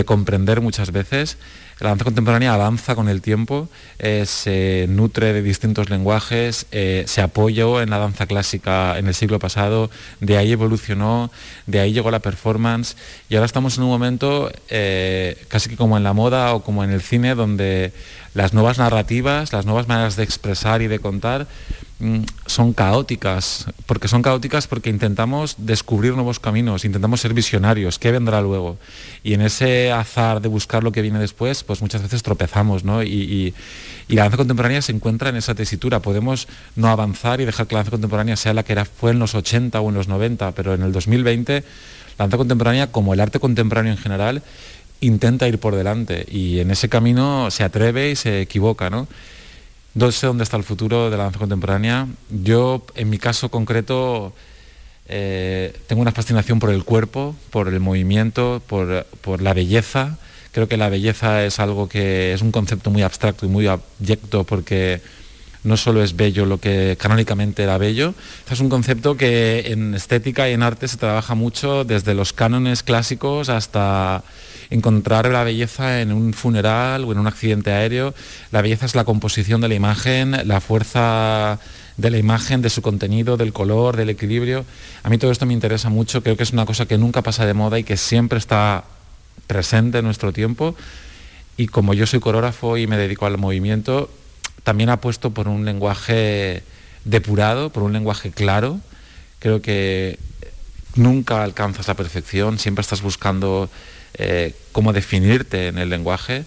comprender 0.05 0.61
muchas 0.61 0.93
veces. 0.93 1.39
La 1.81 1.89
danza 1.89 2.05
contemporánea 2.05 2.55
avanza 2.55 2.95
con 2.95 3.09
el 3.09 3.23
tiempo, 3.23 3.69
eh, 3.99 4.25
se 4.27 4.87
nutre 4.89 5.33
de 5.33 5.43
distintos 5.43 5.91
lenguajes, 5.91 6.67
eh, 6.71 7.05
se 7.07 7.23
apoyó 7.23 7.81
en 7.81 7.91
la 7.91 7.99
danza 7.99 8.27
clásica 8.27 8.99
en 8.99 9.09
el 9.09 9.15
siglo 9.15 9.39
pasado, 9.39 9.91
de 10.21 10.37
ahí 10.37 10.53
evolucionó, 10.53 11.31
de 11.67 11.81
ahí 11.81 11.93
llegó 11.93 12.11
la 12.11 12.21
performance 12.21 12.97
y 13.29 13.35
ahora 13.35 13.47
estamos 13.47 13.77
en 13.79 13.85
un 13.85 13.91
momento 13.91 14.51
eh, 14.69 15.37
casi 15.49 15.71
que 15.71 15.77
como 15.77 15.97
en 15.97 16.05
la 16.05 16.13
moda 16.13 16.55
o 16.55 16.63
como 16.63 16.85
en 16.85 16.91
el 16.91 17.03
cine 17.03 17.35
donde 17.35 17.93
las 18.35 18.55
nuevas 18.55 18.79
narrativas, 18.79 19.53
las 19.53 19.67
nuevas 19.67 19.89
maneras 19.89 20.17
de 20.17 20.23
expresar 20.23 20.83
y 20.83 20.89
de 20.89 20.99
contar 20.99 21.47
son 22.47 22.73
caóticas, 22.73 23.67
porque 23.87 24.09
son 24.09 24.23
caóticas 24.23 24.67
porque 24.67 24.91
intentamos 24.91 25.55
descubrir 25.59 26.15
nuevos 26.15 26.41
caminos, 26.41 26.85
intentamos 26.85 27.21
ser 27.21 27.33
visionarios, 27.33 27.99
¿qué 27.99 28.11
vendrá 28.11 28.41
luego? 28.41 28.77
Y 29.23 29.35
en 29.35 29.43
ese 29.43 29.93
azar 29.93 30.41
de 30.41 30.49
buscar 30.49 30.83
lo 30.83 30.91
que 30.91 31.03
viene 31.03 31.19
después, 31.21 31.63
pues 31.63 31.81
muchas 31.81 32.03
veces 32.03 32.23
tropezamos, 32.23 32.85
¿no? 32.85 33.03
Y, 33.03 33.55
la 34.09 34.23
danza 34.23 34.37
contemporánea 34.37 34.83
se 34.83 34.93
encuentra 34.93 35.31
en 35.31 35.37
esa 35.37 35.55
tesitura, 35.55 36.01
podemos 36.01 36.47
no 36.77 36.89
avanzar 36.89 37.41
y 37.41 37.47
dejar 37.47 37.67
que 37.67 37.75
la 37.75 37.79
danza 37.79 37.93
contemporánea 37.93 38.37
sea 38.37 38.53
la 38.53 38.63
que 38.63 38.73
era, 38.73 38.85
fue 38.85 39.13
en 39.13 39.19
los 39.19 39.35
80 39.35 39.81
o 39.81 39.89
en 39.89 39.95
los 39.95 40.07
90, 40.07 40.53
pero 40.53 40.75
en 40.75 40.83
el 40.83 40.93
2020 40.93 41.55
la 41.55 41.65
danza 42.19 42.37
contemporánea, 42.37 42.93
como 42.93 43.15
el 43.15 43.21
arte 43.21 43.41
contemporáneo 43.41 43.93
en 43.93 43.99
general, 43.99 44.43
intenta 45.01 45.49
ir 45.49 45.59
por 45.59 45.77
delante 45.77 46.27
y 46.31 46.59
en 46.59 46.71
ese 46.71 46.91
camino 46.91 47.51
se 47.51 47.65
atreve 47.65 48.11
y 48.11 48.17
se 48.17 48.43
equivoca, 48.43 48.91
¿no? 48.91 49.09
No 49.95 50.11
sé 50.11 50.27
dónde 50.27 50.45
está 50.45 50.57
el 50.57 50.65
futuro 50.65 51.11
de 51.11 51.17
la 51.17 51.25
danza 51.25 51.39
contemporánea. 51.39 52.07
Yo, 52.31 52.83
en 52.95 53.11
mi 53.11 53.19
caso 53.19 53.51
concreto, 53.51 54.33
eh, 55.07 55.77
tengo 55.87 56.01
una 56.01 56.13
fascinación 56.13 56.59
por 56.59 56.71
el 56.71 56.85
cuerpo, 56.85 57.37
por 57.51 57.69
el 57.69 57.79
movimiento, 57.81 58.63
por, 58.67 59.07
por, 59.21 59.43
la 59.43 59.53
belleza. 59.53 60.17
Creo 60.53 60.67
que 60.67 60.79
la 60.79 60.89
belleza 60.89 61.45
es 61.45 61.61
algo 61.61 61.89
que 61.89 62.33
es 62.33 62.41
un 62.41 62.53
concepto 62.53 62.91
muy 62.91 63.03
abstracto 63.03 63.45
y 63.45 63.51
muy 63.51 63.67
abyecto 63.67 64.45
porque 64.45 65.03
no 65.65 65.77
solo 65.77 66.03
es 66.03 66.17
bello 66.17 66.47
lo 66.47 66.59
que 66.59 66.97
canónicamente 66.99 67.63
era 67.63 67.79
bello, 67.79 68.15
es 68.51 68.61
un 68.61 68.69
concepto 68.69 69.17
que 69.17 69.73
en 69.73 69.95
estética 69.95 70.49
y 70.49 70.53
en 70.53 70.63
arte 70.63 70.89
se 70.89 70.97
trabaja 70.97 71.35
mucho 71.35 71.85
desde 71.85 72.15
los 72.15 72.33
cánones 72.33 72.83
clásicos 72.83 73.49
hasta 73.49 74.25
encontrar 74.71 75.31
la 75.31 75.45
belleza 75.45 76.01
en 76.01 76.13
un 76.13 76.33
funeral 76.33 77.05
o 77.05 77.13
en 77.13 77.19
un 77.19 77.27
accidente 77.27 77.73
aéreo. 77.73 78.15
La 78.51 78.63
belleza 78.63 78.87
es 78.87 78.95
la 78.95 79.05
composición 79.05 79.61
de 79.61 79.69
la 79.69 79.75
imagen, 79.75 80.37
la 80.49 80.61
fuerza 80.61 81.59
de 81.97 82.11
la 82.11 82.19
imagen, 82.19 82.63
de 82.63 82.71
su 82.71 82.81
contenido, 82.81 83.37
del 83.37 83.53
color, 83.53 83.97
del 83.97 84.11
equilibrio. 84.11 84.65
A 85.03 85.11
mí 85.11 85.19
todo 85.19 85.31
esto 85.31 85.47
me 85.47 85.53
interesa 85.53 85.91
mucho, 85.91 86.23
creo 86.23 86.37
que 86.37 86.43
es 86.43 86.53
una 86.53 86.67
cosa 86.67 86.87
que 86.87 86.99
nunca 86.99 87.23
pasa 87.23 87.47
de 87.47 87.55
moda 87.55 87.79
y 87.79 87.85
que 87.85 87.97
siempre 87.97 88.39
está 88.39 88.85
presente 89.47 89.99
en 89.99 90.05
nuestro 90.05 90.33
tiempo. 90.33 90.75
Y 91.57 91.67
como 91.67 91.93
yo 91.93 92.07
soy 92.07 92.21
coreógrafo 92.21 92.79
y 92.79 92.87
me 92.87 92.97
dedico 92.97 93.27
al 93.27 93.37
movimiento, 93.37 94.11
también 94.65 94.91
apuesto 94.91 95.31
por 95.31 95.49
un 95.49 95.65
lenguaje 95.65 96.63
depurado, 97.05 97.71
por 97.71 97.83
un 97.83 97.93
lenguaje 97.93 98.31
claro. 98.31 98.81
Creo 99.39 99.61
que 99.61 100.19
nunca 100.95 101.43
alcanzas 101.43 101.89
la 101.89 101.95
perfección, 101.95 102.59
siempre 102.59 102.83
estás 102.83 103.03
buscando 103.03 103.71
eh, 104.15 104.55
cómo 104.73 104.93
definirte 104.93 105.69
en 105.69 105.79
el 105.79 105.91
lenguaje. 105.91 106.45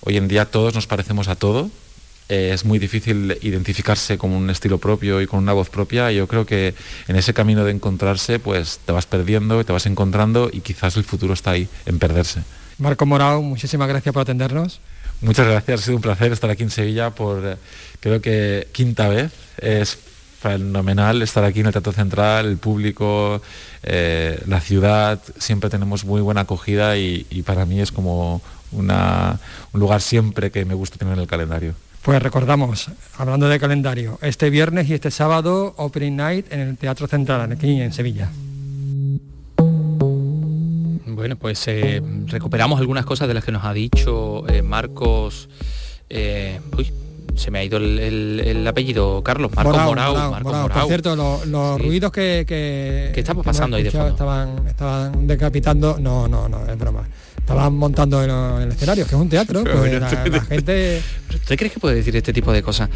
Hoy 0.00 0.16
en 0.16 0.28
día 0.28 0.44
todos 0.44 0.74
nos 0.74 0.86
parecemos 0.86 1.28
a 1.28 1.36
todo. 1.36 1.70
Eh, 2.28 2.50
es 2.52 2.66
muy 2.66 2.78
difícil 2.78 3.38
identificarse 3.40 4.18
con 4.18 4.32
un 4.32 4.50
estilo 4.50 4.78
propio 4.78 5.22
y 5.22 5.26
con 5.26 5.40
una 5.40 5.54
voz 5.54 5.70
propia. 5.70 6.12
Yo 6.12 6.28
creo 6.28 6.44
que 6.44 6.74
en 7.08 7.16
ese 7.16 7.32
camino 7.32 7.64
de 7.64 7.72
encontrarse, 7.72 8.38
pues 8.38 8.80
te 8.84 8.92
vas 8.92 9.06
perdiendo 9.06 9.60
y 9.60 9.64
te 9.64 9.72
vas 9.72 9.86
encontrando 9.86 10.50
y 10.52 10.60
quizás 10.60 10.96
el 10.96 11.04
futuro 11.04 11.32
está 11.32 11.52
ahí, 11.52 11.68
en 11.86 11.98
perderse. 11.98 12.42
Marco 12.76 13.06
Morao, 13.06 13.42
muchísimas 13.42 13.88
gracias 13.88 14.12
por 14.12 14.22
atendernos. 14.22 14.80
Muchas 15.20 15.46
gracias, 15.46 15.80
ha 15.80 15.84
sido 15.84 15.96
un 15.96 16.02
placer 16.02 16.32
estar 16.32 16.48
aquí 16.50 16.62
en 16.62 16.70
Sevilla 16.70 17.10
por 17.10 17.58
creo 18.00 18.20
que 18.20 18.68
quinta 18.72 19.08
vez. 19.08 19.32
Es 19.58 19.98
fenomenal 20.40 21.20
estar 21.22 21.44
aquí 21.44 21.60
en 21.60 21.66
el 21.66 21.72
Teatro 21.72 21.92
Central, 21.92 22.46
el 22.46 22.58
público, 22.58 23.42
eh, 23.82 24.40
la 24.46 24.60
ciudad, 24.60 25.20
siempre 25.38 25.68
tenemos 25.68 26.04
muy 26.04 26.20
buena 26.20 26.42
acogida 26.42 26.96
y, 26.96 27.24
para 27.44 27.64
mí 27.64 27.80
es 27.80 27.90
como 27.90 28.40
un 28.70 28.92
lugar 29.72 30.00
siempre 30.00 30.50
que 30.50 30.64
me 30.64 30.74
gusta 30.74 30.96
tener 30.96 31.14
en 31.14 31.20
el 31.20 31.26
calendario. 31.26 31.74
Pues 32.02 32.22
recordamos, 32.22 32.88
hablando 33.18 33.48
de 33.48 33.58
calendario, 33.58 34.18
este 34.22 34.50
viernes 34.50 34.88
y 34.88 34.94
este 34.94 35.10
sábado, 35.10 35.74
Opening 35.76 36.16
Night 36.16 36.52
en 36.52 36.60
el 36.60 36.76
Teatro 36.76 37.08
Central, 37.08 37.50
aquí 37.52 37.80
en 37.80 37.92
Sevilla. 37.92 38.30
Bueno, 41.18 41.34
pues 41.34 41.66
eh, 41.66 42.00
recuperamos 42.26 42.78
algunas 42.78 43.04
cosas 43.04 43.26
de 43.26 43.34
las 43.34 43.44
que 43.44 43.50
nos 43.50 43.64
ha 43.64 43.72
dicho 43.72 44.48
eh, 44.48 44.62
Marcos. 44.62 45.48
uy, 46.08 46.92
se 47.34 47.50
me 47.50 47.58
ha 47.58 47.64
ido 47.64 47.76
el, 47.76 48.64
apellido 48.68 49.20
Carlos, 49.24 49.50
Marcos 49.52 49.82
Morao. 49.82 50.40
Por 50.68 50.86
cierto, 50.86 51.16
los, 51.16 51.80
ruidos 51.80 52.12
que, 52.12 52.44
que, 52.46 53.10
¿Qué 53.12 53.18
estamos 53.18 53.44
pasando 53.44 53.76
ahí 53.76 53.82
de 53.82 53.90
fondo? 53.90 54.10
Estaban, 54.10 54.68
estaban 54.68 55.26
decapitando, 55.26 55.96
no, 55.98 56.28
no, 56.28 56.48
no, 56.48 56.64
es 56.64 56.78
broma. 56.78 57.02
Estaban 57.36 57.74
montando 57.74 58.22
en, 58.22 58.30
el 58.62 58.68
escenario, 58.68 59.04
que 59.04 59.16
es 59.16 59.20
un 59.20 59.28
teatro, 59.28 59.64
pues 59.64 60.00
la, 60.00 60.08
gente... 60.08 61.02
¿Usted 61.34 61.58
cree 61.58 61.70
que 61.70 61.80
puede 61.80 61.96
decir 61.96 62.14
este 62.14 62.32
tipo 62.32 62.52
de 62.52 62.62
cosas? 62.62 62.90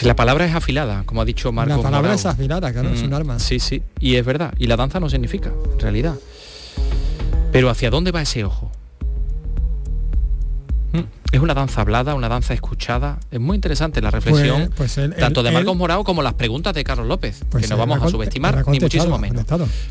La 0.00 0.16
palabra 0.16 0.46
es 0.46 0.54
afilada, 0.54 1.02
como 1.04 1.20
ha 1.20 1.26
dicho 1.26 1.52
Marcos. 1.52 1.76
La 1.76 1.82
palabra 1.82 2.14
es 2.14 2.24
afilada, 2.24 2.72
claro, 2.72 2.88
es 2.88 3.02
un 3.02 3.10
mm, 3.10 3.14
arma. 3.14 3.38
Sí, 3.38 3.58
sí, 3.58 3.82
y 4.00 4.16
es 4.16 4.24
verdad. 4.24 4.54
Y 4.56 4.66
la 4.66 4.76
danza 4.76 4.98
no 4.98 5.10
significa, 5.10 5.52
en 5.74 5.78
realidad. 5.78 6.14
Pero 7.52 7.68
¿hacia 7.68 7.90
dónde 7.90 8.10
va 8.10 8.22
ese 8.22 8.44
ojo? 8.44 8.72
Es 11.32 11.40
una 11.40 11.54
danza 11.54 11.80
hablada, 11.80 12.14
una 12.14 12.28
danza 12.28 12.52
escuchada. 12.52 13.18
Es 13.30 13.40
muy 13.40 13.54
interesante 13.54 14.02
la 14.02 14.10
reflexión, 14.10 14.70
pues, 14.76 14.96
pues 14.96 15.16
tanto 15.16 15.42
de 15.42 15.50
Marcos 15.50 15.74
Morao 15.74 16.04
como 16.04 16.22
las 16.22 16.34
preguntas 16.34 16.74
de 16.74 16.84
Carlos 16.84 17.06
López, 17.06 17.40
pues 17.48 17.64
que 17.64 17.70
no 17.70 17.78
vamos 17.78 18.02
a 18.02 18.08
subestimar, 18.10 18.68
ni 18.68 18.78
muchísimo 18.78 19.16
menos. 19.16 19.46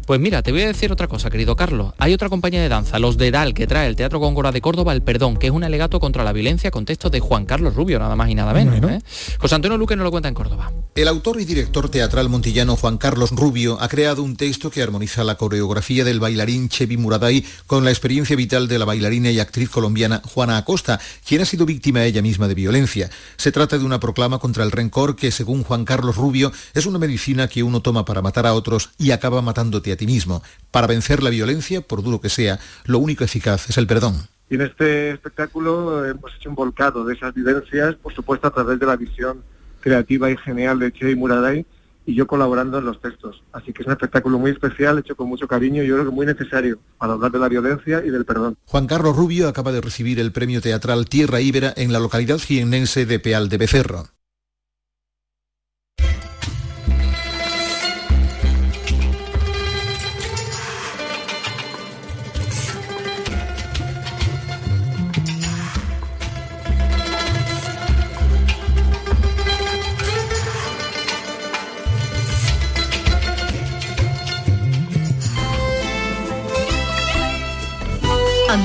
Pues 0.06 0.20
mira, 0.20 0.44
te 0.44 0.52
voy 0.52 0.62
a 0.62 0.68
decir 0.68 0.92
otra 0.92 1.08
cosa, 1.08 1.32
querido 1.32 1.56
Carlos. 1.56 1.94
Hay 1.98 2.14
otra 2.14 2.30
compañía 2.30 2.62
de 2.62 2.70
danza, 2.70 3.00
los 3.00 3.18
de 3.18 3.32
DAL, 3.32 3.56
que 3.56 3.66
trae 3.66 3.88
el 3.88 3.96
Teatro 3.96 4.20
Góngora 4.20 4.52
de 4.52 4.62
Córdoba, 4.62 4.94
El 4.94 5.02
Perdón, 5.02 5.36
que 5.36 5.48
es 5.48 5.52
un 5.52 5.64
alegato 5.64 6.00
contra 6.00 6.24
la 6.24 6.32
violencia 6.32 6.70
con 6.70 6.86
texto 6.86 7.10
de 7.10 7.20
Juan 7.20 7.48
Carlos 7.48 7.74
Rubio, 7.74 7.98
nada 7.98 8.16
más 8.16 8.30
y 8.30 8.36
nada 8.36 8.54
menos. 8.54 8.76
¿eh? 8.92 9.00
José 9.40 9.56
Antonio 9.56 9.80
Luque 9.80 9.96
nos 9.96 10.04
lo 10.04 10.12
cuenta 10.12 10.30
en 10.30 10.36
Córdoba. 10.36 10.72
El 10.94 11.08
autor 11.08 11.42
y 11.42 11.46
director 11.46 11.90
teatral 11.90 12.30
montillano 12.30 12.76
Juan 12.76 12.98
Carlos 12.98 13.32
Rubio 13.32 13.82
ha 13.82 13.88
creado 13.88 14.22
un 14.22 14.36
texto 14.36 14.70
que 14.70 14.84
armoniza 14.84 15.24
la 15.24 15.36
coreografía 15.36 16.04
del 16.04 16.20
bailarín 16.20 16.70
Chevi 16.70 16.98
Muraday 16.98 17.44
con 17.66 17.84
la 17.84 17.90
experiencia 17.90 18.36
vital 18.36 18.68
de 18.68 18.78
la 18.78 18.86
bailarina 18.86 19.32
y 19.32 19.40
actriz 19.40 19.70
colombiana 19.70 20.22
Juana 20.24 20.58
Acosta, 20.58 21.00
quien 21.32 21.44
ha 21.44 21.46
sido 21.46 21.66
víctima 21.66 22.04
ella 22.04 22.22
misma 22.22 22.50
de 22.50 22.56
violencia. 22.56 23.10
Se 23.38 23.54
trata 23.54 23.78
de 23.78 23.86
una 23.86 24.02
proclama 24.02 24.40
contra 24.40 24.66
el 24.66 24.72
rencor 24.72 25.16
que, 25.16 25.32
según 25.32 25.64
Juan 25.64 25.86
Carlos 25.86 26.18
Rubio, 26.18 26.52
es 26.74 26.86
una 26.86 27.00
medicina 27.00 27.48
que 27.48 27.64
uno 27.64 27.82
toma 27.82 28.04
para 28.04 28.22
matar 28.22 28.46
a 28.46 28.54
otros 28.54 28.92
y 28.98 29.12
acaba 29.12 29.42
matándote 29.42 29.94
a 29.94 29.96
ti 29.96 30.06
mismo. 30.06 30.44
Para 30.72 30.88
vencer 30.88 31.24
la 31.24 31.30
violencia, 31.30 31.80
por 31.80 32.04
duro 32.04 32.20
que 32.20 32.28
sea, 32.28 32.60
lo 32.84 33.00
único 33.00 33.24
eficaz 33.24 33.70
es 33.70 33.78
el 33.78 33.88
perdón. 33.88 34.28
Y 34.50 34.56
en 34.56 34.62
este 34.64 35.12
espectáculo 35.12 36.06
hemos 36.06 36.36
hecho 36.36 36.50
un 36.50 36.56
volcado 36.56 37.06
de 37.06 37.14
esas 37.14 37.34
vivencias, 37.34 37.96
por 37.96 38.14
supuesto 38.14 38.48
a 38.48 38.52
través 38.52 38.78
de 38.78 38.86
la 38.86 38.98
visión 38.98 39.42
creativa 39.80 40.30
y 40.30 40.36
genial 40.36 40.80
de 40.80 40.92
Che 40.92 41.16
Muraday 41.16 41.66
y 42.06 42.16
yo 42.16 42.28
colaborando 42.28 42.80
en 42.80 42.86
los 42.86 43.00
textos. 43.02 43.44
Así 43.52 43.74
que 43.74 43.82
es 43.84 43.88
un 43.88 43.94
espectáculo 43.94 44.40
muy 44.40 44.52
especial, 44.52 45.00
hecho 45.00 45.16
con 45.16 45.28
mucho 45.28 45.48
cariño 45.48 45.84
y 45.84 45.88
yo 45.88 45.96
creo 45.96 46.06
que 46.06 46.16
muy 46.16 46.26
necesario 46.26 46.80
para 46.98 47.14
hablar 47.14 47.32
de 47.32 47.40
la 47.40 47.50
violencia 47.50 48.04
y 48.06 48.10
del 48.10 48.26
perdón. 48.26 48.58
Juan 48.66 48.88
Carlos 48.88 49.16
Rubio 49.16 49.48
acaba 49.48 49.72
de 49.72 49.82
recibir 49.82 50.20
el 50.20 50.32
premio 50.32 50.62
teatral 50.62 51.08
Tierra 51.08 51.42
Íbera 51.42 51.74
en 51.76 51.94
la 51.94 52.00
localidad 52.00 52.40
jiennense 52.40 53.06
de 53.06 53.20
Peal 53.20 53.50
de 53.50 53.58
Becerro. 53.58 54.08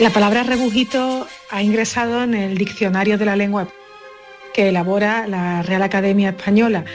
La 0.00 0.08
palabra 0.08 0.44
rebujito 0.44 1.28
ha 1.50 1.62
ingresado 1.62 2.22
en 2.22 2.32
el 2.32 2.56
diccionario 2.56 3.18
de 3.18 3.26
la 3.26 3.36
lengua 3.36 3.68
que 4.54 4.70
elabora 4.70 5.26
la 5.26 5.62
Real 5.62 5.82
Academia 5.82 6.30
Española. 6.30 6.86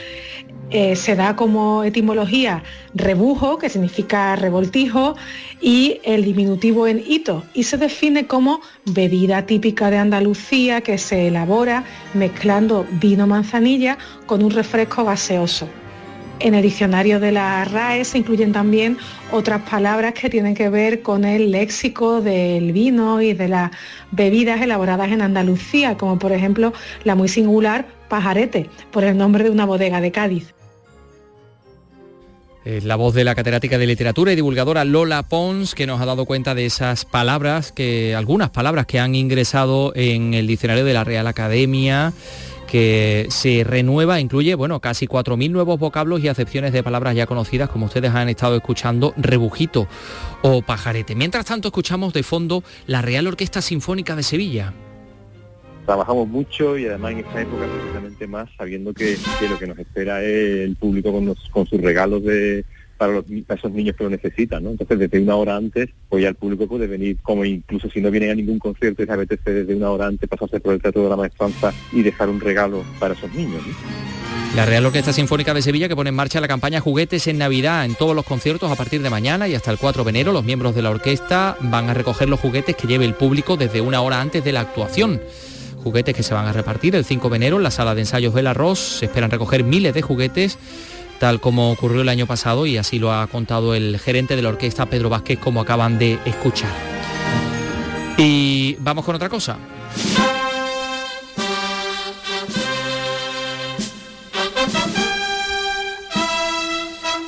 Eh, 0.70 0.96
se 0.96 1.14
da 1.14 1.36
como 1.36 1.84
etimología 1.84 2.64
rebujo, 2.94 3.58
que 3.58 3.68
significa 3.68 4.34
revoltijo, 4.34 5.14
y 5.60 6.00
el 6.02 6.24
diminutivo 6.24 6.88
en 6.88 7.00
hito, 7.06 7.44
y 7.54 7.62
se 7.62 7.76
define 7.76 8.26
como 8.26 8.60
bebida 8.86 9.46
típica 9.46 9.88
de 9.88 9.98
Andalucía 9.98 10.80
que 10.80 10.98
se 10.98 11.28
elabora 11.28 11.84
mezclando 12.12 12.88
vino 12.90 13.28
manzanilla 13.28 13.98
con 14.26 14.42
un 14.42 14.50
refresco 14.50 15.04
gaseoso. 15.04 15.68
En 16.38 16.54
el 16.54 16.62
diccionario 16.62 17.18
de 17.18 17.32
la 17.32 17.64
RAE 17.64 18.04
se 18.04 18.18
incluyen 18.18 18.52
también 18.52 18.98
otras 19.32 19.62
palabras 19.62 20.12
que 20.12 20.28
tienen 20.28 20.54
que 20.54 20.68
ver 20.68 21.00
con 21.00 21.24
el 21.24 21.50
léxico 21.50 22.20
del 22.20 22.72
vino 22.72 23.22
y 23.22 23.32
de 23.32 23.48
las 23.48 23.70
bebidas 24.10 24.60
elaboradas 24.60 25.10
en 25.12 25.22
Andalucía, 25.22 25.96
como 25.96 26.18
por 26.18 26.32
ejemplo 26.32 26.74
la 27.04 27.14
muy 27.14 27.28
singular 27.28 27.86
pajarete, 28.08 28.68
por 28.90 29.04
el 29.04 29.16
nombre 29.16 29.44
de 29.44 29.50
una 29.50 29.64
bodega 29.64 30.00
de 30.02 30.12
Cádiz. 30.12 30.54
Es 32.66 32.84
la 32.84 32.96
voz 32.96 33.14
de 33.14 33.22
la 33.24 33.34
catedrática 33.34 33.78
de 33.78 33.86
literatura 33.86 34.32
y 34.32 34.36
divulgadora 34.36 34.84
Lola 34.84 35.22
Pons 35.22 35.74
que 35.74 35.86
nos 35.86 36.00
ha 36.00 36.04
dado 36.04 36.26
cuenta 36.26 36.54
de 36.54 36.66
esas 36.66 37.04
palabras, 37.04 37.72
que 37.72 38.14
algunas 38.14 38.50
palabras 38.50 38.86
que 38.86 38.98
han 38.98 39.14
ingresado 39.14 39.92
en 39.94 40.34
el 40.34 40.48
diccionario 40.48 40.84
de 40.84 40.92
la 40.92 41.04
Real 41.04 41.28
Academia 41.28 42.12
que 42.66 43.26
se 43.30 43.64
renueva, 43.64 44.20
incluye 44.20 44.54
bueno, 44.54 44.80
casi 44.80 45.06
4.000 45.06 45.50
nuevos 45.50 45.78
vocablos 45.78 46.22
y 46.22 46.28
acepciones 46.28 46.72
de 46.72 46.82
palabras 46.82 47.14
ya 47.14 47.26
conocidas, 47.26 47.70
como 47.70 47.86
ustedes 47.86 48.12
han 48.12 48.28
estado 48.28 48.56
escuchando, 48.56 49.14
rebujito 49.16 49.88
o 50.42 50.62
pajarete. 50.62 51.14
Mientras 51.14 51.46
tanto, 51.46 51.68
escuchamos 51.68 52.12
de 52.12 52.22
fondo 52.22 52.62
la 52.86 53.02
Real 53.02 53.26
Orquesta 53.26 53.62
Sinfónica 53.62 54.16
de 54.16 54.22
Sevilla. 54.22 54.72
Trabajamos 55.86 56.26
mucho 56.26 56.76
y 56.76 56.86
además 56.86 57.12
en 57.12 57.18
esta 57.20 57.40
época 57.40 57.64
precisamente 57.72 58.26
más, 58.26 58.48
sabiendo 58.58 58.92
que, 58.92 59.16
lo 59.48 59.58
que 59.58 59.66
nos 59.68 59.78
espera 59.78 60.22
es 60.22 60.64
el 60.64 60.76
público 60.76 61.12
con, 61.12 61.32
con 61.52 61.66
sus 61.66 61.80
regalos 61.80 62.24
de, 62.24 62.64
para, 62.96 63.22
esos 63.54 63.72
niños 63.72 63.96
que 63.96 64.04
lo 64.04 64.10
necesitan, 64.10 64.64
¿no? 64.64 64.70
Entonces 64.70 64.98
desde 64.98 65.20
una 65.20 65.36
hora 65.36 65.56
antes, 65.56 65.90
pues 66.08 66.22
ya 66.22 66.28
el 66.28 66.34
público 66.34 66.66
puede 66.66 66.86
venir, 66.86 67.18
como 67.22 67.44
incluso 67.44 67.88
si 67.90 68.00
no 68.00 68.10
viene 68.10 68.30
a 68.30 68.34
ningún 68.34 68.58
concierto 68.58 69.02
y 69.02 69.06
se 69.06 69.12
apetece 69.12 69.52
desde 69.52 69.74
una 69.74 69.90
hora 69.90 70.06
antes 70.06 70.28
pasarse 70.28 70.60
por 70.60 70.74
el 70.74 70.82
Teatro 70.82 71.04
de 71.04 71.10
la 71.10 71.16
Maestranza 71.16 71.72
y 71.92 72.02
dejar 72.02 72.28
un 72.28 72.40
regalo 72.40 72.84
para 72.98 73.14
esos 73.14 73.32
niños. 73.34 73.62
La 74.54 74.64
Real 74.64 74.86
Orquesta 74.86 75.12
Sinfónica 75.12 75.52
de 75.52 75.60
Sevilla 75.60 75.88
que 75.88 75.96
pone 75.96 76.08
en 76.08 76.14
marcha 76.14 76.40
la 76.40 76.48
campaña 76.48 76.80
Juguetes 76.80 77.26
en 77.26 77.38
Navidad 77.38 77.84
en 77.84 77.94
todos 77.94 78.16
los 78.16 78.24
conciertos 78.24 78.70
a 78.70 78.76
partir 78.76 79.02
de 79.02 79.10
mañana 79.10 79.48
y 79.48 79.54
hasta 79.54 79.70
el 79.70 79.78
4 79.78 80.04
de 80.04 80.10
enero. 80.10 80.32
Los 80.32 80.44
miembros 80.44 80.74
de 80.74 80.82
la 80.82 80.90
orquesta 80.90 81.56
van 81.60 81.90
a 81.90 81.94
recoger 81.94 82.28
los 82.28 82.40
juguetes 82.40 82.74
que 82.74 82.86
lleve 82.86 83.04
el 83.04 83.14
público 83.14 83.56
desde 83.56 83.80
una 83.80 84.00
hora 84.00 84.20
antes 84.20 84.42
de 84.42 84.52
la 84.52 84.60
actuación 84.60 85.20
juguetes 85.86 86.16
que 86.16 86.24
se 86.24 86.34
van 86.34 86.46
a 86.46 86.52
repartir 86.52 86.96
el 86.96 87.04
5 87.04 87.30
de 87.30 87.36
enero 87.36 87.58
en 87.58 87.62
la 87.62 87.70
sala 87.70 87.94
de 87.94 88.00
ensayos 88.00 88.34
del 88.34 88.48
arroz. 88.48 88.80
Se 88.98 89.04
esperan 89.04 89.30
recoger 89.30 89.62
miles 89.62 89.94
de 89.94 90.02
juguetes 90.02 90.58
tal 91.18 91.40
como 91.40 91.70
ocurrió 91.70 92.02
el 92.02 92.08
año 92.08 92.26
pasado 92.26 92.66
y 92.66 92.76
así 92.76 92.98
lo 92.98 93.12
ha 93.12 93.26
contado 93.26 93.74
el 93.74 93.98
gerente 93.98 94.36
de 94.36 94.42
la 94.42 94.50
orquesta 94.50 94.86
Pedro 94.86 95.08
Vázquez 95.08 95.38
como 95.38 95.60
acaban 95.60 95.98
de 95.98 96.18
escuchar. 96.24 96.70
Y 98.18 98.76
vamos 98.80 99.04
con 99.04 99.14
otra 99.14 99.28
cosa. 99.28 99.58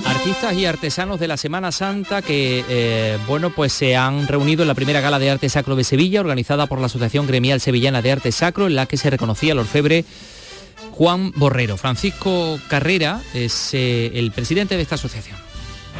Artistas 0.06 0.54
y 0.54 0.66
artesanos 0.66 1.20
de 1.20 1.28
la 1.28 1.36
Semana 1.36 1.72
Santa 1.72 2.20
que 2.22 2.64
eh, 2.68 3.18
bueno 3.26 3.50
pues 3.50 3.72
se 3.72 3.96
han 3.96 4.28
reunido 4.28 4.62
en 4.62 4.68
la 4.68 4.74
primera 4.74 5.00
gala 5.00 5.18
de 5.18 5.30
arte 5.30 5.48
sacro 5.48 5.74
de 5.74 5.84
Sevilla 5.84 6.20
organizada 6.20 6.66
por 6.66 6.80
la 6.80 6.86
Asociación 6.86 7.26
Gremial 7.26 7.60
Sevillana 7.60 8.02
de 8.02 8.12
Arte 8.12 8.32
Sacro 8.32 8.66
en 8.66 8.74
la 8.74 8.86
que 8.86 8.98
se 8.98 9.08
reconocía 9.08 9.52
el 9.52 9.58
orfebre 9.58 10.04
Juan 10.98 11.30
Borrero. 11.36 11.76
Francisco 11.76 12.58
Carrera 12.66 13.22
es 13.32 13.70
eh, 13.72 14.10
el 14.18 14.32
presidente 14.32 14.74
de 14.74 14.82
esta 14.82 14.96
asociación. 14.96 15.38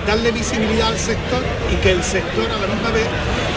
Darle 0.05 0.33
visibilidad 0.33 0.89
al 0.89 0.99
sector 0.99 1.39
y 1.71 1.77
que 1.77 1.93
el 1.93 2.03
sector 2.03 2.51
a 2.51 2.59
la 2.59 2.67
misma 2.67 2.91
vez 2.91 3.07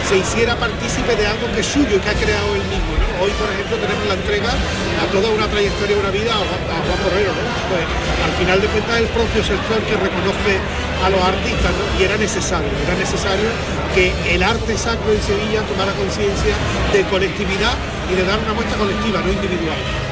se 0.06 0.18
hiciera 0.18 0.54
partícipe 0.54 1.16
de 1.16 1.26
algo 1.26 1.50
que 1.52 1.60
es 1.60 1.66
suyo 1.66 1.98
y 1.98 1.98
que 1.98 2.10
ha 2.10 2.14
creado 2.14 2.46
él 2.54 2.62
mismo. 2.70 2.94
Hoy, 3.18 3.34
por 3.42 3.50
ejemplo, 3.50 3.74
tenemos 3.74 4.06
la 4.06 4.14
entrega 4.14 4.54
a 4.54 5.04
toda 5.10 5.34
una 5.34 5.50
trayectoria, 5.50 5.98
una 5.98 6.14
vida 6.14 6.30
a 6.30 6.46
Juan, 6.46 7.02
Borrero. 7.02 7.34
Pues 7.34 7.90
al 7.90 8.34
final 8.38 8.60
de 8.62 8.66
cuentas 8.70 9.00
el 9.02 9.10
propio 9.10 9.42
sector 9.42 9.82
que 9.82 9.98
reconoce 9.98 10.54
a 11.02 11.10
los 11.10 11.22
artistas 11.26 11.74
y 11.98 12.06
era 12.06 12.16
necesario, 12.22 12.70
era 12.86 12.94
necesario 12.94 13.50
que 13.98 14.14
el 14.30 14.46
arte 14.46 14.78
sacro 14.78 15.10
en 15.10 15.18
Sevilla 15.18 15.66
tomara 15.66 15.90
conciencia 15.98 16.54
de 16.94 17.02
colectividad 17.10 17.74
y 18.06 18.14
de 18.14 18.22
dar 18.22 18.38
una 18.38 18.54
muestra 18.54 18.78
colectiva, 18.78 19.18
no 19.26 19.32
individual. 19.32 20.11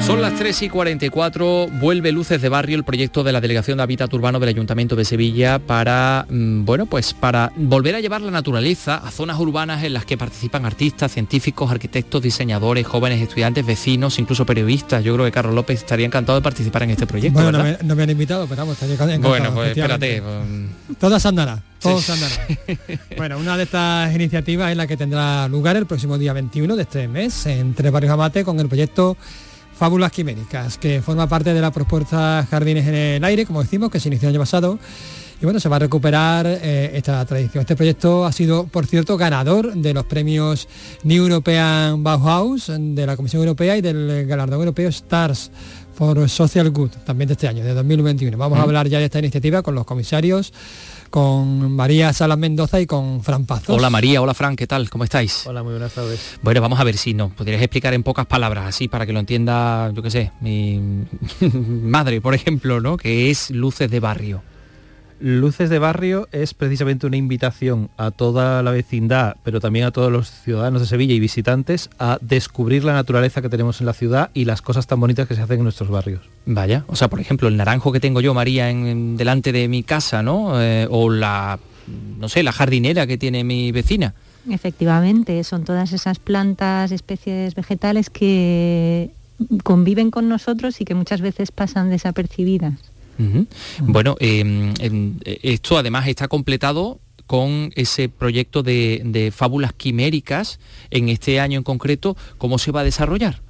Son 0.00 0.22
las 0.22 0.34
3 0.36 0.62
y 0.62 0.68
44, 0.70 1.68
vuelve 1.80 2.12
Luces 2.12 2.40
de 2.40 2.48
Barrio, 2.48 2.76
el 2.76 2.84
proyecto 2.84 3.24
de 3.24 3.32
la 3.32 3.40
Delegación 3.40 3.76
de 3.76 3.82
Hábitat 3.82 4.12
Urbano 4.14 4.40
del 4.40 4.48
Ayuntamiento 4.48 4.96
de 4.96 5.04
Sevilla 5.04 5.58
para, 5.58 6.26
mm, 6.30 6.64
bueno, 6.64 6.86
pues 6.86 7.12
para 7.12 7.52
volver 7.56 7.94
a 7.94 8.00
llevar 8.00 8.22
la 8.22 8.30
naturaleza 8.30 8.96
a 8.96 9.10
zonas 9.10 9.38
urbanas 9.38 9.84
en 9.84 9.92
las 9.92 10.06
que 10.06 10.16
participan 10.16 10.64
artistas, 10.64 11.12
científicos, 11.12 11.70
arquitectos, 11.70 12.22
diseñadores, 12.22 12.86
jóvenes, 12.86 13.20
estudiantes, 13.20 13.66
vecinos, 13.66 14.18
incluso 14.18 14.46
periodistas. 14.46 15.04
Yo 15.04 15.12
creo 15.14 15.26
que 15.26 15.32
Carlos 15.32 15.54
López 15.54 15.80
estaría 15.80 16.06
encantado 16.06 16.38
de 16.38 16.42
participar 16.42 16.84
en 16.84 16.90
este 16.90 17.06
proyecto. 17.06 17.42
Bueno, 17.42 17.58
no 17.82 17.94
me, 17.94 18.02
han 18.02 18.10
invitado, 18.10 18.46
pero 18.46 18.62
vamos, 18.62 18.74
estaría 18.74 18.94
encantado. 18.94 19.28
Bueno, 19.28 19.52
pues 19.52 19.76
espérate. 19.76 20.22
Pues, 20.22 20.98
Todas 20.98 21.26
andará. 21.26 21.62
Todos 21.80 22.08
andará. 22.08 22.34
bueno, 23.16 23.38
una 23.38 23.56
de 23.56 23.64
estas 23.64 24.14
iniciativas 24.14 24.70
es 24.70 24.76
la 24.76 24.86
que 24.86 24.96
tendrá 24.96 25.48
lugar 25.48 25.76
el 25.76 25.86
próximo 25.86 26.16
día 26.16 26.32
21 26.32 26.76
de 26.76 26.82
este 26.82 27.08
mes 27.08 27.44
en 27.46 27.74
Tres 27.74 27.92
Barrios 27.92 28.12
Amate 28.12 28.42
con 28.42 28.58
el 28.58 28.68
proyecto 28.68 29.16
Fábulas 29.78 30.10
Quiméricas, 30.10 30.76
que 30.76 31.00
forma 31.00 31.28
parte 31.28 31.54
de 31.54 31.60
la 31.60 31.70
propuesta 31.70 32.44
Jardines 32.50 32.84
en 32.88 32.94
el 32.94 33.24
Aire, 33.24 33.46
como 33.46 33.62
decimos, 33.62 33.90
que 33.90 34.00
se 34.00 34.08
inició 34.08 34.28
el 34.28 34.34
año 34.34 34.40
pasado. 34.40 34.76
Y 35.40 35.44
bueno, 35.44 35.60
se 35.60 35.68
va 35.68 35.76
a 35.76 35.78
recuperar 35.78 36.46
eh, 36.48 36.90
esta 36.94 37.24
tradición. 37.24 37.60
Este 37.60 37.76
proyecto 37.76 38.26
ha 38.26 38.32
sido, 38.32 38.66
por 38.66 38.86
cierto, 38.86 39.16
ganador 39.16 39.72
de 39.74 39.94
los 39.94 40.04
premios 40.04 40.66
New 41.04 41.22
European 41.22 42.02
Bauhaus 42.02 42.72
de 42.76 43.06
la 43.06 43.16
Comisión 43.16 43.42
Europea 43.42 43.76
y 43.76 43.80
del 43.80 44.26
galardón 44.26 44.58
europeo 44.58 44.88
Stars 44.88 45.52
for 45.94 46.28
Social 46.28 46.70
Good, 46.70 46.90
también 47.06 47.28
de 47.28 47.34
este 47.34 47.46
año, 47.46 47.64
de 47.64 47.72
2021. 47.72 48.36
Vamos 48.36 48.58
a 48.58 48.62
hablar 48.62 48.88
ya 48.88 48.98
de 48.98 49.04
esta 49.04 49.20
iniciativa 49.20 49.62
con 49.62 49.76
los 49.76 49.84
comisarios 49.84 50.52
con 51.08 51.72
María 51.72 52.12
Salas 52.12 52.38
Mendoza 52.38 52.80
y 52.80 52.86
con 52.86 53.22
Fran 53.22 53.46
Pazos. 53.46 53.70
Hola 53.70 53.90
María, 53.90 54.20
hola 54.22 54.34
Fran, 54.34 54.56
¿qué 54.56 54.66
tal? 54.66 54.90
¿Cómo 54.90 55.04
estáis? 55.04 55.46
Hola, 55.46 55.62
muy 55.62 55.72
buenas 55.72 55.92
tardes. 55.92 56.38
Bueno, 56.42 56.60
vamos 56.60 56.78
a 56.80 56.84
ver 56.84 56.96
si 56.96 57.14
nos 57.14 57.32
podrías 57.32 57.62
explicar 57.62 57.94
en 57.94 58.02
pocas 58.02 58.26
palabras, 58.26 58.66
así 58.66 58.88
para 58.88 59.06
que 59.06 59.12
lo 59.12 59.20
entienda, 59.20 59.90
yo 59.92 60.02
qué 60.02 60.10
sé, 60.10 60.32
mi 60.40 61.06
madre, 61.40 62.20
por 62.20 62.34
ejemplo, 62.34 62.80
¿no? 62.80 62.96
Que 62.96 63.30
es 63.30 63.50
Luces 63.50 63.90
de 63.90 64.00
Barrio. 64.00 64.42
Luces 65.20 65.68
de 65.70 65.78
Barrio 65.78 66.28
es 66.32 66.54
precisamente 66.54 67.06
una 67.06 67.16
invitación 67.16 67.90
a 67.96 68.10
toda 68.10 68.62
la 68.62 68.70
vecindad, 68.70 69.36
pero 69.42 69.60
también 69.60 69.84
a 69.86 69.90
todos 69.90 70.12
los 70.12 70.30
ciudadanos 70.30 70.80
de 70.80 70.86
Sevilla 70.86 71.14
y 71.14 71.20
visitantes 71.20 71.90
a 71.98 72.18
descubrir 72.20 72.84
la 72.84 72.92
naturaleza 72.92 73.42
que 73.42 73.48
tenemos 73.48 73.80
en 73.80 73.86
la 73.86 73.92
ciudad 73.94 74.30
y 74.34 74.44
las 74.44 74.62
cosas 74.62 74.86
tan 74.86 75.00
bonitas 75.00 75.26
que 75.26 75.34
se 75.34 75.40
hacen 75.42 75.58
en 75.58 75.64
nuestros 75.64 75.88
barrios. 75.90 76.20
Vaya, 76.46 76.84
o 76.86 76.94
sea, 76.96 77.08
por 77.08 77.20
ejemplo, 77.20 77.48
el 77.48 77.56
naranjo 77.56 77.90
que 77.92 78.00
tengo 78.00 78.20
yo, 78.20 78.32
María, 78.34 78.70
en, 78.70 78.86
en- 78.86 79.16
delante 79.16 79.50
de 79.52 79.66
mi 79.68 79.82
casa, 79.82 80.22
¿no? 80.22 80.60
Eh, 80.62 80.86
o 80.90 81.10
la, 81.10 81.58
no 82.18 82.28
sé, 82.28 82.42
la 82.42 82.52
jardinera 82.52 83.06
que 83.06 83.18
tiene 83.18 83.42
mi 83.44 83.72
vecina. 83.72 84.14
Efectivamente, 84.48 85.42
son 85.44 85.64
todas 85.64 85.92
esas 85.92 86.18
plantas, 86.20 86.92
especies 86.92 87.54
vegetales 87.54 88.08
que 88.08 89.10
conviven 89.62 90.10
con 90.10 90.28
nosotros 90.28 90.80
y 90.80 90.84
que 90.84 90.94
muchas 90.94 91.20
veces 91.20 91.50
pasan 91.50 91.90
desapercibidas. 91.90 92.74
Bueno, 93.80 94.16
em, 94.20 94.72
eh, 94.80 95.38
esto 95.42 95.76
además 95.76 96.06
está 96.08 96.28
completado 96.28 97.00
con 97.26 97.72
ese 97.74 98.08
proyecto 98.08 98.62
de, 98.62 99.02
de 99.04 99.30
fábulas 99.30 99.72
quiméricas 99.74 100.58
en 100.90 101.10
este 101.10 101.40
año 101.40 101.58
en 101.58 101.64
concreto, 101.64 102.16
¿cómo 102.38 102.58
se 102.58 102.72
va 102.72 102.80
a 102.80 102.84
desarrollar? 102.84 103.42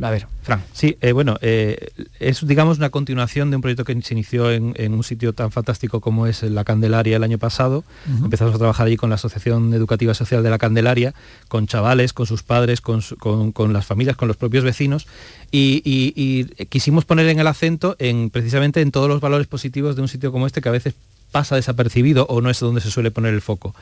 A 0.00 0.08
ver, 0.10 0.28
Fran. 0.42 0.62
Sí, 0.72 0.96
eh, 1.00 1.10
bueno, 1.10 1.36
eh, 1.40 1.88
es 2.20 2.46
digamos 2.46 2.78
una 2.78 2.90
continuación 2.90 3.50
de 3.50 3.56
un 3.56 3.62
proyecto 3.62 3.84
que 3.84 4.00
se 4.02 4.14
inició 4.14 4.52
en, 4.52 4.72
en 4.76 4.94
un 4.94 5.02
sitio 5.02 5.32
tan 5.32 5.50
fantástico 5.50 6.00
como 6.00 6.28
es 6.28 6.44
la 6.44 6.62
Candelaria 6.62 7.16
el 7.16 7.24
año 7.24 7.38
pasado. 7.38 7.82
Empezamos 8.22 8.54
a 8.54 8.58
trabajar 8.58 8.86
allí 8.86 8.96
con 8.96 9.10
la 9.10 9.16
Asociación 9.16 9.74
Educativa 9.74 10.14
Social 10.14 10.44
de 10.44 10.50
la 10.50 10.58
Candelaria, 10.58 11.12
con 11.48 11.66
chavales, 11.66 12.12
con 12.12 12.26
sus 12.26 12.44
padres, 12.44 12.80
con, 12.80 13.02
su- 13.02 13.16
con- 13.16 13.50
con 13.50 13.72
las 13.72 13.84
familias, 13.84 14.16
con 14.16 14.28
los 14.28 14.36
propios 14.36 14.62
vecinos. 14.62 15.08
Y, 15.50 15.82
y- 15.84 16.12
y 16.16 16.66
quisimos 16.66 17.04
poner 17.04 17.26
en 17.28 17.40
el 17.40 17.46
acento 17.48 17.96
en 17.98 18.30
precisamente 18.30 18.80
en 18.82 18.92
todos 18.92 19.08
los 19.08 19.20
valores 19.20 19.48
positivos 19.48 19.96
de 19.96 20.02
un 20.02 20.08
sitio 20.08 20.30
como 20.30 20.46
este 20.46 20.60
que 20.60 20.68
a 20.68 20.72
veces 20.72 20.94
pasa 21.32 21.56
desapercibido 21.56 22.26
o 22.28 22.40
no 22.40 22.50
es 22.50 22.58
donde 22.60 22.80
se 22.80 22.90
suele 22.90 23.10
poner 23.10 23.34
el 23.34 23.40
foco. 23.40 23.74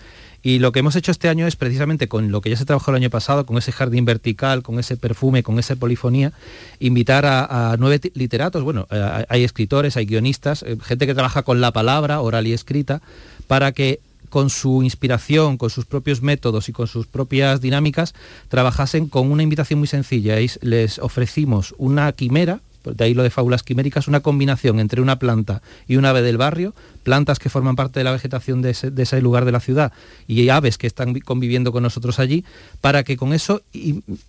Y 0.43 0.61
lo 0.61 0.71
que 0.71 0.79
hemos 0.79 0.95
hecho 0.97 1.11
este 1.11 1.29
año 1.29 1.47
es 1.47 1.57
precisamente 1.57 2.07
con 2.07 2.31
lo 2.31 2.41
que 2.41 2.51
ya 2.51 2.57
se 2.57 2.65
trabajó 2.65 2.91
el 2.93 2.97
año 2.97 3.11
pasado, 3.11 3.45
con 3.45 3.59
ese 3.59 3.73
jardín 3.73 4.05
vertical, 4.05 4.63
con 4.63 4.79
ese 4.79 4.97
perfume, 4.97 5.43
con 5.43 5.59
esa 5.59 5.75
polifonía, 5.77 6.33
invitar 6.79 7.27
a, 7.27 7.75
nueve 7.79 8.01
literatos, 8.15 8.63
bueno, 8.63 8.87
eh, 8.91 9.25
hay 9.29 9.43
escritores, 9.45 9.97
hay 9.97 10.07
guionistas, 10.07 10.63
eh, 10.63 10.77
gente 10.81 11.07
que 11.07 11.15
trabaja 11.15 11.43
con 11.43 11.61
la 11.61 11.73
palabra 11.73 12.21
oral 12.21 12.47
y 12.47 12.53
escrita, 12.53 13.03
para 13.49 13.73
que 13.73 13.99
con 14.29 14.51
su 14.51 14.83
inspiración, 14.83 15.57
con 15.57 15.71
sus 15.71 15.87
propios 15.87 16.23
métodos 16.23 16.69
y 16.69 16.73
con 16.73 16.87
sus 16.87 17.07
propias 17.07 17.61
dinámicas, 17.61 18.15
trabajasen 18.49 19.09
con 19.09 19.31
una 19.33 19.43
invitación 19.43 19.79
muy 19.79 19.89
sencilla. 19.89 20.39
Es- 20.39 20.59
les 20.63 20.99
ofrecimos 20.99 21.75
una 21.79 22.13
quimera, 22.13 22.61
de 22.95 23.05
ahí 23.05 23.15
lo 23.15 23.23
de 23.23 23.31
fábulas 23.31 23.63
quiméricas, 23.63 24.09
una 24.09 24.21
combinación 24.21 24.81
entre 24.81 25.01
una 25.01 25.19
planta 25.19 25.63
y 25.87 25.97
un 25.97 26.05
ave 26.05 26.23
del 26.23 26.37
barrio, 26.37 26.75
plantas 27.03 27.39
que 27.39 27.49
forman 27.49 27.77
parte 27.77 28.01
de 28.01 28.05
la 28.05 28.13
vegetación 28.13 28.63
de 28.63 28.71
ese, 28.71 29.21
lugar 29.23 29.45
de 29.45 29.53
la 29.53 29.61
ciudad 29.61 29.93
y 30.27 30.49
aves 30.49 30.79
que 30.79 30.87
están 30.87 31.13
vi- 31.13 31.21
conviviendo 31.21 31.73
con 31.73 31.83
nosotros 31.83 32.19
allí, 32.19 32.45
para 32.81 33.03
que 33.05 33.17
con 33.17 33.33
eso 33.33 33.63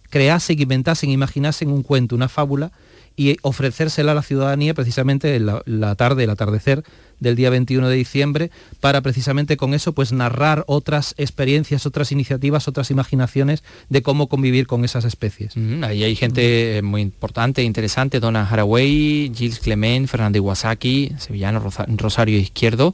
creasen, 0.10 0.62
inventasen, 0.62 1.10
imaginasen 1.10 1.70
un 1.70 1.84
cuento, 1.84 2.16
una 2.16 2.30
fábula 2.30 2.72
y 3.16 3.38
ofrecérsela 3.42 4.14
a 4.14 4.16
la 4.16 4.22
ciudadanía 4.22 4.74
precisamente 4.74 5.36
en 5.36 5.46
la 5.66 5.96
tarde, 5.96 6.24
el 6.24 6.30
atardecer 6.30 6.84
del 7.20 7.36
día 7.36 7.50
21 7.50 7.88
de 7.90 7.96
diciembre, 7.96 8.52
para 8.80 9.02
precisamente 9.02 9.58
con 9.58 9.74
eso 9.74 9.94
pues 9.94 10.12
narrar 10.12 10.64
otras 10.68 11.16
experiencias, 11.18 11.86
otras 11.86 12.12
iniciativas, 12.12 12.68
otras 12.68 12.92
imaginaciones 12.92 13.64
de 13.90 14.02
cómo 14.02 14.28
convivir 14.28 14.68
con 14.68 14.86
esas 14.86 15.06
especies. 15.06 15.56
Mm, 15.56 15.84
Ahí 15.84 16.04
hay 16.04 16.16
gente 16.16 16.78
eh, 16.78 16.82
muy 16.82 17.02
importante, 17.02 17.64
interesante, 17.64 18.20
Donna 18.20 18.48
Haraway, 18.50 19.32
Gilles 19.36 19.60
Clement, 19.60 20.08
Fernando 20.08 20.38
Iwasaki, 20.38 21.14
sevillano, 21.18 21.60
Rosa- 21.60 21.86
Rosario 21.88 22.38
Izquierdo. 22.38 22.94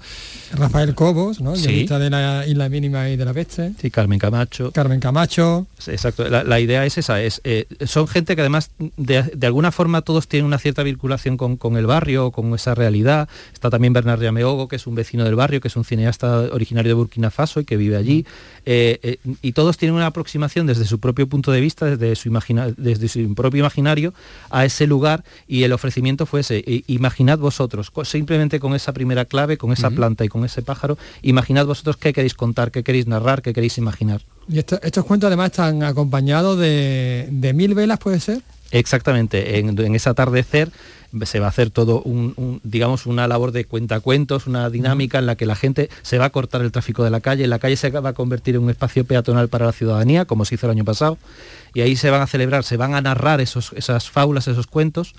Rafael 0.54 0.96
Cobos, 0.96 1.42
¿no? 1.42 1.56
Sí. 1.56 1.86
De 1.86 2.10
la 2.10 2.46
Isla 2.48 2.70
Mínima 2.70 3.10
y 3.10 3.16
de 3.18 3.26
la 3.26 3.34
Peste. 3.34 3.74
Sí, 3.82 3.90
Carmen 3.92 4.20
Camacho. 4.20 4.72
Carmen 4.72 5.00
Camacho. 5.00 5.68
Sí, 5.78 5.92
Exacto, 5.92 6.28
la, 6.30 6.44
la 6.44 6.60
idea 6.60 6.86
es 6.86 6.98
esa, 6.98 7.22
es, 7.22 7.42
eh, 7.44 7.66
son 7.86 8.08
gente 8.08 8.36
que 8.36 8.42
además 8.42 8.70
de, 8.98 9.24
de 9.24 9.48
alguna 9.48 9.72
forma 9.72 10.02
todos 10.02 10.28
tienen 10.28 10.46
una 10.46 10.58
cierta 10.60 10.84
vinculación 10.84 11.38
con, 11.38 11.58
con 11.58 11.78
el 11.78 11.86
barrio, 11.86 12.32
con 12.32 12.54
esa 12.54 12.76
realidad. 12.76 13.28
Está 13.54 13.70
también 13.70 13.94
Bernard 14.16 14.24
Yameogo, 14.26 14.68
que 14.68 14.78
es 14.78 14.88
un 14.88 14.96
vecino 14.96 15.24
del 15.26 15.36
barrio, 15.36 15.60
que 15.62 15.68
es 15.68 15.76
un 15.76 15.84
cineasta 15.84 16.40
originario 16.52 16.90
de 16.90 16.94
Burkina 16.94 17.30
Faso 17.32 17.60
y 17.60 17.66
que 17.66 17.78
vive 17.78 17.96
allí. 17.98 18.26
Eh, 18.66 19.00
eh, 19.04 19.18
y 19.42 19.52
todos 19.52 19.78
tienen 19.78 19.96
una 19.96 20.06
aproximación 20.08 20.66
desde 20.68 20.86
su 20.86 21.00
propio 21.00 21.28
punto 21.28 21.52
de 21.52 21.62
vista, 21.62 21.86
desde 21.86 22.16
su, 22.16 22.28
imagina- 22.30 22.70
desde 22.78 23.08
su 23.08 23.34
propio 23.36 23.60
imaginario 23.60 24.14
a 24.50 24.66
ese 24.66 24.88
lugar 24.88 25.24
y 25.48 25.64
el 25.64 25.74
ofrecimiento 25.74 26.26
fue 26.26 26.40
ese. 26.42 26.64
Imaginad 26.88 27.38
vosotros, 27.40 27.92
simplemente 28.04 28.60
con 28.60 28.74
esa 28.74 28.94
primera 28.94 29.26
clave, 29.26 29.58
con 29.58 29.72
esa 29.72 29.90
planta 29.90 30.24
y 30.26 30.30
con 30.30 30.46
ese 30.46 30.62
pájaro, 30.62 30.98
imaginad 31.22 31.66
vosotros 31.66 31.98
qué 31.98 32.14
queréis 32.14 32.34
contar, 32.34 32.72
qué 32.72 32.84
queréis 32.84 33.08
narrar, 33.08 33.42
qué 33.42 33.54
queréis 33.54 33.78
imaginar. 33.78 34.22
Y 34.48 34.60
esto- 34.60 34.80
estos 34.82 35.06
cuentos 35.06 35.28
además 35.28 35.48
están 35.52 35.84
acompañados 35.84 36.58
de, 36.60 37.28
de 37.32 37.54
mil 37.54 37.74
velas, 37.74 38.00
¿puede 38.00 38.20
ser? 38.20 38.42
Exactamente, 38.72 39.60
en, 39.60 39.80
en 39.80 39.96
ese 39.96 40.10
atardecer 40.10 40.70
se 41.24 41.40
va 41.40 41.46
a 41.46 41.50
hacer 41.50 41.70
todo 41.70 42.02
un, 42.02 42.34
un- 42.38 42.60
digamos 42.64 43.06
una 43.06 43.28
labor 43.28 43.52
de 43.52 43.66
cuentacuentos, 43.66 44.48
una 44.48 44.70
dinámica 44.70 45.20
en 45.20 45.26
la 45.26 45.36
que 45.36 45.46
la 45.46 45.56
gente 45.56 45.90
se 46.02 46.18
va 46.18 46.26
a 46.26 46.30
cortar 46.32 46.62
el 46.62 46.72
tráfico 46.72 47.04
de 47.04 47.10
la 47.10 47.22
calle, 47.22 47.48
la 47.48 47.60
calle 47.60 47.78
se 47.78 47.90
va 47.92 48.10
a 48.10 48.14
convertir 48.14 48.56
en 48.56 48.64
un 48.64 48.70
espacio 48.70 49.06
peatonal 49.06 49.48
para 49.48 49.66
la 49.66 49.72
ciudadanía, 49.72 50.26
como 50.26 50.44
se 50.46 50.56
hizo 50.56 50.68
el 50.68 50.72
año 50.72 50.84
pasado, 50.86 51.18
y 51.74 51.82
ahí 51.82 51.96
se 51.96 52.10
van 52.10 52.22
a 52.22 52.28
celebrar, 52.28 52.64
se 52.64 52.78
van 52.78 52.94
a 52.96 53.02
narrar 53.02 53.40
esos, 53.42 53.72
esas 53.74 54.10
fábulas, 54.10 54.48
esos 54.48 54.68
cuentos. 54.68 55.14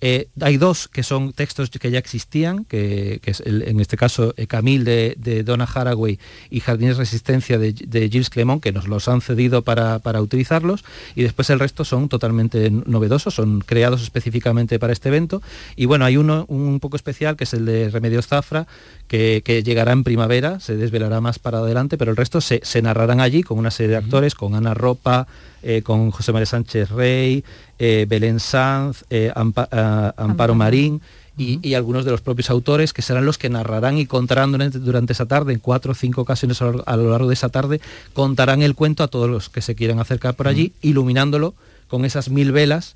Eh, 0.00 0.28
hay 0.40 0.58
dos 0.58 0.88
que 0.88 1.02
son 1.02 1.32
textos 1.32 1.70
que 1.70 1.90
ya 1.90 1.98
existían, 1.98 2.64
que, 2.66 3.20
que 3.22 3.30
es 3.30 3.40
el- 3.40 3.62
en 3.62 3.80
este 3.80 3.96
caso 3.96 4.34
eh, 4.36 4.46
Camille 4.46 4.84
de, 4.84 5.14
de 5.18 5.42
Donna 5.44 5.64
Haraway 5.72 6.18
y 6.50 6.60
Jardines 6.60 6.98
Resistencia 6.98 7.58
de, 7.58 7.72
de 7.72 8.08
Gilles 8.10 8.28
Clement, 8.28 8.62
que 8.62 8.72
nos 8.72 8.86
los 8.86 9.08
han 9.08 9.20
cedido 9.22 9.62
para, 9.62 10.00
para 10.00 10.20
utilizarlos, 10.20 10.84
y 11.14 11.22
después 11.22 11.48
el 11.50 11.58
resto 11.58 11.84
son 11.84 12.08
totalmente 12.08 12.70
novedosos, 12.70 13.34
son 13.34 13.60
creados 13.60 14.02
específicamente 14.02 14.78
para 14.78 14.92
este 14.92 15.08
evento. 15.08 15.40
Y 15.76 15.86
bueno, 15.86 16.04
hay 16.04 16.16
uno 16.18 16.44
un 16.48 16.80
poco 16.80 16.96
especial, 16.96 17.36
que 17.36 17.44
es 17.44 17.54
el 17.54 17.64
de 17.64 17.88
Remedios 17.88 18.26
Zafra, 18.26 18.66
que, 19.08 19.42
que 19.44 19.62
llegará 19.62 19.92
en 19.92 20.04
primavera, 20.04 20.60
se 20.60 20.76
desvelará 20.76 21.20
más 21.20 21.38
para 21.38 21.58
adelante, 21.58 21.96
pero 21.96 22.10
el 22.10 22.16
resto 22.16 22.40
se, 22.40 22.60
se 22.62 22.82
narrarán 22.82 23.20
allí 23.20 23.42
con 23.42 23.58
una 23.58 23.70
serie 23.70 23.90
de 23.92 23.96
actores, 23.96 24.34
con 24.34 24.54
Ana 24.54 24.74
Ropa, 24.74 25.26
eh, 25.62 25.80
con 25.82 26.10
José 26.10 26.32
María 26.32 26.44
Sánchez 26.46 26.90
Rey, 26.90 27.42
eh, 27.78 28.04
Belén 28.08 28.38
Sanz, 28.38 29.04
eh, 29.08 29.32
Ampa- 29.34 29.68
Amparo 30.16 30.54
Marín 30.54 31.00
y, 31.36 31.58
y 31.66 31.74
algunos 31.74 32.04
de 32.04 32.10
los 32.10 32.20
propios 32.20 32.50
autores 32.50 32.92
que 32.92 33.02
serán 33.02 33.26
los 33.26 33.38
que 33.38 33.48
narrarán 33.48 33.98
y 33.98 34.06
contarán 34.06 34.52
durante, 34.52 34.78
durante 34.78 35.12
esa 35.12 35.26
tarde, 35.26 35.52
en 35.52 35.58
cuatro 35.58 35.92
o 35.92 35.94
cinco 35.94 36.20
ocasiones 36.20 36.62
a 36.62 36.66
lo, 36.66 36.82
a 36.86 36.96
lo 36.96 37.10
largo 37.10 37.28
de 37.28 37.34
esa 37.34 37.48
tarde, 37.48 37.80
contarán 38.12 38.62
el 38.62 38.74
cuento 38.74 39.02
a 39.02 39.08
todos 39.08 39.28
los 39.28 39.48
que 39.48 39.62
se 39.62 39.74
quieran 39.74 39.98
acercar 39.98 40.34
por 40.34 40.48
allí, 40.48 40.72
iluminándolo 40.82 41.54
con 41.88 42.04
esas 42.04 42.28
mil 42.28 42.52
velas 42.52 42.94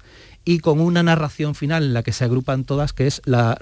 y 0.49 0.61
con 0.61 0.81
una 0.81 1.03
narración 1.03 1.55
final 1.55 1.85
en 1.85 1.93
la 1.93 2.03
que 2.03 2.15
se 2.15 2.25
agrupan 2.25 2.65
todas, 2.65 2.95
que 2.95 3.07
es 3.07 3.21
la, 3.27 3.59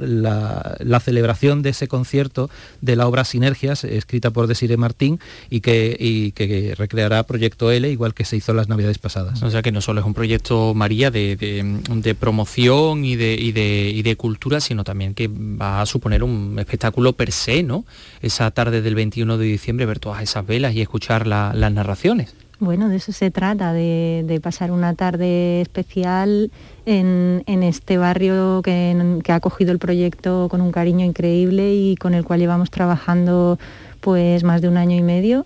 celebración 1.05 1.63
de 1.63 1.71
ese 1.71 1.89
concierto 1.89 2.49
de 2.81 2.95
la 2.95 3.09
obra 3.09 3.25
Sinergias, 3.25 3.83
escrita 3.83 4.31
por 4.31 4.47
Desire 4.47 4.77
Martín, 4.77 5.19
y 5.51 5.63
que, 5.63 6.75
recreará 6.79 7.25
Proyecto 7.25 7.73
L, 7.73 7.91
igual 7.91 8.15
que 8.15 8.25
se 8.25 8.37
hizo 8.37 8.55
las 8.55 8.69
navidades 8.69 8.99
pasadas. 8.99 9.43
O 9.43 9.51
sea 9.51 9.63
que 9.63 9.73
no 9.73 9.81
solo 9.81 9.99
es 9.99 10.07
un 10.07 10.15
proyecto 10.15 10.75
María 10.75 11.11
de, 11.11 12.17
promoción 12.21 13.05
y 13.05 13.17
de, 13.17 14.15
cultura, 14.17 14.61
sino 14.61 14.85
también 14.85 15.15
que 15.15 15.27
va 15.27 15.81
a 15.81 15.87
suponer 15.87 16.23
un 16.23 16.57
espectáculo 16.61 17.15
per 17.15 17.33
se, 17.33 17.65
¿no? 17.65 17.85
Esa 18.23 18.49
tarde 18.53 18.81
del 18.81 18.95
21 18.95 19.39
de 19.39 19.45
diciembre, 19.45 19.87
ver 19.87 19.99
todas 19.99 20.23
esas 20.23 20.47
velas 20.47 20.73
y 20.73 20.83
escuchar 20.83 21.27
la- 21.27 21.53
las 21.53 21.73
narraciones. 21.73 22.33
Bueno, 22.59 22.89
de 22.89 22.97
eso 22.97 23.13
se 23.13 23.31
trata, 23.31 23.75
de, 23.75 24.41
pasar 24.43 24.71
una 24.71 24.95
tarde 24.95 25.61
especial 25.61 26.51
en, 26.87 27.43
este 27.47 27.99
barrio 27.99 28.63
que, 28.65 29.23
ha 29.29 29.35
acogido 29.35 29.73
el 29.73 29.79
proyecto 29.79 30.49
con 30.51 30.63
un 30.63 30.73
cariño 30.73 31.05
increíble 31.05 31.75
y 31.75 31.97
con 31.97 32.15
el 32.15 32.25
cual 32.25 32.41
llevamos 32.41 32.71
trabajando 32.71 33.59
pues 34.01 34.43
más 34.43 34.63
de 34.63 34.69
un 34.69 34.79
año 34.79 34.97
y 34.97 35.03
medio. 35.03 35.45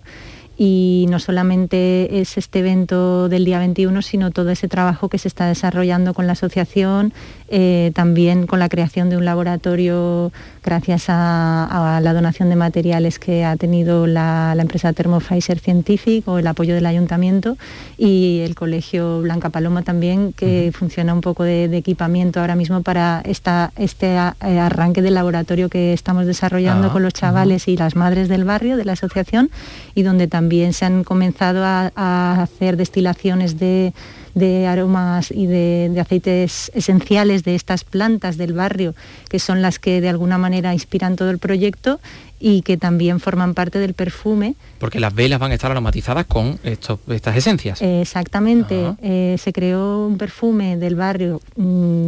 y 0.57 1.07
no 1.09 1.19
solamente 1.19 2.21
es 2.21 2.37
este 2.37 2.59
evento 2.59 3.27
del 3.27 3.43
día 3.43 3.59
21, 3.59 4.01
sino 4.03 4.31
todo 4.31 4.51
ese 4.51 4.67
trabajo 4.67 5.09
que 5.09 5.17
se 5.17 5.27
está 5.27 5.47
desarrollando 5.47 6.13
con 6.13 6.27
la 6.27 6.33
asociación, 6.33 7.13
eh, 7.49 7.91
también 7.93 8.47
con 8.47 8.59
la 8.59 8.69
creación 8.69 9.09
de 9.09 9.17
un 9.17 9.25
laboratorio 9.25 10.31
gracias 10.63 11.05
a, 11.07 11.99
la 12.01 12.13
donación 12.13 12.49
de 12.49 12.55
materiales 12.55 13.19
que 13.19 13.43
ha 13.43 13.55
tenido 13.55 14.07
la, 14.07 14.55
empresa 14.57 14.93
Thermo 14.93 15.19
Pfizer 15.19 15.59
Scientific 15.59 16.27
o 16.27 16.37
el 16.37 16.47
apoyo 16.47 16.75
del 16.75 16.85
ayuntamiento 16.85 17.57
y 17.97 18.41
el 18.43 18.55
colegio 18.55 19.21
Blanca 19.21 19.49
Paloma 19.49 19.81
también, 19.81 20.33
que 20.33 20.71
funciona 20.73 21.13
un 21.13 21.21
poco 21.21 21.43
de, 21.43 21.65
equipamiento 21.75 22.39
ahora 22.39 22.55
mismo 22.55 22.81
para 22.83 23.21
esta, 23.25 23.71
este 23.75 24.15
eh, 24.15 24.59
arranque 24.59 25.01
del 25.01 25.15
laboratorio 25.15 25.69
que 25.69 25.93
estamos 25.93 26.25
desarrollando 26.25 26.89
ah, 26.89 26.91
con 26.91 27.03
los 27.03 27.13
chavales 27.13 27.67
y 27.67 27.77
las 27.77 27.95
madres 27.95 28.29
del 28.29 28.43
barrio, 28.43 28.77
de 28.77 28.85
la 28.85 28.93
asociación, 28.93 29.49
y 29.95 30.03
donde 30.03 30.27
también 30.27 30.73
se 30.73 30.85
han 30.85 31.03
comenzado 31.03 31.63
a 31.65 32.41
hacer 32.41 32.77
destilaciones 32.77 33.57
de 33.57 33.93
de 34.33 34.67
aromas 34.67 35.31
y 35.31 35.47
de, 35.47 35.95
aceites 35.99 36.71
esenciales 36.73 37.43
de 37.43 37.55
estas 37.55 37.83
plantas 37.83 38.37
del 38.37 38.53
barrio, 38.53 38.95
que 39.29 39.39
son 39.39 39.61
las 39.61 39.79
que 39.79 40.01
de 40.01 40.09
alguna 40.09 40.37
manera 40.37 40.73
inspiran 40.73 41.15
todo 41.15 41.29
el 41.29 41.39
proyecto 41.39 41.99
y 42.39 42.63
que 42.63 42.75
también 42.75 43.19
forman 43.19 43.53
parte 43.53 43.79
del 43.79 43.93
perfume. 43.93 44.55
Porque 44.79 44.99
las 44.99 45.13
velas 45.13 45.39
van 45.39 45.51
a 45.51 45.55
estar 45.55 45.69
aromatizadas 45.69 46.25
con 46.25 46.59
estas 46.63 47.35
esencias. 47.35 47.81
exactamente. 47.81 48.95
Eh, 49.01 49.35
se 49.39 49.53
creó 49.53 50.07
un 50.07 50.17
perfume 50.17 50.77
del 50.77 50.95
barrio 50.95 51.41
mm, 51.55 52.07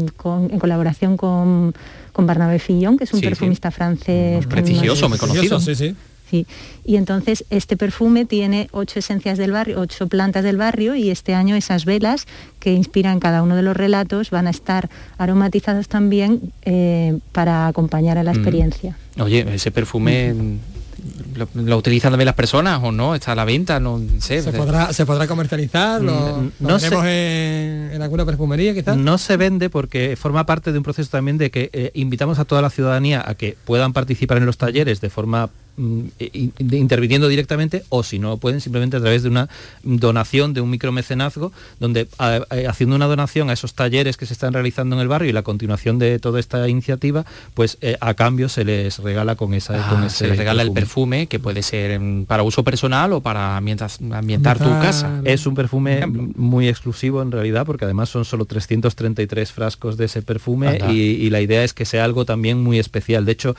en 0.50 0.60
colaboración 0.60 1.18
con, 1.18 1.74
con 2.12 2.26
Barnabé 2.26 2.60
Fillon, 2.60 2.98
que 2.98 3.04
es 3.04 3.14
un 3.14 3.22
perfumista 3.22 3.70
francés. 3.72 4.46
Prestigioso, 4.48 5.08
muy 5.10 5.18
conocido. 5.18 5.60
Sí, 5.60 5.96
sí. 6.34 6.48
Y 6.84 6.96
entonces 6.96 7.46
este 7.50 7.78
perfume 7.78 8.26
tiene 8.26 8.68
ocho 8.72 9.00
esencias 9.00 9.38
del 9.38 9.52
barrio, 9.52 9.80
ocho 9.80 10.08
plantas 10.08 10.44
del 10.44 10.58
barrio 10.58 10.96
y 10.96 11.12
este 11.12 11.36
año 11.36 11.56
esas 11.56 11.86
velas 11.86 12.26
que 12.60 12.74
inspiran 12.74 13.20
cada 13.20 13.44
uno 13.44 13.56
de 13.56 13.62
los 13.62 13.78
relatos 13.78 14.32
van 14.32 14.48
a 14.48 14.50
estar 14.50 14.90
aromatizadas 15.18 15.88
también 15.88 16.52
eh, 16.64 17.20
para 17.32 17.68
acompañar 17.68 18.18
a 18.18 18.24
la 18.24 18.34
mm. 18.34 18.36
experiencia. 18.36 18.98
Oye, 19.20 19.46
ese 19.54 19.72
perfume... 19.72 20.34
Lo, 21.56 21.78
utilizan 21.78 22.12
también 22.12 22.28
las 22.28 22.36
personas 22.36 22.80
o 22.82 22.92
no? 22.92 23.14
¿Está 23.14 23.34
a 23.34 23.36
la 23.36 23.44
venta? 23.44 23.78
No 23.78 24.00
sé. 24.20 24.42
¿Se 24.42 24.54
podrá, 24.54 24.94
¿se 24.94 25.06
podrá 25.06 25.28
comercializar? 25.28 26.02
¿Lo, 26.02 26.14
mm, 26.14 26.52
no 26.60 26.78
en, 27.06 28.02
alguna 28.02 28.26
perfumería 28.26 28.74
quizás? 28.74 28.96
No 28.96 29.18
se 29.18 29.36
vende 29.36 29.70
porque 29.70 30.16
forma 30.16 30.46
parte 30.46 30.72
de 30.72 30.78
un 30.78 30.84
proceso 30.84 31.10
también 31.10 31.38
de 31.38 31.52
que 31.52 31.70
eh, 31.74 31.92
invitamos 31.96 32.40
a 32.40 32.46
toda 32.46 32.62
la 32.62 32.70
ciudadanía 32.70 33.22
a 33.26 33.36
que 33.36 33.58
puedan 33.66 33.92
participar 33.92 34.38
en 34.38 34.46
los 34.46 34.58
talleres 34.58 35.02
de 35.02 35.10
forma 35.10 35.50
interviniendo 35.78 37.28
directamente 37.28 37.84
o 37.90 38.04
si 38.04 38.20
no 38.20 38.38
pueden 38.38 38.62
simplemente 38.62 38.98
a 38.98 39.00
través 39.00 39.24
de 39.24 39.30
una 39.30 39.50
donación 39.84 40.54
de 40.54 40.62
un 40.62 40.70
micromecenazgo 40.70 41.52
donde 41.80 42.08
haciendo 42.68 42.96
una 42.96 43.08
donación 43.08 43.50
a 43.50 43.54
esos 43.54 43.74
talleres 43.74 44.18
que 44.18 44.26
se 44.26 44.34
están 44.34 44.54
realizando 44.54 44.96
en 44.96 45.02
el 45.02 45.08
barrio 45.08 45.30
y 45.30 45.34
la 45.34 45.42
continuación 45.44 46.00
de 46.00 46.20
toda 46.20 46.40
esta 46.40 46.68
iniciativa 46.70 47.26
pues 47.54 47.78
eh, 47.82 47.98
a 48.02 48.14
cambio 48.14 48.50
se 48.50 48.66
les 48.66 49.00
regala 49.00 49.36
con 49.36 49.54
esa 49.54 49.74
ah, 49.76 50.10
se 50.10 50.28
les 50.28 50.38
regala 50.38 50.62
el 50.62 50.72
perfume. 50.72 51.28
que 51.28 51.40
puede 51.40 51.64
ser 51.64 52.00
para 52.28 52.44
uso 52.44 52.64
personal 52.64 53.14
o 53.14 53.22
para 53.22 53.60
mientras 53.62 54.00
ambientar 54.12 54.58
tu 54.58 54.66
casa. 54.66 55.22
Es 55.24 55.46
un 55.46 55.56
perfume 55.56 56.06
muy 56.08 56.68
exclusivo 56.68 57.22
en 57.22 57.32
realidad 57.32 57.66
porque 57.66 57.86
además 57.86 58.10
son 58.10 58.26
solo 58.26 58.46
333 58.46 59.52
frascos 59.52 59.98
de 59.98 60.06
ese 60.06 60.22
perfume 60.22 60.80
y, 60.90 61.30
la 61.34 61.42
idea 61.42 61.64
es 61.64 61.74
que 61.74 61.86
sea 61.86 62.04
algo 62.04 62.26
también 62.26 62.62
muy 62.62 62.78
especial. 62.78 63.26
De 63.26 63.32
hecho 63.32 63.56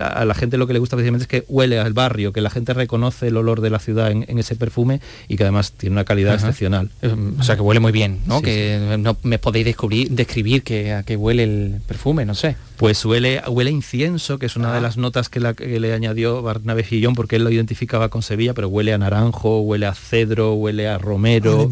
a 0.00 0.24
la 0.24 0.34
gente 0.34 0.56
lo 0.56 0.66
que 0.66 0.72
le 0.72 0.78
gusta 0.78 0.96
precisamente 0.96 1.24
es 1.24 1.28
que 1.28 1.41
huele 1.48 1.78
al 1.78 1.92
barrio, 1.92 2.32
que 2.32 2.40
la 2.40 2.50
gente 2.50 2.74
reconoce 2.74 3.28
el 3.28 3.36
olor 3.36 3.60
de 3.60 3.70
la 3.70 3.78
ciudad 3.78 4.10
en, 4.10 4.38
ese 4.38 4.56
perfume 4.56 5.00
y 5.28 5.36
que 5.36 5.44
además 5.44 5.72
tiene 5.72 5.94
una 5.94 6.04
calidad 6.04 6.34
excepcional. 6.34 6.90
O 7.38 7.42
sea, 7.42 7.56
que 7.56 7.62
huele 7.62 7.80
muy 7.80 7.92
bien, 7.92 8.20
¿no? 8.26 8.42
que 8.42 8.96
no 8.98 9.16
me 9.22 9.38
podéis 9.38 9.64
descubrir, 9.64 10.10
describir 10.10 10.62
que, 10.62 10.92
a 10.92 11.02
qué 11.02 11.16
huele 11.16 11.44
el 11.44 11.80
perfume, 11.86 12.24
no 12.24 12.34
sé. 12.34 12.56
Pues 12.82 13.04
huele, 13.04 13.40
huele 13.46 13.70
incienso, 13.70 14.40
que 14.40 14.46
es 14.46 14.56
una 14.56 14.72
de 14.72 14.78
ah. 14.78 14.80
las 14.80 14.96
notas 14.96 15.28
que, 15.28 15.38
le 15.38 15.92
añadió 15.92 16.42
Barnabé 16.42 16.82
Gillón, 16.82 17.14
porque 17.14 17.36
él 17.36 17.44
lo 17.44 17.50
identificaba 17.50 18.08
con 18.08 18.22
Sevilla, 18.22 18.54
pero 18.54 18.66
huele 18.66 18.92
a 18.92 18.98
naranjo, 18.98 19.60
huele 19.60 19.86
a 19.86 19.94
cedro, 19.94 20.54
huele 20.54 20.88
a 20.88 20.98
romero, 20.98 21.68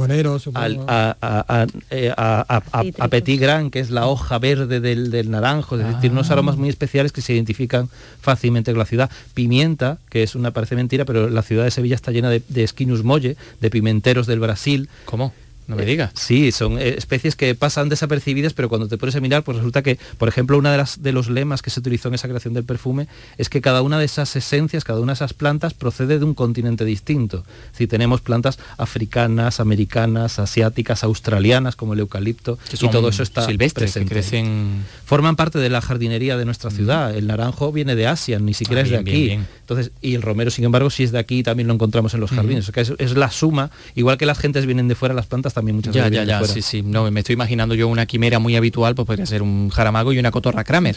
a, 0.54 1.16
a, 1.20 1.66
eh, 1.90 2.12
a, 2.16 3.08
petit 3.08 3.40
gran, 3.40 3.70
que 3.70 3.80
es 3.80 3.90
la 3.90 4.06
hoja 4.06 4.38
verde 4.38 4.78
del, 4.78 5.30
naranjo, 5.30 5.76
es 5.78 5.86
decir, 5.96 6.12
unos 6.12 6.30
ah. 6.30 6.34
aromas 6.34 6.56
muy 6.56 6.68
especiales 6.68 7.10
que 7.10 7.22
se 7.22 7.32
identifican 7.32 7.88
fácilmente 8.20 8.70
con 8.70 8.78
la 8.78 8.86
ciudad. 8.86 9.10
Pimienta, 9.34 9.59
que 10.08 10.22
es 10.22 10.34
una, 10.34 10.50
parece 10.52 10.76
mentira, 10.76 11.04
pero 11.04 11.28
la 11.28 11.42
ciudad 11.42 11.64
de 11.64 11.70
Sevilla 11.70 11.94
está 11.94 12.12
llena 12.12 12.30
de, 12.30 12.42
de 12.48 12.62
esquinus 12.62 13.04
molle, 13.04 13.36
de 13.60 13.70
pimenteros 13.70 14.26
del 14.26 14.40
Brasil. 14.40 14.88
¿Cómo? 15.04 15.32
No 15.70 15.76
me 15.76 15.84
digas. 15.84 16.10
Sí, 16.14 16.50
son 16.50 16.78
eh, 16.78 16.96
especies 16.98 17.36
que 17.36 17.54
pasan 17.54 17.88
desapercibidas, 17.88 18.54
pero 18.54 18.68
cuando 18.68 18.88
te 18.88 18.98
pones 18.98 19.14
a 19.14 19.20
mirar, 19.20 19.44
pues 19.44 19.56
resulta 19.56 19.82
que, 19.82 19.98
por 20.18 20.28
ejemplo, 20.28 20.58
una 20.58 20.72
de 20.72 20.78
las 20.78 21.00
de 21.00 21.12
los 21.12 21.30
lemas 21.30 21.62
que 21.62 21.70
se 21.70 21.78
utilizó 21.78 22.08
en 22.08 22.14
esa 22.14 22.26
creación 22.26 22.54
del 22.54 22.64
perfume 22.64 23.06
es 23.38 23.48
que 23.48 23.60
cada 23.60 23.82
una 23.82 23.98
de 23.98 24.04
esas 24.04 24.34
esencias, 24.34 24.82
cada 24.82 25.00
una 25.00 25.12
de 25.12 25.14
esas 25.14 25.32
plantas 25.32 25.72
procede 25.72 26.18
de 26.18 26.24
un 26.24 26.34
continente 26.34 26.84
distinto. 26.84 27.44
Si 27.72 27.86
tenemos 27.86 28.20
plantas 28.20 28.58
africanas, 28.78 29.60
americanas, 29.60 30.40
asiáticas, 30.40 31.04
australianas, 31.04 31.76
como 31.76 31.94
el 31.94 32.00
eucalipto, 32.00 32.58
y 32.72 32.88
todo 32.88 33.08
eso 33.08 33.22
está 33.22 33.46
silvestres, 33.46 33.94
que 33.94 34.04
crecen 34.06 34.84
forman 35.04 35.36
parte 35.36 35.58
de 35.58 35.68
la 35.70 35.80
jardinería 35.80 36.36
de 36.36 36.44
nuestra 36.44 36.70
ciudad. 36.70 37.16
El 37.16 37.26
naranjo 37.26 37.72
viene 37.72 37.94
de 37.96 38.06
Asia, 38.06 38.38
ni 38.38 38.54
siquiera 38.54 38.82
ah, 38.82 38.84
es 38.84 38.90
de 38.90 38.96
aquí. 38.96 39.38
Entonces, 39.60 39.92
y 40.00 40.14
el 40.14 40.22
romero, 40.22 40.50
sin 40.50 40.64
embargo, 40.64 40.90
si 40.90 41.04
es 41.04 41.12
de 41.12 41.18
aquí, 41.18 41.42
también 41.42 41.68
lo 41.68 41.74
encontramos 41.74 42.14
en 42.14 42.20
los 42.20 42.30
jardines. 42.30 42.70
es, 42.98 43.16
la 43.16 43.30
suma, 43.30 43.70
igual 43.94 44.18
que 44.18 44.26
las 44.26 44.38
gentes 44.38 44.66
vienen 44.66 44.88
de 44.88 44.94
fuera, 44.94 45.14
las 45.14 45.26
plantas 45.26 45.54
también 45.60 45.76
muchas 45.76 45.94
ya, 45.94 46.08
Ya, 46.08 46.24
ya, 46.24 46.44
sí, 46.44 46.62
sí. 46.62 46.82
No, 46.82 47.10
me 47.10 47.20
estoy 47.20 47.34
imaginando 47.34 47.74
yo 47.74 47.88
una 47.88 48.06
quimera 48.06 48.38
muy 48.38 48.56
habitual, 48.56 48.94
pues 48.94 49.06
podría 49.06 49.26
ser 49.26 49.42
un 49.42 49.68
jaramago 49.68 50.12
y 50.12 50.18
una 50.18 50.30
cotorra 50.30 50.64
Kramer. 50.64 50.96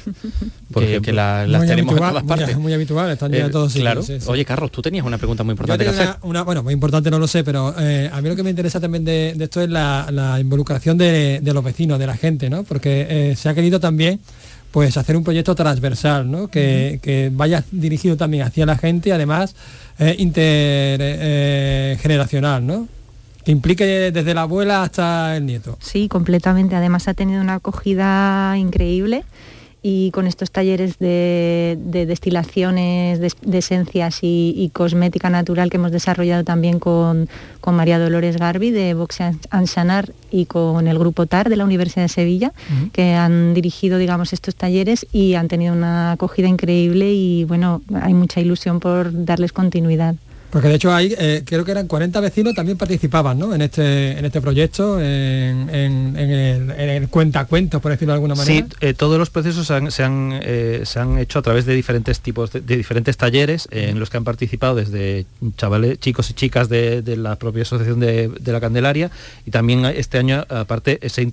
Porque 0.71 1.01
que 1.03 1.13
las 1.13 1.47
tenemos 1.67 1.93
en 1.93 1.99
todas 1.99 2.23
partes. 2.23 2.57
Muy, 2.57 2.73
habitual, 2.73 3.11
están 3.11 3.31
ya 3.31 3.45
eh, 3.45 3.49
todos 3.49 3.73
Claro. 3.73 4.01
Oye, 4.27 4.45
Carlos, 4.45 4.71
tú 4.71 4.81
tenías 4.81 5.05
una 5.05 5.17
pregunta 5.17 5.43
muy 5.43 5.51
importante 5.51 5.83
que 5.83 5.89
hacer. 5.89 6.15
Una, 6.21 6.43
bueno, 6.43 6.63
muy 6.63 6.73
importante 6.73 7.11
no 7.11 7.19
lo 7.19 7.27
sé, 7.27 7.43
pero 7.43 7.75
eh, 7.77 8.09
a 8.11 8.21
mí 8.21 8.29
lo 8.29 8.35
que 8.35 8.43
me 8.43 8.49
interesa 8.49 8.79
también 8.79 9.03
de, 9.03 9.35
esto 9.39 9.61
es 9.61 9.69
la, 9.69 10.37
involucración 10.39 10.97
de, 10.97 11.41
los 11.43 11.63
vecinos, 11.63 11.99
de 11.99 12.07
la 12.07 12.17
gente, 12.17 12.49
¿no? 12.49 12.63
Porque 12.63 13.05
eh, 13.09 13.35
se 13.35 13.49
ha 13.49 13.53
querido 13.53 13.79
también 13.79 14.19
pues 14.71 14.97
hacer 14.97 15.15
un 15.15 15.23
proyecto 15.23 15.53
transversal, 15.53 16.31
¿no? 16.31 16.47
que, 16.47 17.29
vaya 17.31 17.63
dirigido 17.71 18.17
también 18.17 18.41
hacia 18.43 18.65
la 18.65 18.75
gente 18.75 19.09
y 19.09 19.11
además 19.11 19.55
intergeneracional, 20.17 22.65
¿no? 22.65 22.87
Que 23.43 23.51
implique 23.51 23.85
desde 23.85 24.33
la 24.33 24.41
abuela 24.41 24.83
hasta 24.83 25.35
el 25.35 25.45
nieto. 25.45 25.77
Sí, 25.79 26.07
completamente. 26.07 26.75
Además 26.75 27.07
ha 27.07 27.13
tenido 27.13 27.41
una 27.41 27.55
acogida 27.55 28.57
increíble 28.57 29.23
y 29.85 30.11
con 30.11 30.27
estos 30.27 30.49
talleres 30.49 30.97
de, 30.97 31.77
destilaciones 32.07 33.19
de, 33.19 33.57
esencias 33.57 34.19
y, 34.21 34.71
cosmética 34.73 35.29
natural 35.29 35.69
que 35.69 35.75
hemos 35.75 35.91
desarrollado 35.91 36.45
también 36.45 36.79
con, 36.79 37.27
María 37.65 37.99
Dolores 37.99 38.37
Garbi 38.37 38.71
de 38.71 38.93
Vox 38.93 39.19
Ansanar 39.49 40.13
y 40.31 40.45
con 40.45 40.87
el 40.87 40.97
grupo 40.97 41.25
TAR 41.25 41.49
de 41.49 41.57
la 41.57 41.65
Universidad 41.65 42.03
de 42.03 42.09
Sevilla, 42.09 42.53
que 42.93 43.13
han 43.13 43.53
dirigido 43.53 43.97
digamos, 43.97 44.31
estos 44.31 44.55
talleres 44.55 45.05
y 45.11 45.33
han 45.33 45.49
tenido 45.49 45.73
una 45.73 46.13
acogida 46.13 46.47
increíble 46.47 47.11
y 47.11 47.43
bueno, 47.43 47.81
hay 48.01 48.13
mucha 48.13 48.39
ilusión 48.39 48.79
por 48.79 49.25
darles 49.25 49.51
continuidad. 49.51 50.15
Porque 50.53 50.67
de 50.67 50.75
hecho 50.75 50.93
hay, 50.93 51.15
eh, 51.17 51.41
creo 51.43 51.65
que 51.65 51.71
eran 51.71 51.87
40 51.87 52.19
vecinos 52.19 52.53
también 52.53 52.77
participaban 52.77 53.39
¿no? 53.39 53.55
en, 53.55 53.63
este, 53.63 54.19
en 54.19 54.23
este 54.23 54.39
proyecto, 54.39 55.01
en, 55.01 55.67
el, 56.15 57.07
cuentacuentos, 57.09 57.81
por 57.81 57.91
decirlo 57.91 58.11
de 58.11 58.17
alguna 58.17 58.35
manera. 58.35 58.67
Sí, 58.67 58.75
eh, 58.79 58.93
todos 58.93 59.17
los 59.17 59.31
procesos 59.31 59.65
se 59.65 60.03
han, 60.03 60.39
eh, 60.43 60.83
se 60.85 60.99
han, 60.99 61.17
hecho 61.17 61.39
a 61.39 61.41
través 61.41 61.65
de 61.65 61.73
diferentes 61.73 62.19
tipos, 62.19 62.51
de, 62.51 62.61
diferentes 62.61 63.17
talleres 63.17 63.67
en 63.71 63.99
los 63.99 64.11
que 64.11 64.17
han 64.17 64.23
participado 64.23 64.75
desde 64.75 65.25
chavales, 65.57 65.99
chicos 65.99 66.29
y 66.29 66.35
chicas 66.35 66.69
de, 66.69 67.01
la 67.17 67.35
propia 67.37 67.63
asociación 67.63 67.99
de, 67.99 68.29
la 68.45 68.61
Candelaria 68.61 69.09
y 69.47 69.49
también 69.49 69.83
este 69.85 70.19
año, 70.19 70.45
aparte, 70.49 70.99
ese 71.01 71.27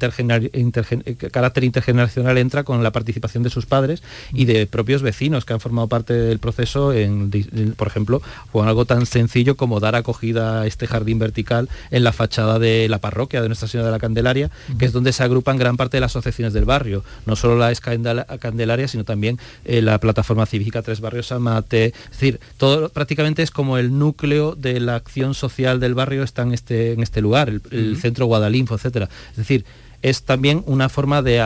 carácter 1.30 1.64
intergeneracional 1.64 2.38
entra 2.38 2.64
con 2.64 2.82
la 2.82 2.90
participación 2.90 3.42
de 3.42 3.50
sus 3.50 3.66
padres 3.66 4.02
y 4.32 4.46
de 4.46 4.66
propios 4.66 5.02
vecinos 5.02 5.44
que 5.44 5.52
han 5.52 5.60
formado 5.60 5.88
parte 5.88 6.14
del 6.14 6.38
proceso, 6.38 6.94
en, 6.94 7.30
por 7.76 7.86
ejemplo, 7.86 8.22
con 8.50 8.66
algo 8.66 8.86
tan 8.86 9.09
sencillo 9.10 9.56
como 9.56 9.80
dar 9.80 9.94
acogida 9.94 10.62
a 10.62 10.66
este 10.66 10.86
jardín 10.86 11.18
vertical 11.18 11.68
en 11.90 12.04
la 12.04 12.12
fachada 12.12 12.58
de 12.58 12.88
la 12.88 12.98
parroquia 12.98 13.42
de 13.42 13.48
Nuestra 13.48 13.68
Señora 13.68 13.88
de 13.88 13.92
la 13.92 13.98
Candelaria, 13.98 14.50
que 14.78 14.86
es 14.86 14.92
donde 14.92 15.12
se 15.12 15.22
agrupan 15.22 15.58
gran 15.58 15.76
parte 15.76 15.96
de 15.96 16.00
las 16.00 16.12
asociaciones 16.12 16.52
del 16.52 16.64
barrio, 16.64 17.04
no 17.26 17.36
solo 17.36 17.58
la 17.58 17.74
Candelaria, 17.74 18.88
sino 18.88 19.04
también 19.04 19.38
eh, 19.64 19.82
la 19.82 19.98
plataforma 19.98 20.46
cívica 20.46 20.82
Tres 20.82 21.00
Barrios 21.00 21.32
Amate, 21.32 21.86
es 21.86 22.10
decir, 22.10 22.40
todo 22.56 22.88
prácticamente 22.88 23.42
es 23.42 23.50
como 23.50 23.78
el 23.78 23.98
núcleo 23.98 24.54
de 24.54 24.80
la 24.80 24.94
acción 24.94 25.34
social 25.34 25.80
del 25.80 25.94
barrio 25.94 26.22
está 26.22 26.42
en 26.42 26.52
este, 26.52 26.92
en 26.92 27.02
este 27.02 27.20
lugar, 27.20 27.48
el, 27.48 27.96
centro 28.00 28.26
Guadalinfo, 28.26 28.74
etcétera. 28.74 29.08
Es 29.32 29.36
decir, 29.36 29.64
es 30.02 30.22
también 30.22 30.62
una 30.66 30.88
forma 30.88 31.22
de, 31.22 31.40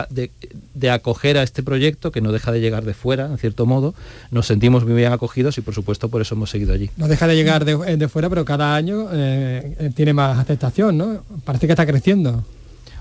acoger 0.89 1.37
a 1.37 1.43
este 1.43 1.63
proyecto 1.63 2.11
que 2.11 2.21
no 2.21 2.31
deja 2.31 2.51
de 2.51 2.61
llegar 2.61 2.85
de 2.85 2.93
fuera, 2.93 3.25
en 3.25 3.37
cierto 3.37 3.65
modo. 3.65 3.93
Nos 4.31 4.47
sentimos 4.47 4.85
muy 4.85 4.93
bien 4.93 5.11
acogidos 5.11 5.57
y 5.57 5.61
por 5.61 5.73
supuesto 5.73 6.09
por 6.09 6.21
eso 6.21 6.35
hemos 6.35 6.49
seguido 6.49 6.73
allí. 6.73 6.89
No 6.97 7.07
deja 7.07 7.27
de 7.27 7.35
llegar 7.35 7.65
de, 7.65 7.73
eh, 7.85 8.07
fuera, 8.07 8.29
pero 8.29 8.45
cada 8.45 8.75
año 8.75 9.07
eh, 9.11 9.91
tiene 9.95 10.13
más 10.13 10.37
aceptación, 10.37 10.97
¿no? 10.97 11.23
Parece 11.43 11.67
que 11.67 11.73
está 11.73 11.85
creciendo. 11.85 12.45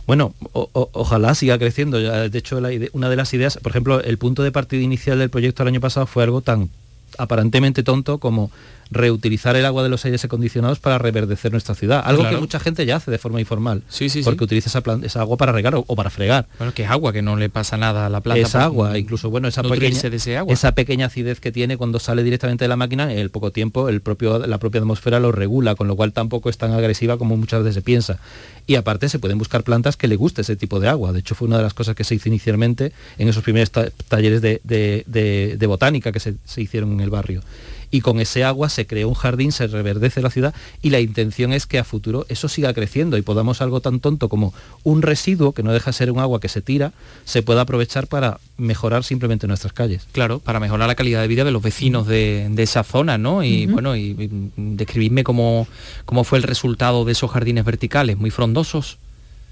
Bueno, 0.07 0.35
ojalá 0.53 1.35
siga 1.35 1.59
creciendo. 1.59 1.99
De 1.99 2.39
hecho, 2.39 2.61
una 2.93 3.09
de 3.09 3.17
las 3.17 3.33
ideas, 3.33 3.59
por 3.63 3.71
ejemplo, 3.71 4.03
el 4.03 4.19
punto 4.19 4.43
de 4.43 4.53
partida 4.53 4.83
inicial 4.83 5.19
del 5.19 5.31
proyecto 5.31 5.63
el 5.63 5.69
año 5.69 5.81
pasado 5.81 6.07
fue 6.07 6.25
algo 6.25 6.43
tan 6.43 6.69
aparentemente 7.17 7.83
tonto 7.83 8.19
como 8.19 8.51
reutilizar 8.95 9.57
el 9.57 9.67
agua 9.67 9.83
de 9.83 9.89
los 9.89 10.05
aires 10.05 10.25
acondicionados 10.25 10.79
para 10.79 10.99
reverdecer 10.99 11.53
nuestra 11.53 11.75
ciudad. 11.75 12.03
Algo 12.05 12.29
que 12.29 12.37
mucha 12.37 12.59
gente 12.59 12.87
ya 12.87 12.97
hace 12.97 13.11
de 13.11 13.19
forma 13.19 13.41
informal. 13.41 13.83
Sí, 13.89 14.09
sí, 14.09 14.23
porque 14.23 14.45
utiliza 14.45 14.69
esa, 14.69 14.83
esa, 15.03 15.21
agua 15.21 15.37
para 15.37 15.53
regar 15.53 15.75
o, 15.75 15.85
para 15.85 16.11
fregar. 16.11 16.47
Bueno, 16.59 16.73
que 16.73 16.85
es 16.85 16.91
agua, 16.91 17.13
que 17.13 17.21
no 17.21 17.37
le 17.37 17.51
pasa 17.51 17.77
nada 17.77 18.07
a 18.07 18.09
la 18.09 18.21
planta. 18.21 18.41
Es 18.41 18.55
agua, 18.55 18.99
incluso 18.99 19.31
bueno, 19.31 19.49
esa 19.49 19.63
pequeña, 19.63 20.01
esa 20.49 20.73
pequeña 20.73 21.07
acidez 21.07 21.41
que 21.41 21.53
tiene 21.53 21.77
cuando 21.77 21.99
sale 21.99 22.23
directamente 22.23 22.65
de 22.65 22.69
la 22.69 22.77
máquina, 22.77 23.13
en 23.13 23.19
el 23.19 23.31
poco 23.31 23.51
tiempo 23.51 23.89
el 23.89 24.01
propio, 24.01 24.47
la 24.47 24.59
propia 24.59 24.81
atmósfera 24.81 25.21
lo 25.21 25.33
regula, 25.33 25.75
con 25.75 25.89
lo 25.89 25.97
cual 25.97 26.13
tampoco 26.13 26.49
es 26.49 26.57
tan 26.57 26.73
agresiva 26.73 27.19
como 27.19 27.37
muchas 27.37 27.61
veces 27.61 27.75
se 27.75 27.83
piensa. 27.83 28.19
Y 28.67 28.77
aparte 28.77 29.09
se 29.09 29.19
pueden 29.19 29.37
buscar 29.37 29.63
plantas 29.65 29.97
que 29.97 30.09
le 30.09 30.17
guste 30.17 30.43
ese 30.43 30.57
tipo 30.57 30.81
de 30.81 30.89
agua. 30.89 31.13
De 31.13 31.19
hecho, 31.21 31.35
fue 31.35 31.49
una 31.49 31.59
de 31.59 31.65
las 31.65 31.75
cosas 31.75 31.95
que 31.95 32.05
se 32.05 32.15
hizo 32.15 32.29
inicialmente 32.29 32.93
en 33.19 33.29
esos 33.29 33.43
primeros 33.43 33.71
talleres 33.71 34.41
de, 34.41 35.67
botánica 35.67 36.13
que 36.13 36.21
se 36.21 36.63
hicieron 36.63 36.93
en 36.93 37.01
el 37.01 37.11
barrio 37.11 37.43
y 37.91 38.01
con 38.01 38.21
ese 38.21 38.45
agua 38.45 38.69
se 38.69 38.87
creó 38.87 39.09
un 39.09 39.15
jardín, 39.15 39.53
se 39.53 39.67
reverdece 39.67 40.23
la 40.23 40.31
ciudad 40.31 40.55
y 40.83 40.91
la 40.91 41.01
intención 41.01 41.53
es 41.53 41.67
que 41.67 41.79
a 41.79 41.85
futuro 41.85 42.27
eso 42.29 42.49
siga 42.49 42.73
creciendo 42.75 43.17
y 43.17 43.23
podamos 43.23 43.61
algo 43.61 43.81
tan 43.81 44.01
tonto 44.01 44.29
como 44.29 44.55
un 44.83 45.03
residuo, 45.03 45.53
que 45.53 45.63
no 45.63 45.73
deja 45.73 45.91
de 45.91 45.93
ser 45.95 46.11
un 46.11 46.19
agua 46.19 46.41
que 46.41 46.49
se 46.49 46.63
tira, 46.63 46.93
se 47.25 47.43
pueda 47.43 47.63
aprovechar 47.63 48.07
para 48.07 48.39
mejorar 48.57 49.05
simplemente 49.05 49.47
nuestras 49.47 49.73
calles. 49.73 50.07
Claro, 50.13 50.39
para 50.39 50.61
mejorar 50.61 50.89
la 50.89 50.95
calidad 50.95 51.21
de 51.21 51.29
vida 51.29 51.45
de 51.45 51.51
los 51.51 51.63
vecinos 51.63 52.07
de, 52.07 52.53
esa 52.57 52.83
zona, 52.85 53.19
¿no? 53.19 53.43
Y 53.45 53.67
bueno, 53.67 53.95
y, 53.97 54.31
describirme 54.57 55.23
cómo, 55.25 55.69
cómo 56.05 56.25
fue 56.25 56.39
el 56.39 56.45
resultado 56.45 57.05
de 57.05 57.13
esos 57.13 57.31
jardines 57.31 57.65
verticales, 57.65 58.17
muy 58.17 58.31
frondosos. 58.31 58.99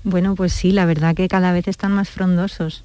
Bueno, 0.05 0.35
pues 0.35 0.53
sí, 0.53 0.73
la 0.73 0.87
verdad 0.87 1.15
que 1.15 1.29
cada 1.29 1.53
vez 1.53 1.69
están 1.69 1.93
más 1.93 2.09
frondosos. 2.09 2.85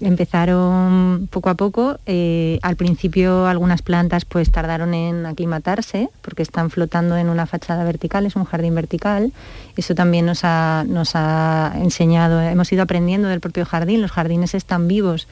Empezaron 0.00 1.28
poco 1.30 1.50
a 1.50 1.54
poco. 1.54 1.98
Eh, 2.06 2.58
al 2.62 2.74
principio 2.76 3.46
algunas 3.46 3.80
plantas 3.80 4.24
pues 4.24 4.50
tardaron 4.50 4.92
en 4.92 5.24
aclimatarse 5.24 6.10
porque 6.20 6.42
están 6.42 6.70
flotando 6.70 7.16
en 7.16 7.28
una 7.28 7.46
fachada 7.46 7.84
vertical, 7.84 8.26
es 8.26 8.34
un 8.34 8.44
jardín 8.44 8.74
vertical. 8.74 9.32
Eso 9.76 9.94
también 9.94 10.26
nos 10.26 10.40
ha, 10.44 10.84
nos 10.86 11.12
ha 11.14 11.72
enseñado, 11.76 12.40
hemos 12.40 12.72
ido 12.72 12.82
aprendiendo 12.82 13.28
del 13.28 13.40
propio 13.40 13.64
jardín, 13.64 14.02
los 14.02 14.12
jardines 14.12 14.54
están 14.54 14.86
vivos, 14.86 15.26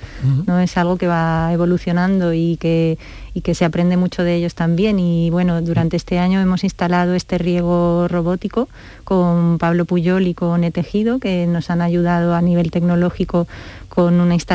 no 0.47 0.59
es 0.59 0.77
algo 0.77 0.97
que 0.97 1.07
va 1.07 1.53
evolucionando 1.53 2.33
y 2.35 2.57
que, 2.57 2.99
y 3.35 3.43
que 3.43 3.55
se 3.55 3.65
aprende 3.65 3.97
mucho 3.97 4.25
de 4.25 4.35
ellos 4.35 4.57
también. 4.57 4.99
Y 4.99 5.31
bueno, 5.31 5.63
durante 5.63 5.97
este 5.97 6.19
año 6.19 6.41
hemos 6.41 6.65
instalado 6.65 7.15
este 7.15 7.39
riego 7.39 8.09
robótico 8.09 8.69
con 9.05 9.59
Pablo 9.59 9.85
Puyol 9.85 10.27
y 10.27 10.35
con 10.35 10.65
Etejido, 10.65 11.21
que 11.21 11.47
nos 11.47 11.71
han 11.71 11.81
ayudado 11.81 12.35
a 12.35 12.43
nivel 12.43 12.73
tecnológico 12.73 13.47
con 13.89 14.21
una 14.21 14.35
instalación 14.35 14.52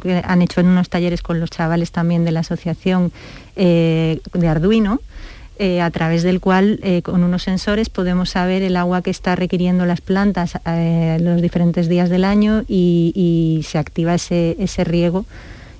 que 0.00 0.22
han 0.24 0.42
hecho 0.42 0.60
en 0.60 0.66
unos 0.66 0.88
talleres 0.88 1.22
con 1.22 1.40
los 1.40 1.50
chavales 1.50 1.90
también 1.90 2.24
de 2.24 2.32
la 2.32 2.40
asociación 2.40 3.12
eh, 3.56 4.20
de 4.32 4.48
Arduino. 4.48 5.00
Eh, 5.58 5.80
a 5.80 5.90
través 5.90 6.22
del 6.22 6.38
cual 6.38 6.80
eh, 6.82 7.00
con 7.00 7.24
unos 7.24 7.44
sensores 7.44 7.88
podemos 7.88 8.28
saber 8.28 8.60
el 8.60 8.76
agua 8.76 9.00
que 9.00 9.08
está 9.08 9.36
requiriendo 9.36 9.86
las 9.86 10.02
plantas 10.02 10.58
los 11.18 11.40
diferentes 11.40 11.88
días 11.88 12.10
del 12.10 12.24
año 12.24 12.64
y, 12.68 13.64
se 13.66 13.78
activa 13.78 14.14
ese, 14.14 14.54
ese 14.58 14.84
riego 14.84 15.24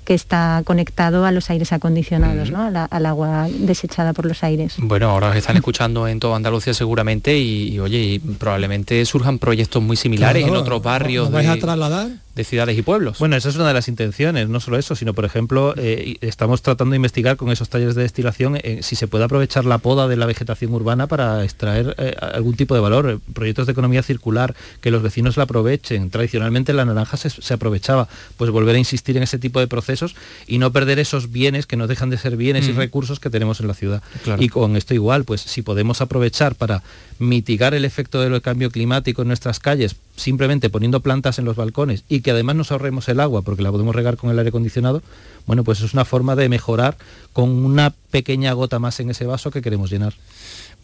que 0.07 0.13
está 0.13 0.61
conectado 0.63 1.25
a 1.25 1.33
los 1.33 1.49
aires 1.49 1.73
acondicionados, 1.73 2.49
¿no? 2.49 2.71
al 2.89 3.05
agua 3.05 3.49
desechada 3.51 4.13
por 4.13 4.25
los 4.25 4.41
aires. 4.41 4.75
Bueno, 4.77 5.09
ahora 5.09 5.31
os 5.31 5.35
están 5.35 5.57
escuchando 5.57 6.07
en 6.07 6.21
toda 6.21 6.37
Andalucía 6.37 6.73
seguramente 6.73 7.37
y, 7.37 7.77
oye, 7.79 8.21
probablemente 8.39 9.05
surjan 9.05 9.37
proyectos 9.37 9.83
muy 9.83 9.97
similares 9.97 10.47
en 10.47 10.55
otros 10.55 10.81
barrios. 10.81 11.29
vais 11.29 11.49
a 11.49 11.57
trasladar? 11.57 12.07
De 12.37 12.43
ciudades 12.43 12.77
y 12.77 12.83
pueblos. 12.83 13.17
Bueno, 13.17 13.35
esa 13.35 13.49
es 13.49 13.55
una 13.55 13.67
de 13.67 13.73
las 13.73 13.87
intenciones, 13.87 14.47
no 14.47 14.59
solo 14.59 14.77
eso, 14.77 14.95
sino 14.95 15.13
por 15.13 15.25
ejemplo, 15.25 15.73
eh, 15.75 16.17
estamos 16.21 16.61
tratando 16.61 16.91
de 16.91 16.97
investigar 16.97 17.35
con 17.35 17.51
esos 17.51 17.67
talleres 17.67 17.95
de 17.95 18.03
destilación 18.03 18.57
eh, 18.57 18.79
si 18.83 18.95
se 18.95 19.07
puede 19.07 19.25
aprovechar 19.25 19.65
la 19.65 19.79
poda 19.79 20.07
de 20.07 20.15
la 20.15 20.27
vegetación 20.27 20.71
urbana 20.71 21.07
para 21.07 21.43
extraer 21.43 21.95
eh, 21.97 22.15
algún 22.21 22.55
tipo 22.55 22.75
de 22.75 22.81
valor, 22.81 23.19
proyectos 23.33 23.65
de 23.65 23.71
economía 23.71 24.03
circular, 24.03 24.55
que 24.81 24.91
los 24.91 25.01
vecinos 25.01 25.35
la 25.35 25.43
aprovechen. 25.43 26.11
Tradicionalmente 26.11 26.73
la 26.73 26.85
naranja 26.85 27.17
se, 27.17 27.53
aprovechaba, 27.53 28.07
pues 28.37 28.51
volver 28.51 28.75
a 28.75 28.79
insistir 28.79 29.17
en 29.17 29.23
ese 29.23 29.39
tipo 29.39 29.59
de 29.59 29.67
procesos 29.67 30.15
y 30.45 30.59
no 30.59 30.71
perder 30.71 30.99
esos 30.99 31.31
bienes 31.31 31.65
que 31.65 31.75
no 31.75 31.87
dejan 31.87 32.11
de 32.11 32.19
ser 32.19 32.37
bienes 32.37 32.67
y 32.67 32.71
recursos 32.71 33.19
que 33.19 33.31
tenemos 33.31 33.59
en 33.61 33.67
la 33.67 33.73
ciudad. 33.73 34.03
Y 34.37 34.49
con 34.49 34.75
esto 34.75 34.93
igual, 34.93 35.23
pues 35.23 35.41
si 35.41 35.63
podemos 35.63 36.01
aprovechar 36.01 36.53
para 36.53 36.83
mitigar 37.19 37.73
el 37.73 37.85
efecto 37.85 38.21
del 38.21 38.41
cambio 38.41 38.71
climático 38.71 39.21
en 39.21 39.27
nuestras 39.29 39.59
calles, 39.59 39.95
simplemente 40.15 40.69
poniendo 40.69 41.01
plantas 41.01 41.39
en 41.39 41.45
los 41.45 41.55
balcones 41.55 42.03
y 42.07 42.21
que 42.21 42.31
además 42.31 42.55
nos 42.55 42.71
ahorremos 42.71 43.09
el 43.09 43.19
agua 43.19 43.41
porque 43.41 43.63
la 43.63 43.71
podemos 43.71 43.95
regar 43.95 44.17
con 44.17 44.29
el 44.29 44.37
aire 44.37 44.49
acondicionado, 44.49 45.01
bueno, 45.45 45.63
pues 45.63 45.81
es 45.81 45.93
una 45.93 46.05
forma 46.05 46.35
de 46.35 46.49
mejorar 46.49 46.97
con 47.33 47.49
una 47.49 47.93
pequeña 48.11 48.53
gota 48.53 48.79
más 48.79 48.99
en 48.99 49.09
ese 49.09 49.25
vaso 49.25 49.51
que 49.51 49.61
queremos 49.61 49.89
llenar. 49.89 50.13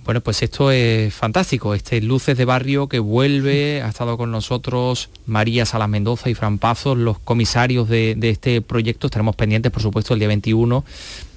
Bueno, 0.06 0.20
pues 0.20 0.44
esto 0.44 0.70
es 0.70 1.14
fantástico, 1.14 1.74
este 1.74 2.02
Luces 2.02 2.38
de 2.38 2.44
Barrio 2.44 2.90
que 2.90 3.00
vuelve, 3.00 3.82
ha 3.82 3.88
estado 3.88 4.18
con 4.18 4.32
nosotros 4.32 5.10
María 5.26 5.66
Salas 5.66 5.88
Mendoza 5.88 6.30
y 6.30 6.34
Fran 6.34 6.58
Pazos, 6.58 6.98
los 6.98 7.20
comisarios 7.20 7.88
de, 7.88 8.18
este 8.22 8.62
proyecto. 8.62 9.08
Estaremos 9.08 9.38
pendientes, 9.38 9.72
por 9.72 9.82
supuesto, 9.82 10.14
el 10.14 10.20
día 10.20 10.28
21 10.28 10.84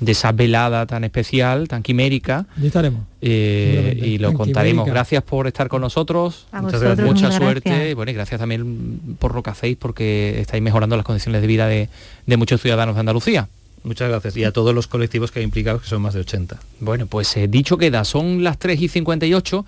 de 0.00 0.12
esa 0.12 0.32
velada 0.32 0.84
tan 0.86 1.04
especial, 1.04 1.68
tan 1.68 1.84
quimérica. 1.84 2.46
Y 2.60 2.66
estaremos. 2.66 3.02
Eh, 3.20 4.00
y 4.02 4.18
lo 4.18 4.32
contaremos. 4.34 4.86
Gracias 4.86 5.22
por 5.22 5.46
estar 5.46 5.68
con 5.68 5.80
nosotros. 5.80 6.48
Muchas 6.52 6.80
gracias. 6.80 7.06
Mucha 7.06 7.30
suerte. 7.30 7.94
Bueno, 7.94 8.10
y 8.10 8.14
gracias 8.14 8.40
también 8.40 9.16
por 9.20 9.32
lo 9.34 9.44
que 9.44 9.50
hacéis 9.50 9.76
porque 9.76 10.40
estáis 10.40 10.62
mejorando 10.62 10.96
las 10.96 11.04
condiciones 11.04 11.40
de 11.40 11.46
vida 11.46 11.68
de 11.68 12.36
muchos 12.36 12.60
ciudadanos 12.60 12.96
de 12.96 13.00
Andalucía. 13.00 13.48
Muchas 13.82 14.08
gracias. 14.08 14.36
Y 14.36 14.44
a 14.44 14.52
todos 14.52 14.74
los 14.74 14.86
colectivos 14.86 15.30
que 15.30 15.38
hay 15.38 15.44
implicados, 15.44 15.82
que 15.82 15.88
son 15.88 16.02
más 16.02 16.14
de 16.14 16.20
80. 16.20 16.58
Bueno, 16.80 17.06
pues 17.06 17.36
eh, 17.36 17.46
dicho 17.48 17.78
queda, 17.78 18.04
son 18.04 18.42
las 18.42 18.58
3 18.58 18.80
y 18.80 18.88
58. 18.88 19.64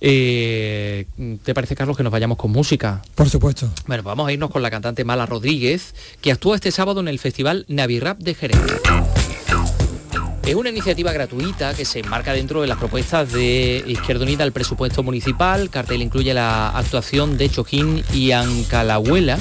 Eh, 0.00 1.06
¿Te 1.42 1.54
parece, 1.54 1.74
Carlos, 1.74 1.96
que 1.96 2.02
nos 2.02 2.12
vayamos 2.12 2.38
con 2.38 2.52
música? 2.52 3.02
Por 3.14 3.28
supuesto. 3.28 3.66
Bueno, 3.86 4.02
pues 4.02 4.12
vamos 4.12 4.28
a 4.28 4.32
irnos 4.32 4.50
con 4.50 4.62
la 4.62 4.70
cantante 4.70 5.04
Mala 5.04 5.26
Rodríguez, 5.26 5.94
que 6.20 6.30
actúa 6.30 6.54
este 6.54 6.70
sábado 6.70 7.00
en 7.00 7.08
el 7.08 7.18
Festival 7.18 7.64
Navirap 7.68 8.18
de 8.18 8.34
Jerez. 8.34 8.58
Es 10.46 10.54
una 10.54 10.70
iniciativa 10.70 11.12
gratuita 11.12 11.74
que 11.74 11.84
se 11.84 11.98
enmarca 11.98 12.32
dentro 12.32 12.62
de 12.62 12.68
las 12.68 12.78
propuestas 12.78 13.32
de 13.32 13.84
Izquierda 13.86 14.24
Unida 14.24 14.44
al 14.44 14.52
presupuesto 14.52 15.02
municipal. 15.02 15.68
Cartel 15.68 16.00
incluye 16.00 16.32
la 16.32 16.70
actuación 16.70 17.36
de 17.36 17.50
Chojín 17.50 18.02
y 18.14 18.30
Ancalahuela 18.30 19.38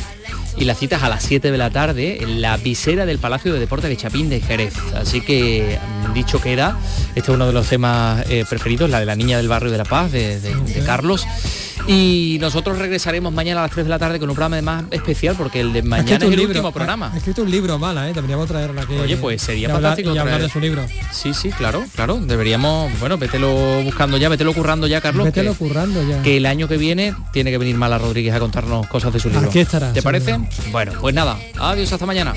y 0.58 0.66
las 0.66 0.78
citas 0.80 1.04
a 1.04 1.10
las 1.10 1.24
7 1.24 1.52
de 1.52 1.58
la 1.58 1.70
tarde 1.70 2.24
en 2.24 2.42
la 2.42 2.58
visera 2.58 3.06
del 3.06 3.20
Palacio 3.20 3.54
de 3.54 3.60
Deportes 3.60 3.90
de 3.90 3.98
Chapín 3.98 4.30
de 4.30 4.42
Jerez. 4.42 4.74
Así 4.96 5.22
que, 5.22 5.80
mm, 6.08 6.14
dicho 6.14 6.42
queda, 6.42 6.78
este 7.16 7.20
es 7.20 7.30
uno 7.30 7.48
de 7.48 7.54
los 7.54 7.68
temas 7.68 8.26
eh, 8.30 8.46
preferidos, 8.50 8.90
la 8.90 9.00
de 9.00 9.06
la 9.06 9.16
niña 9.16 9.38
del 9.38 9.48
barrio 9.48 9.72
de 9.72 9.78
La 9.78 9.86
Paz, 9.86 10.12
de 10.12 10.84
Carlos. 10.86 11.26
Y 11.88 12.38
nosotros 12.42 12.78
regresaremos 12.78 13.32
mañana 13.32 13.62
a 13.62 13.64
las 13.64 13.72
3 13.72 13.86
de 13.86 13.90
la 13.90 13.98
tarde 13.98 14.20
con 14.20 14.30
un 14.30 14.36
programa 14.36 14.62
más 14.62 14.84
especial 14.92 15.36
porque 15.38 15.62
el 15.62 15.72
de 15.72 15.84
mañana 15.84 16.26
es 16.26 16.32
el 16.34 16.40
último 16.40 16.74
programa. 16.74 17.12
Ha 17.14 17.18
escrito 17.18 17.44
un 17.44 17.52
libro 17.52 17.80
mala, 17.80 18.10
¿eh? 18.10 18.14
Deberíamos 18.14 18.48
traerla 18.48 18.82
aquí. 18.82 18.94
Oye, 18.96 19.16
pues 19.16 19.42
sería 19.42 19.70
fantástico. 19.70 20.14
y 20.14 20.18
hablar 20.18 20.42
de 20.42 20.50
su 20.50 20.60
libro. 20.60 20.86
Sí, 21.12 21.34
sí, 21.34 21.50
claro, 21.50 21.86
claro. 21.96 22.18
Deberíamos, 22.18 22.92
bueno, 23.00 23.18
vételo 23.18 23.82
buscando 23.84 24.18
ya, 24.18 24.28
vételo 24.28 24.54
currando 24.54 24.88
ya, 24.88 25.00
Carlos. 25.00 25.26
Vételo 25.26 25.54
currando 25.54 26.04
ya. 26.08 26.22
Que 26.24 26.38
el 26.38 26.46
año 26.46 26.68
que 26.68 26.76
viene 26.78 27.14
tiene 27.32 27.52
que 27.52 27.58
venir 27.58 27.78
Mala 27.78 27.98
Rodríguez 27.98 28.34
a 28.34 28.40
contarnos 28.40 28.88
cosas 28.88 29.14
de 29.14 29.20
su 29.20 29.30
libro. 29.30 29.48
Aquí 29.48 29.60
estará. 29.60 29.94
¿Te 29.94 30.02
parece? 30.02 30.38
Bueno, 30.72 30.94
pues 31.00 31.14
nada. 31.14 31.38
Adiós, 31.60 31.92
hasta 31.92 32.06
mañana. 32.06 32.34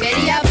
Quería 0.00 0.42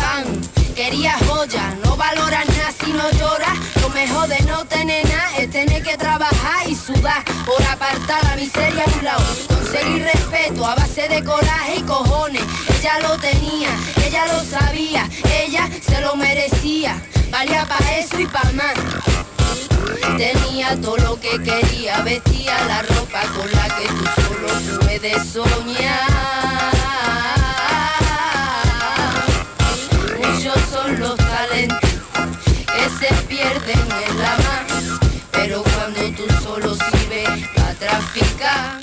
Quería 0.75 1.15
joya, 1.27 1.75
no 1.83 1.95
valoras 1.95 2.47
nada 2.47 2.71
si 2.83 2.91
no 2.91 3.11
lloras. 3.11 3.55
Lo 3.81 3.89
mejor 3.89 4.27
de 4.27 4.39
no 4.45 4.65
tener 4.65 5.07
nada 5.07 5.37
es 5.37 5.49
tener 5.51 5.83
que 5.83 5.95
trabajar 5.95 6.67
y 6.67 6.75
sudar 6.75 7.23
por 7.45 7.61
apartar 7.67 8.23
la 8.23 8.35
miseria 8.35 8.83
a 8.85 8.97
un 8.97 9.03
lado. 9.03 9.23
Conseguir 9.47 10.03
respeto 10.03 10.65
a 10.65 10.73
base 10.73 11.07
de 11.07 11.23
coraje 11.23 11.75
y 11.77 11.81
cojones. 11.83 12.41
Ella 12.79 12.99
lo 13.01 13.17
tenía, 13.17 13.69
ella 14.03 14.25
lo 14.27 14.43
sabía, 14.43 15.07
ella 15.31 15.69
se 15.87 16.01
lo 16.01 16.15
merecía. 16.15 16.99
Valía 17.31 17.65
para 17.65 17.97
eso 17.97 18.19
y 18.19 18.27
para 18.27 18.51
más. 18.51 18.73
Tenía 20.17 20.79
todo 20.81 20.97
lo 20.97 21.19
que 21.19 21.41
quería, 21.41 22.01
vestía 22.01 22.63
la 22.65 22.81
ropa 22.83 23.21
con 23.35 23.51
la 23.51 23.67
que 23.75 23.87
tú 23.87 24.05
solo 24.21 24.79
puedes 24.81 25.29
soñar. 25.29 26.71
pierden 33.27 33.79
en 33.79 34.17
la 34.19 34.37
mar. 34.37 34.65
Pero 35.31 35.63
cuando 35.63 36.01
tú 36.17 36.25
solo 36.43 36.75
sirves 36.75 37.47
para 37.55 37.73
traficar, 37.75 38.81